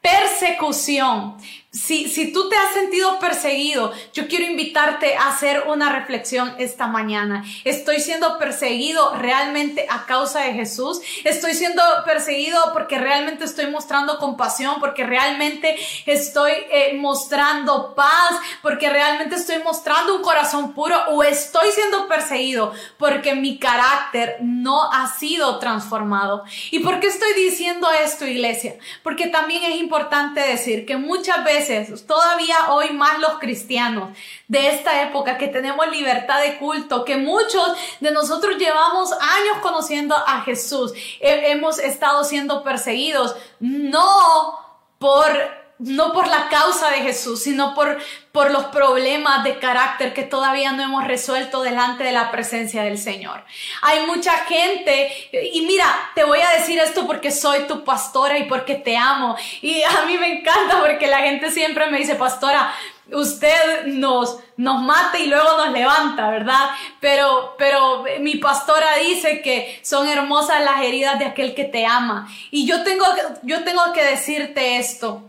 persecución 0.00 1.36
si, 1.70 2.08
si 2.08 2.32
tú 2.32 2.48
te 2.48 2.56
has 2.56 2.72
sentido 2.72 3.18
perseguido, 3.18 3.92
yo 4.14 4.26
quiero 4.26 4.46
invitarte 4.46 5.16
a 5.16 5.28
hacer 5.28 5.64
una 5.66 5.92
reflexión 5.92 6.54
esta 6.58 6.86
mañana. 6.86 7.44
¿Estoy 7.64 8.00
siendo 8.00 8.38
perseguido 8.38 9.14
realmente 9.16 9.86
a 9.90 10.06
causa 10.06 10.40
de 10.40 10.54
Jesús? 10.54 11.02
¿Estoy 11.24 11.52
siendo 11.52 11.82
perseguido 12.06 12.58
porque 12.72 12.98
realmente 12.98 13.44
estoy 13.44 13.66
mostrando 13.66 14.16
compasión? 14.18 14.80
¿Porque 14.80 15.04
realmente 15.04 15.76
estoy 16.06 16.52
eh, 16.70 16.94
mostrando 16.98 17.94
paz? 17.94 18.38
¿Porque 18.62 18.88
realmente 18.88 19.34
estoy 19.34 19.62
mostrando 19.62 20.16
un 20.16 20.22
corazón 20.22 20.72
puro? 20.72 20.96
¿O 21.08 21.22
estoy 21.22 21.70
siendo 21.72 22.08
perseguido 22.08 22.72
porque 22.96 23.34
mi 23.34 23.58
carácter 23.58 24.38
no 24.40 24.90
ha 24.90 25.06
sido 25.18 25.58
transformado? 25.58 26.44
¿Y 26.70 26.78
por 26.78 26.98
qué 26.98 27.08
estoy 27.08 27.34
diciendo 27.34 27.88
esto, 28.02 28.26
iglesia? 28.26 28.76
Porque 29.02 29.26
también 29.26 29.64
es 29.64 29.76
importante 29.76 30.40
decir 30.40 30.86
que 30.86 30.96
muchas 30.96 31.44
veces 31.44 31.57
todavía 32.06 32.70
hoy 32.70 32.90
más 32.90 33.18
los 33.18 33.38
cristianos 33.38 34.16
de 34.46 34.68
esta 34.68 35.02
época 35.02 35.38
que 35.38 35.48
tenemos 35.48 35.88
libertad 35.88 36.40
de 36.40 36.58
culto, 36.58 37.04
que 37.04 37.16
muchos 37.16 37.76
de 38.00 38.10
nosotros 38.10 38.56
llevamos 38.56 39.12
años 39.12 39.58
conociendo 39.60 40.14
a 40.14 40.42
Jesús, 40.42 40.92
hemos 41.20 41.78
estado 41.78 42.24
siendo 42.24 42.62
perseguidos, 42.62 43.36
no 43.60 44.58
por 44.98 45.57
no 45.78 46.12
por 46.12 46.26
la 46.26 46.48
causa 46.48 46.90
de 46.90 46.98
Jesús, 46.98 47.42
sino 47.42 47.74
por, 47.74 47.98
por 48.32 48.50
los 48.50 48.66
problemas 48.66 49.44
de 49.44 49.58
carácter 49.58 50.12
que 50.12 50.22
todavía 50.24 50.72
no 50.72 50.82
hemos 50.82 51.06
resuelto 51.06 51.62
delante 51.62 52.04
de 52.04 52.12
la 52.12 52.30
presencia 52.30 52.82
del 52.82 52.98
Señor. 52.98 53.44
Hay 53.82 54.04
mucha 54.06 54.32
gente, 54.44 55.30
y 55.52 55.62
mira, 55.62 55.86
te 56.14 56.24
voy 56.24 56.40
a 56.40 56.50
decir 56.58 56.78
esto 56.80 57.06
porque 57.06 57.30
soy 57.30 57.60
tu 57.68 57.84
pastora 57.84 58.38
y 58.38 58.44
porque 58.44 58.74
te 58.74 58.96
amo. 58.96 59.36
Y 59.62 59.82
a 59.82 60.04
mí 60.06 60.18
me 60.18 60.40
encanta 60.40 60.80
porque 60.80 61.06
la 61.06 61.18
gente 61.18 61.50
siempre 61.50 61.86
me 61.86 61.98
dice, 61.98 62.16
pastora, 62.16 62.74
usted 63.12 63.86
nos, 63.86 64.38
nos 64.56 64.82
mata 64.82 65.18
y 65.18 65.26
luego 65.26 65.56
nos 65.56 65.72
levanta, 65.72 66.28
¿verdad? 66.28 66.70
Pero, 67.00 67.54
pero 67.56 68.04
mi 68.20 68.36
pastora 68.36 68.96
dice 68.96 69.40
que 69.42 69.80
son 69.82 70.08
hermosas 70.08 70.62
las 70.62 70.82
heridas 70.82 71.18
de 71.18 71.26
aquel 71.26 71.54
que 71.54 71.64
te 71.64 71.86
ama. 71.86 72.28
Y 72.50 72.66
yo 72.66 72.82
tengo, 72.82 73.04
yo 73.42 73.62
tengo 73.64 73.92
que 73.92 74.04
decirte 74.04 74.78
esto. 74.78 75.27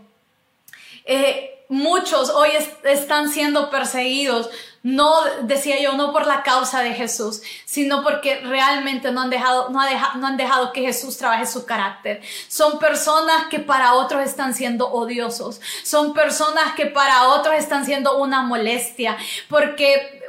Eh, 1.12 1.64
muchos 1.68 2.30
hoy 2.30 2.50
están 2.84 3.30
siendo 3.30 3.68
perseguidos 3.68 4.48
no, 4.82 5.12
decía 5.42 5.78
yo, 5.78 5.92
no 5.92 6.10
por 6.10 6.26
la 6.26 6.42
causa 6.42 6.80
de 6.80 6.94
Jesús, 6.94 7.42
sino 7.66 8.02
porque 8.02 8.40
realmente 8.40 9.12
no 9.12 9.20
han 9.20 9.30
dejado, 9.30 9.68
no, 9.68 9.80
no 10.16 10.26
han 10.26 10.36
dejado 10.38 10.72
que 10.72 10.80
Jesús 10.80 11.18
trabaje 11.18 11.46
su 11.46 11.66
carácter. 11.66 12.22
Son 12.48 12.78
personas 12.78 13.48
que 13.50 13.58
para 13.58 13.92
otros 13.94 14.24
están 14.24 14.54
siendo 14.54 14.90
odiosos. 14.90 15.60
Son 15.82 16.14
personas 16.14 16.72
que 16.76 16.86
para 16.86 17.28
otros 17.28 17.56
están 17.56 17.84
siendo 17.84 18.16
una 18.16 18.40
molestia. 18.42 19.18
Porque 19.50 20.19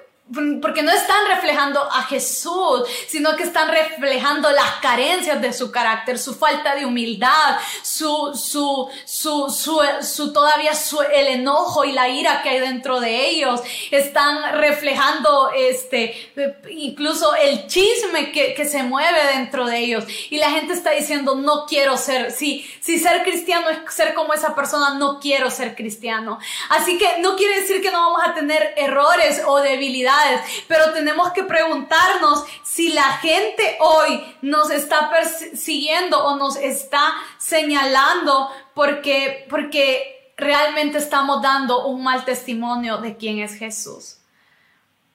porque 0.61 0.81
no 0.83 0.91
están 0.91 1.27
reflejando 1.27 1.81
a 1.81 2.03
Jesús, 2.03 2.83
sino 3.07 3.35
que 3.35 3.43
están 3.43 3.69
reflejando 3.69 4.49
las 4.51 4.75
carencias 4.81 5.41
de 5.41 5.51
su 5.51 5.71
carácter, 5.71 6.17
su 6.17 6.35
falta 6.35 6.75
de 6.75 6.85
humildad, 6.85 7.57
su, 7.81 8.31
su, 8.33 8.89
su, 9.05 9.49
su, 9.49 9.81
su 10.01 10.33
todavía 10.33 10.73
su, 10.73 11.01
el 11.01 11.27
enojo 11.27 11.83
y 11.83 11.91
la 11.91 12.07
ira 12.07 12.41
que 12.41 12.49
hay 12.49 12.59
dentro 12.59 12.99
de 12.99 13.27
ellos. 13.27 13.61
Están 13.91 14.59
reflejando 14.59 15.51
este, 15.55 16.31
incluso 16.69 17.35
el 17.35 17.67
chisme 17.67 18.31
que, 18.31 18.53
que 18.53 18.65
se 18.65 18.83
mueve 18.83 19.19
dentro 19.33 19.65
de 19.65 19.79
ellos. 19.79 20.05
Y 20.29 20.37
la 20.37 20.51
gente 20.51 20.73
está 20.73 20.91
diciendo, 20.91 21.35
no 21.35 21.65
quiero 21.65 21.97
ser, 21.97 22.31
si, 22.31 22.65
si 22.79 22.99
ser 22.99 23.23
cristiano 23.23 23.69
es 23.69 23.93
ser 23.93 24.13
como 24.13 24.33
esa 24.33 24.55
persona, 24.55 24.93
no 24.93 25.19
quiero 25.19 25.51
ser 25.51 25.75
cristiano. 25.75 26.39
Así 26.69 26.97
que 26.97 27.17
no 27.19 27.35
quiere 27.35 27.59
decir 27.61 27.81
que 27.81 27.91
no 27.91 27.99
vamos 27.99 28.21
a 28.25 28.33
tener 28.33 28.73
errores 28.77 29.41
o 29.45 29.59
debilidades 29.59 30.20
pero 30.67 30.93
tenemos 30.93 31.31
que 31.31 31.43
preguntarnos 31.43 32.45
si 32.63 32.93
la 32.93 33.17
gente 33.17 33.77
hoy 33.79 34.35
nos 34.41 34.71
está 34.71 35.09
persiguiendo 35.09 36.23
o 36.23 36.35
nos 36.35 36.55
está 36.55 37.13
señalando 37.37 38.49
porque, 38.73 39.45
porque 39.49 40.33
realmente 40.37 40.97
estamos 40.97 41.41
dando 41.41 41.85
un 41.87 42.03
mal 42.03 42.25
testimonio 42.25 42.97
de 42.97 43.17
quién 43.17 43.39
es 43.39 43.55
Jesús. 43.55 44.17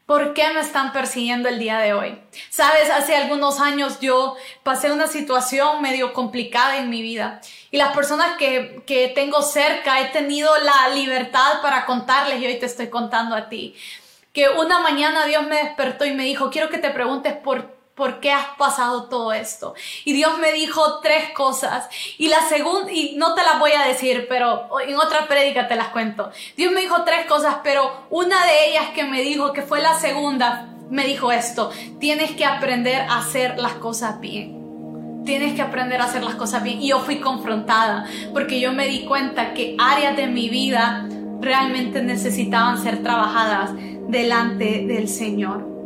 ¿Por 0.07 0.35
qué 0.35 0.53
me 0.53 0.61
están 0.61 0.93
persiguiendo 0.93 1.49
el 1.49 1.59
día 1.59 1.79
de 1.79 1.93
hoy? 1.93 2.17
Sabes, 2.49 2.89
hace 2.91 3.17
algunos 3.17 3.59
años 3.59 3.99
yo 3.99 4.37
pasé 4.63 4.93
una 4.93 5.09
situación 5.09 5.83
medio 5.83 6.13
complicada 6.13 6.77
en 6.77 6.91
mi 6.91 7.03
vida 7.03 7.41
y 7.73 7.77
las 7.77 7.93
personas 7.93 8.37
que, 8.39 8.85
que 8.87 9.09
tengo 9.09 9.43
cerca 9.43 10.01
he 10.01 10.07
tenido 10.11 10.57
la 10.59 10.95
libertad 10.95 11.61
para 11.61 11.87
contarles 11.87 12.41
y 12.41 12.47
hoy 12.47 12.57
te 12.61 12.67
estoy 12.67 12.89
contando 12.89 13.35
a 13.35 13.49
ti 13.49 13.75
que 14.37 14.51
una 14.51 14.81
mañana 14.81 15.25
Dios 15.25 15.47
me 15.47 15.57
despertó 15.57 16.05
y 16.05 16.13
me 16.13 16.25
dijo, 16.25 16.51
quiero 16.51 16.69
que 16.69 16.77
te 16.77 16.91
preguntes 16.91 17.33
por 17.33 17.75
¿Por 17.95 18.21
qué 18.21 18.31
has 18.31 18.49
pasado 18.59 19.05
todo 19.05 19.33
esto? 19.33 19.75
Y 20.05 20.13
Dios 20.13 20.37
me 20.37 20.53
dijo 20.53 21.01
tres 21.01 21.31
cosas. 21.31 21.89
Y 22.19 22.29
la 22.29 22.43
segunda, 22.43 22.93
y 22.93 23.15
no 23.17 23.35
te 23.35 23.43
las 23.43 23.59
voy 23.59 23.73
a 23.73 23.87
decir, 23.89 24.27
pero 24.29 24.69
en 24.87 24.97
otra 24.97 25.27
prédica 25.27 25.67
te 25.67 25.77
las 25.77 25.89
cuento. 25.89 26.31
Dios 26.59 26.71
me 26.75 26.83
dijo 26.83 27.05
tres 27.05 27.25
cosas, 27.25 27.57
pero 27.65 28.07
una 28.11 28.45
de 28.45 28.69
ellas 28.69 28.91
que 28.95 29.05
me 29.05 29.23
dijo, 29.23 29.55
que 29.55 29.63
fue 29.63 29.81
la 29.81 29.99
segunda, 29.99 30.69
me 30.91 31.07
dijo 31.07 31.33
esto. 31.33 31.71
Tienes 31.99 32.33
que 32.33 32.45
aprender 32.45 33.01
a 33.01 33.21
hacer 33.21 33.59
las 33.59 33.73
cosas 33.73 34.21
bien. 34.21 35.23
Tienes 35.25 35.55
que 35.55 35.63
aprender 35.63 36.03
a 36.03 36.05
hacer 36.05 36.23
las 36.23 36.35
cosas 36.35 36.63
bien. 36.63 36.83
Y 36.83 36.89
yo 36.89 37.01
fui 37.01 37.21
confrontada 37.21 38.05
porque 38.35 38.61
yo 38.61 38.75
me 38.75 38.89
di 38.89 39.07
cuenta 39.07 39.55
que 39.55 39.75
áreas 39.79 40.19
de 40.19 40.27
mi 40.27 40.51
vida 40.51 41.09
realmente 41.41 42.03
necesitaban 42.03 42.83
ser 42.83 43.03
trabajadas 43.03 43.71
delante 44.09 44.85
del 44.87 45.09
Señor. 45.09 45.77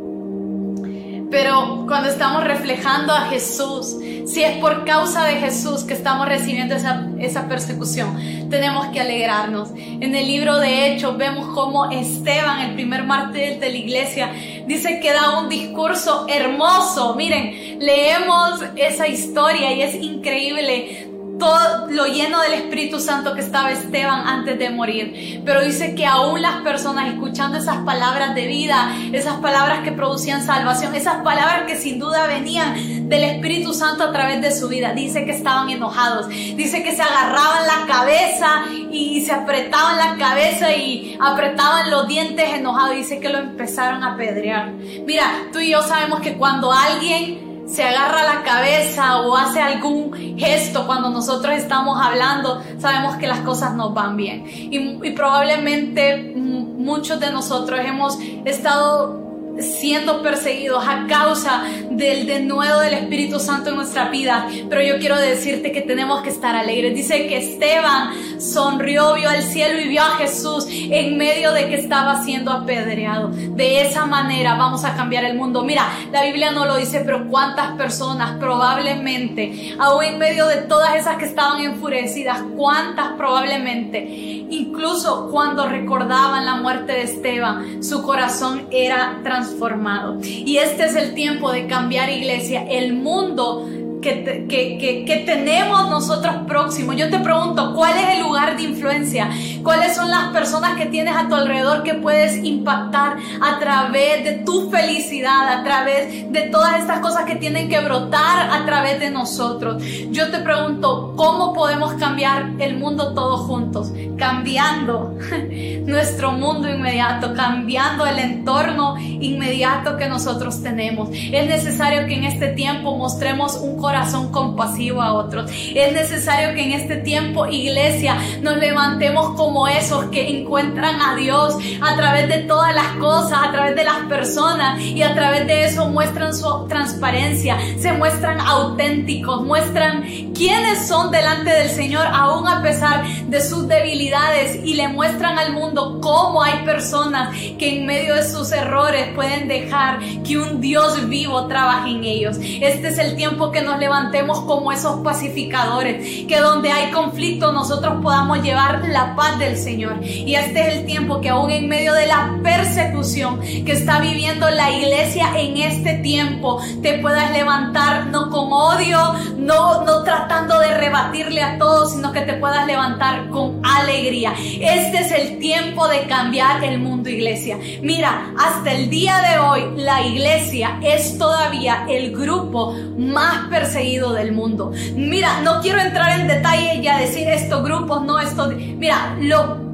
Pero 1.31 1.85
cuando 1.87 2.09
estamos 2.09 2.43
reflejando 2.43 3.13
a 3.13 3.29
Jesús, 3.29 3.95
si 4.25 4.43
es 4.43 4.57
por 4.57 4.83
causa 4.83 5.23
de 5.23 5.35
Jesús 5.35 5.85
que 5.85 5.93
estamos 5.93 6.27
recibiendo 6.27 6.75
esa, 6.75 7.07
esa, 7.19 7.47
persecución, 7.47 8.49
tenemos 8.49 8.87
que 8.87 8.99
alegrarnos. 8.99 9.69
En 9.75 10.13
el 10.13 10.27
libro 10.27 10.57
de 10.59 10.87
Hechos 10.87 11.17
vemos 11.17 11.47
cómo 11.55 11.89
Esteban, 11.89 12.59
el 12.61 12.73
primer 12.73 13.05
mártir 13.05 13.59
de 13.59 13.69
la 13.69 13.77
iglesia, 13.77 14.33
dice 14.67 14.99
que 14.99 15.13
da 15.13 15.39
un 15.39 15.47
discurso 15.47 16.25
hermoso. 16.27 17.15
Miren, 17.15 17.79
leemos 17.79 18.59
esa 18.75 19.07
historia 19.07 19.71
y 19.73 19.83
es 19.83 19.95
increíble 19.95 21.11
todo 21.41 21.87
lo 21.89 22.05
lleno 22.05 22.39
del 22.39 22.53
Espíritu 22.53 22.99
Santo 22.99 23.33
que 23.33 23.41
estaba 23.41 23.71
Esteban 23.71 24.27
antes 24.27 24.59
de 24.59 24.69
morir. 24.69 25.41
Pero 25.43 25.63
dice 25.63 25.95
que 25.95 26.05
aún 26.05 26.39
las 26.39 26.57
personas 26.57 27.11
escuchando 27.11 27.57
esas 27.57 27.77
palabras 27.77 28.35
de 28.35 28.45
vida, 28.45 28.95
esas 29.11 29.37
palabras 29.37 29.79
que 29.83 29.91
producían 29.91 30.45
salvación, 30.45 30.93
esas 30.93 31.23
palabras 31.23 31.63
que 31.65 31.77
sin 31.77 31.97
duda 31.97 32.27
venían 32.27 33.09
del 33.09 33.23
Espíritu 33.23 33.73
Santo 33.73 34.03
a 34.03 34.11
través 34.11 34.39
de 34.39 34.51
su 34.51 34.67
vida, 34.67 34.93
dice 34.93 35.25
que 35.25 35.31
estaban 35.31 35.71
enojados, 35.71 36.29
dice 36.29 36.83
que 36.83 36.95
se 36.95 37.01
agarraban 37.01 37.65
la 37.65 37.87
cabeza 37.91 38.65
y 38.91 39.21
se 39.21 39.31
apretaban 39.31 39.97
la 39.97 40.17
cabeza 40.23 40.71
y 40.75 41.17
apretaban 41.19 41.89
los 41.89 42.07
dientes 42.07 42.53
enojados, 42.53 42.95
dice 42.95 43.19
que 43.19 43.29
lo 43.29 43.39
empezaron 43.39 44.03
a 44.03 44.13
apedrear. 44.13 44.73
Mira, 45.07 45.25
tú 45.51 45.57
y 45.57 45.71
yo 45.71 45.81
sabemos 45.81 46.19
que 46.19 46.35
cuando 46.35 46.71
alguien 46.71 47.50
se 47.67 47.83
agarra 47.83 48.23
la 48.23 48.43
cabeza 48.43 49.21
o 49.21 49.35
hace 49.35 49.61
algún 49.61 50.13
gesto 50.37 50.85
cuando 50.85 51.09
nosotros 51.09 51.55
estamos 51.55 51.99
hablando, 52.01 52.61
sabemos 52.79 53.15
que 53.15 53.27
las 53.27 53.39
cosas 53.39 53.75
nos 53.75 53.93
van 53.93 54.17
bien. 54.17 54.43
Y, 54.45 55.07
y 55.07 55.11
probablemente 55.11 56.33
muchos 56.35 57.19
de 57.19 57.31
nosotros 57.31 57.79
hemos 57.83 58.19
estado 58.45 59.20
siendo 59.59 60.21
perseguidos 60.21 60.83
a 60.87 61.07
causa 61.07 61.63
del 61.89 62.25
denuedo 62.25 62.79
del 62.79 62.93
Espíritu 62.93 63.39
Santo 63.39 63.69
en 63.69 63.75
nuestra 63.75 64.09
vida. 64.09 64.47
Pero 64.69 64.81
yo 64.81 64.99
quiero 64.99 65.17
decirte 65.17 65.71
que 65.71 65.81
tenemos 65.81 66.21
que 66.21 66.29
estar 66.29 66.55
alegres. 66.55 66.95
Dice 66.95 67.27
que 67.27 67.37
Esteban 67.37 68.39
sonrió, 68.39 69.13
vio 69.13 69.29
al 69.29 69.43
cielo 69.43 69.79
y 69.79 69.87
vio 69.87 70.01
a 70.01 70.17
Jesús 70.17 70.65
en 70.69 71.17
medio 71.17 71.51
de 71.53 71.67
que 71.67 71.75
estaba 71.75 72.23
siendo 72.23 72.51
apedreado. 72.51 73.29
De 73.29 73.81
esa 73.81 74.05
manera 74.05 74.55
vamos 74.55 74.83
a 74.85 74.95
cambiar 74.95 75.25
el 75.25 75.37
mundo. 75.37 75.63
Mira, 75.63 75.85
la 76.11 76.23
Biblia 76.23 76.51
no 76.51 76.65
lo 76.65 76.77
dice, 76.77 77.01
pero 77.05 77.27
cuántas 77.27 77.73
personas 77.73 78.37
probablemente, 78.39 79.75
aún 79.79 80.03
en 80.03 80.17
medio 80.17 80.47
de 80.47 80.57
todas 80.57 80.95
esas 80.95 81.17
que 81.17 81.25
estaban 81.25 81.61
enfurecidas, 81.61 82.41
cuántas 82.55 83.13
probablemente, 83.17 83.99
incluso 83.99 85.29
cuando 85.31 85.67
recordaban 85.67 86.45
la 86.45 86.55
muerte 86.55 86.93
de 86.93 87.03
Esteban, 87.03 87.83
su 87.83 88.03
corazón 88.03 88.67
era 88.71 89.19
transformado 89.23 89.40
transformado. 89.41 90.19
Y 90.23 90.57
este 90.57 90.85
es 90.85 90.95
el 90.95 91.13
tiempo 91.13 91.51
de 91.51 91.67
cambiar 91.67 92.09
iglesia. 92.09 92.65
El 92.69 92.93
mundo 92.93 93.67
que, 94.01 94.45
que, 94.49 95.05
que, 95.05 95.17
tenemos 95.25 95.89
nosotros 95.89 96.35
próximos. 96.47 96.95
Yo 96.95 97.09
te 97.09 97.19
pregunto, 97.19 97.73
¿cuál 97.75 97.97
es 97.97 98.17
el 98.17 98.23
lugar 98.23 98.57
de 98.57 98.63
influencia? 98.63 99.29
¿Cuáles 99.63 99.95
son 99.95 100.09
las 100.09 100.29
personas 100.29 100.77
que 100.77 100.87
tienes 100.87 101.15
a 101.15 101.27
tu 101.27 101.35
alrededor 101.35 101.83
que 101.83 101.93
puedes 101.93 102.43
impactar 102.43 103.17
a 103.41 103.59
través 103.59 104.23
de 104.23 104.33
tu 104.43 104.69
felicidad, 104.71 105.47
a 105.59 105.63
través 105.63 106.31
de 106.31 106.41
todas 106.43 106.79
estas 106.79 106.99
cosas 106.99 107.25
que 107.25 107.35
tienen 107.35 107.69
que 107.69 107.79
brotar 107.79 108.49
a 108.51 108.65
través 108.65 108.99
de 108.99 109.11
nosotros? 109.11 109.81
Yo 110.09 110.31
te 110.31 110.39
pregunto, 110.39 111.13
¿cómo 111.15 111.53
podemos 111.53 111.93
cambiar 111.93 112.51
el 112.59 112.77
mundo 112.77 113.13
todos 113.13 113.41
juntos? 113.41 113.93
Cambiando 114.17 115.15
nuestro 115.85 116.31
mundo 116.31 116.67
inmediato, 116.67 117.33
cambiando 117.35 118.05
el 118.07 118.19
entorno 118.19 118.97
inmediato 118.99 119.97
que 119.97 120.07
nosotros 120.07 120.63
tenemos. 120.63 121.09
Es 121.11 121.47
necesario 121.47 122.07
que 122.07 122.15
en 122.15 122.23
este 122.23 122.47
tiempo 122.49 122.97
mostremos 122.97 123.55
un 123.55 123.77
corazón 123.77 123.90
corazón 123.91 124.31
compasivo 124.31 125.01
a 125.01 125.13
otros. 125.13 125.51
Es 125.75 125.91
necesario 125.91 126.55
que 126.55 126.63
en 126.63 126.71
este 126.71 126.95
tiempo, 126.95 127.45
iglesia, 127.45 128.17
nos 128.41 128.55
levantemos 128.55 129.35
como 129.35 129.67
esos 129.67 130.05
que 130.05 130.29
encuentran 130.29 131.01
a 131.01 131.15
Dios 131.15 131.55
a 131.81 131.97
través 131.97 132.29
de 132.29 132.37
todas 132.43 132.73
las 132.73 132.87
cosas, 133.01 133.39
a 133.43 133.51
través 133.51 133.75
de 133.75 133.83
las 133.83 133.97
personas 134.07 134.79
y 134.79 135.01
a 135.03 135.13
través 135.13 135.45
de 135.45 135.65
eso 135.65 135.89
muestran 135.89 136.33
su 136.33 136.67
transparencia, 136.69 137.57
se 137.77 137.91
muestran 137.91 138.39
auténticos, 138.39 139.43
muestran 139.43 140.03
quiénes 140.33 140.87
son 140.87 141.11
delante 141.11 141.49
del 141.51 141.69
Señor 141.69 142.07
aún 142.07 142.47
a 142.47 142.61
pesar 142.61 143.05
de 143.27 143.41
sus 143.41 143.67
debilidades 143.67 144.57
y 144.63 144.75
le 144.75 144.87
muestran 144.87 145.37
al 145.37 145.51
mundo 145.51 145.99
cómo 146.01 146.41
hay 146.41 146.63
personas 146.63 147.35
que 147.59 147.77
en 147.77 147.85
medio 147.85 148.15
de 148.15 148.23
sus 148.23 148.53
errores 148.53 149.09
pueden 149.15 149.49
dejar 149.49 149.99
que 150.25 150.37
un 150.37 150.61
Dios 150.61 151.09
vivo 151.09 151.47
trabaje 151.47 151.89
en 151.89 152.05
ellos. 152.05 152.37
Este 152.39 152.87
es 152.87 152.97
el 152.97 153.17
tiempo 153.17 153.51
que 153.51 153.61
nos 153.61 153.80
levantemos 153.81 154.39
como 154.41 154.71
esos 154.71 155.01
pacificadores, 155.01 156.25
que 156.25 156.37
donde 156.39 156.71
hay 156.71 156.91
conflicto 156.91 157.51
nosotros 157.51 157.95
podamos 158.01 158.41
llevar 158.41 158.87
la 158.87 159.15
paz 159.15 159.39
del 159.39 159.57
Señor. 159.57 159.97
Y 160.03 160.35
este 160.35 160.61
es 160.61 160.77
el 160.77 160.85
tiempo 160.85 161.19
que 161.19 161.29
aún 161.29 161.51
en 161.51 161.67
medio 161.67 161.93
de 161.93 162.07
la 162.07 162.39
persecución 162.43 163.41
que 163.41 163.73
está 163.73 163.99
viviendo 163.99 164.49
la 164.49 164.71
iglesia 164.71 165.31
en 165.35 165.57
este 165.57 165.95
tiempo, 165.95 166.61
te 166.81 166.99
puedas 166.99 167.31
levantar 167.31 168.07
no 168.07 168.29
con 168.29 168.53
odio, 168.53 168.99
no, 169.37 169.83
no 169.83 170.03
tratando 170.03 170.59
de 170.59 170.77
rebatirle 170.77 171.41
a 171.41 171.57
todos, 171.57 171.93
sino 171.93 172.11
que 172.11 172.21
te 172.21 172.33
puedas 172.33 172.65
levantar 172.67 173.29
con 173.29 173.59
alegría. 173.63 174.33
Este 174.59 174.99
es 174.99 175.11
el 175.11 175.39
tiempo 175.39 175.87
de 175.87 176.03
cambiar 176.05 176.63
el 176.63 176.79
mundo, 176.79 177.09
iglesia. 177.09 177.57
Mira, 177.81 178.33
hasta 178.37 178.71
el 178.73 178.89
día 178.89 179.17
de 179.17 179.39
hoy 179.39 179.63
la 179.75 180.05
iglesia 180.05 180.79
es 180.83 181.17
todavía 181.17 181.85
el 181.89 182.11
grupo 182.15 182.75
más 182.97 183.47
perseguido 183.71 184.13
del 184.13 184.33
mundo. 184.33 184.71
Mira, 184.95 185.41
no 185.41 185.61
quiero 185.61 185.79
entrar 185.79 186.19
en 186.19 186.27
detalle 186.27 186.75
y 186.75 186.87
a 186.87 186.97
decir 186.97 187.27
estos 187.29 187.63
grupos, 187.63 188.03
no 188.03 188.19
esto. 188.19 188.49
Mira, 188.49 189.15
lo 189.19 189.71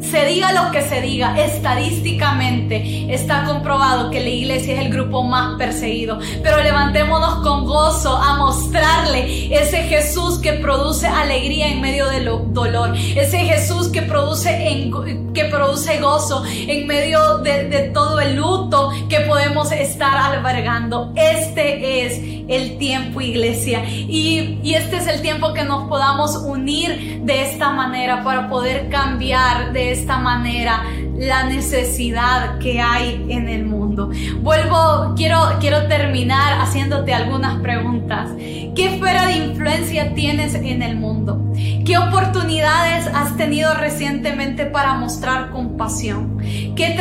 se 0.00 0.24
diga 0.26 0.52
lo 0.52 0.70
que 0.70 0.82
se 0.82 1.00
diga, 1.00 1.38
estadísticamente 1.38 3.12
está 3.12 3.44
comprobado 3.44 4.10
que 4.10 4.20
la 4.20 4.28
iglesia 4.28 4.74
es 4.74 4.80
el 4.80 4.92
grupo 4.92 5.22
más 5.22 5.56
perseguido. 5.58 6.18
Pero 6.42 6.62
levantémonos 6.62 7.36
con 7.36 7.64
gozo 7.64 8.16
a 8.16 8.36
mostrarle 8.36 9.54
ese 9.54 9.82
Jesús 9.84 10.38
que 10.38 10.54
produce 10.54 11.06
alegría 11.06 11.68
en 11.68 11.80
medio 11.80 12.08
del 12.08 12.28
dolor, 12.52 12.94
ese 12.94 13.38
Jesús 13.38 13.88
que 13.88 14.02
produce, 14.02 14.90
que 15.34 15.44
produce 15.46 15.98
gozo 15.98 16.44
en 16.46 16.86
medio 16.86 17.38
de, 17.38 17.90
todo 17.92 18.20
el 18.20 18.36
luto 18.36 18.90
que 19.08 19.20
podemos 19.20 19.72
estar 19.72 20.16
albergando. 20.16 21.12
Este 21.16 22.04
es 22.04 22.35
el 22.48 22.78
tiempo, 22.78 23.20
iglesia. 23.20 23.84
Y, 23.88 24.60
este 24.76 24.96
es 24.96 25.06
el 25.06 25.22
tiempo 25.22 25.52
que 25.54 25.64
nos 25.64 25.88
podamos 25.88 26.36
unir 26.36 27.22
de 27.22 27.42
esta 27.42 27.70
manera 27.70 28.22
para 28.22 28.48
poder 28.48 28.88
cambiar 28.88 29.72
de 29.72 29.90
esta 29.92 30.18
manera 30.18 30.84
la 31.18 31.44
necesidad 31.44 32.58
que 32.58 32.80
hay 32.80 33.24
en 33.28 33.48
el 33.48 33.64
mundo. 33.64 34.10
Vuelvo, 34.42 35.14
quiero, 35.16 35.40
quiero 35.60 35.86
terminar 35.86 36.60
haciéndote 36.60 37.14
algunas 37.14 37.58
preguntas. 37.60 38.30
¿Qué 38.36 38.94
esfera 38.94 39.26
de 39.26 39.38
influencia 39.38 40.14
tienes 40.14 40.54
en 40.54 40.82
el 40.82 40.96
mundo? 40.96 41.42
¿Qué 41.86 41.96
oportunidades 41.96 43.06
has 43.06 43.36
tenido 43.36 43.72
recientemente 43.74 44.66
para 44.66 44.94
mostrar 44.94 45.50
compasión? 45.50 46.38
¿Qué, 46.76 46.94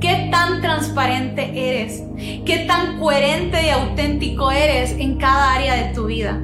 ¿Qué 0.00 0.28
tan 0.30 0.60
transparente 0.62 1.52
eres? 1.54 2.02
¿Qué 2.46 2.64
tan 2.66 2.98
coherente 2.98 3.66
y 3.66 3.70
auténtico 3.70 4.50
eres 4.50 4.92
en 4.92 5.18
cada 5.18 5.54
área 5.54 5.74
de 5.74 5.94
tu 5.94 6.06
vida? 6.06 6.40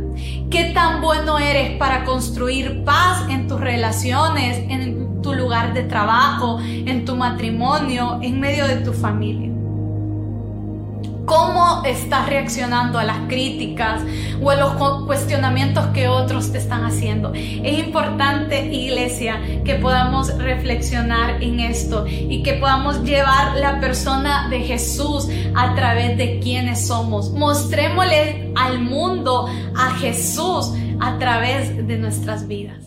¿Qué 0.50 0.72
tan 0.74 1.00
bueno 1.00 1.38
eres 1.38 1.76
para 1.78 2.04
construir 2.04 2.84
paz 2.84 3.24
en 3.28 3.48
tus 3.48 3.60
relaciones, 3.60 4.58
en 4.68 5.06
tu 5.26 5.34
lugar 5.34 5.74
de 5.74 5.82
trabajo, 5.82 6.60
en 6.62 7.04
tu 7.04 7.16
matrimonio, 7.16 8.20
en 8.22 8.38
medio 8.38 8.68
de 8.68 8.76
tu 8.76 8.92
familia. 8.92 9.55
¿Cómo 11.26 11.82
estás 11.84 12.28
reaccionando 12.28 13.00
a 13.00 13.04
las 13.04 13.18
críticas 13.26 14.00
o 14.40 14.50
a 14.50 14.54
los 14.54 14.74
cuestionamientos 15.06 15.86
que 15.88 16.06
otros 16.06 16.52
te 16.52 16.58
están 16.58 16.84
haciendo? 16.84 17.32
Es 17.34 17.84
importante, 17.84 18.72
iglesia, 18.72 19.40
que 19.64 19.74
podamos 19.74 20.38
reflexionar 20.38 21.42
en 21.42 21.58
esto 21.58 22.06
y 22.06 22.44
que 22.44 22.54
podamos 22.54 23.02
llevar 23.02 23.56
la 23.56 23.80
persona 23.80 24.48
de 24.48 24.60
Jesús 24.60 25.28
a 25.56 25.74
través 25.74 26.16
de 26.16 26.38
quienes 26.38 26.86
somos. 26.86 27.30
Mostrémosle 27.32 28.52
al 28.54 28.78
mundo 28.78 29.48
a 29.74 29.90
Jesús 29.96 30.74
a 31.00 31.18
través 31.18 31.88
de 31.88 31.98
nuestras 31.98 32.46
vidas. 32.46 32.85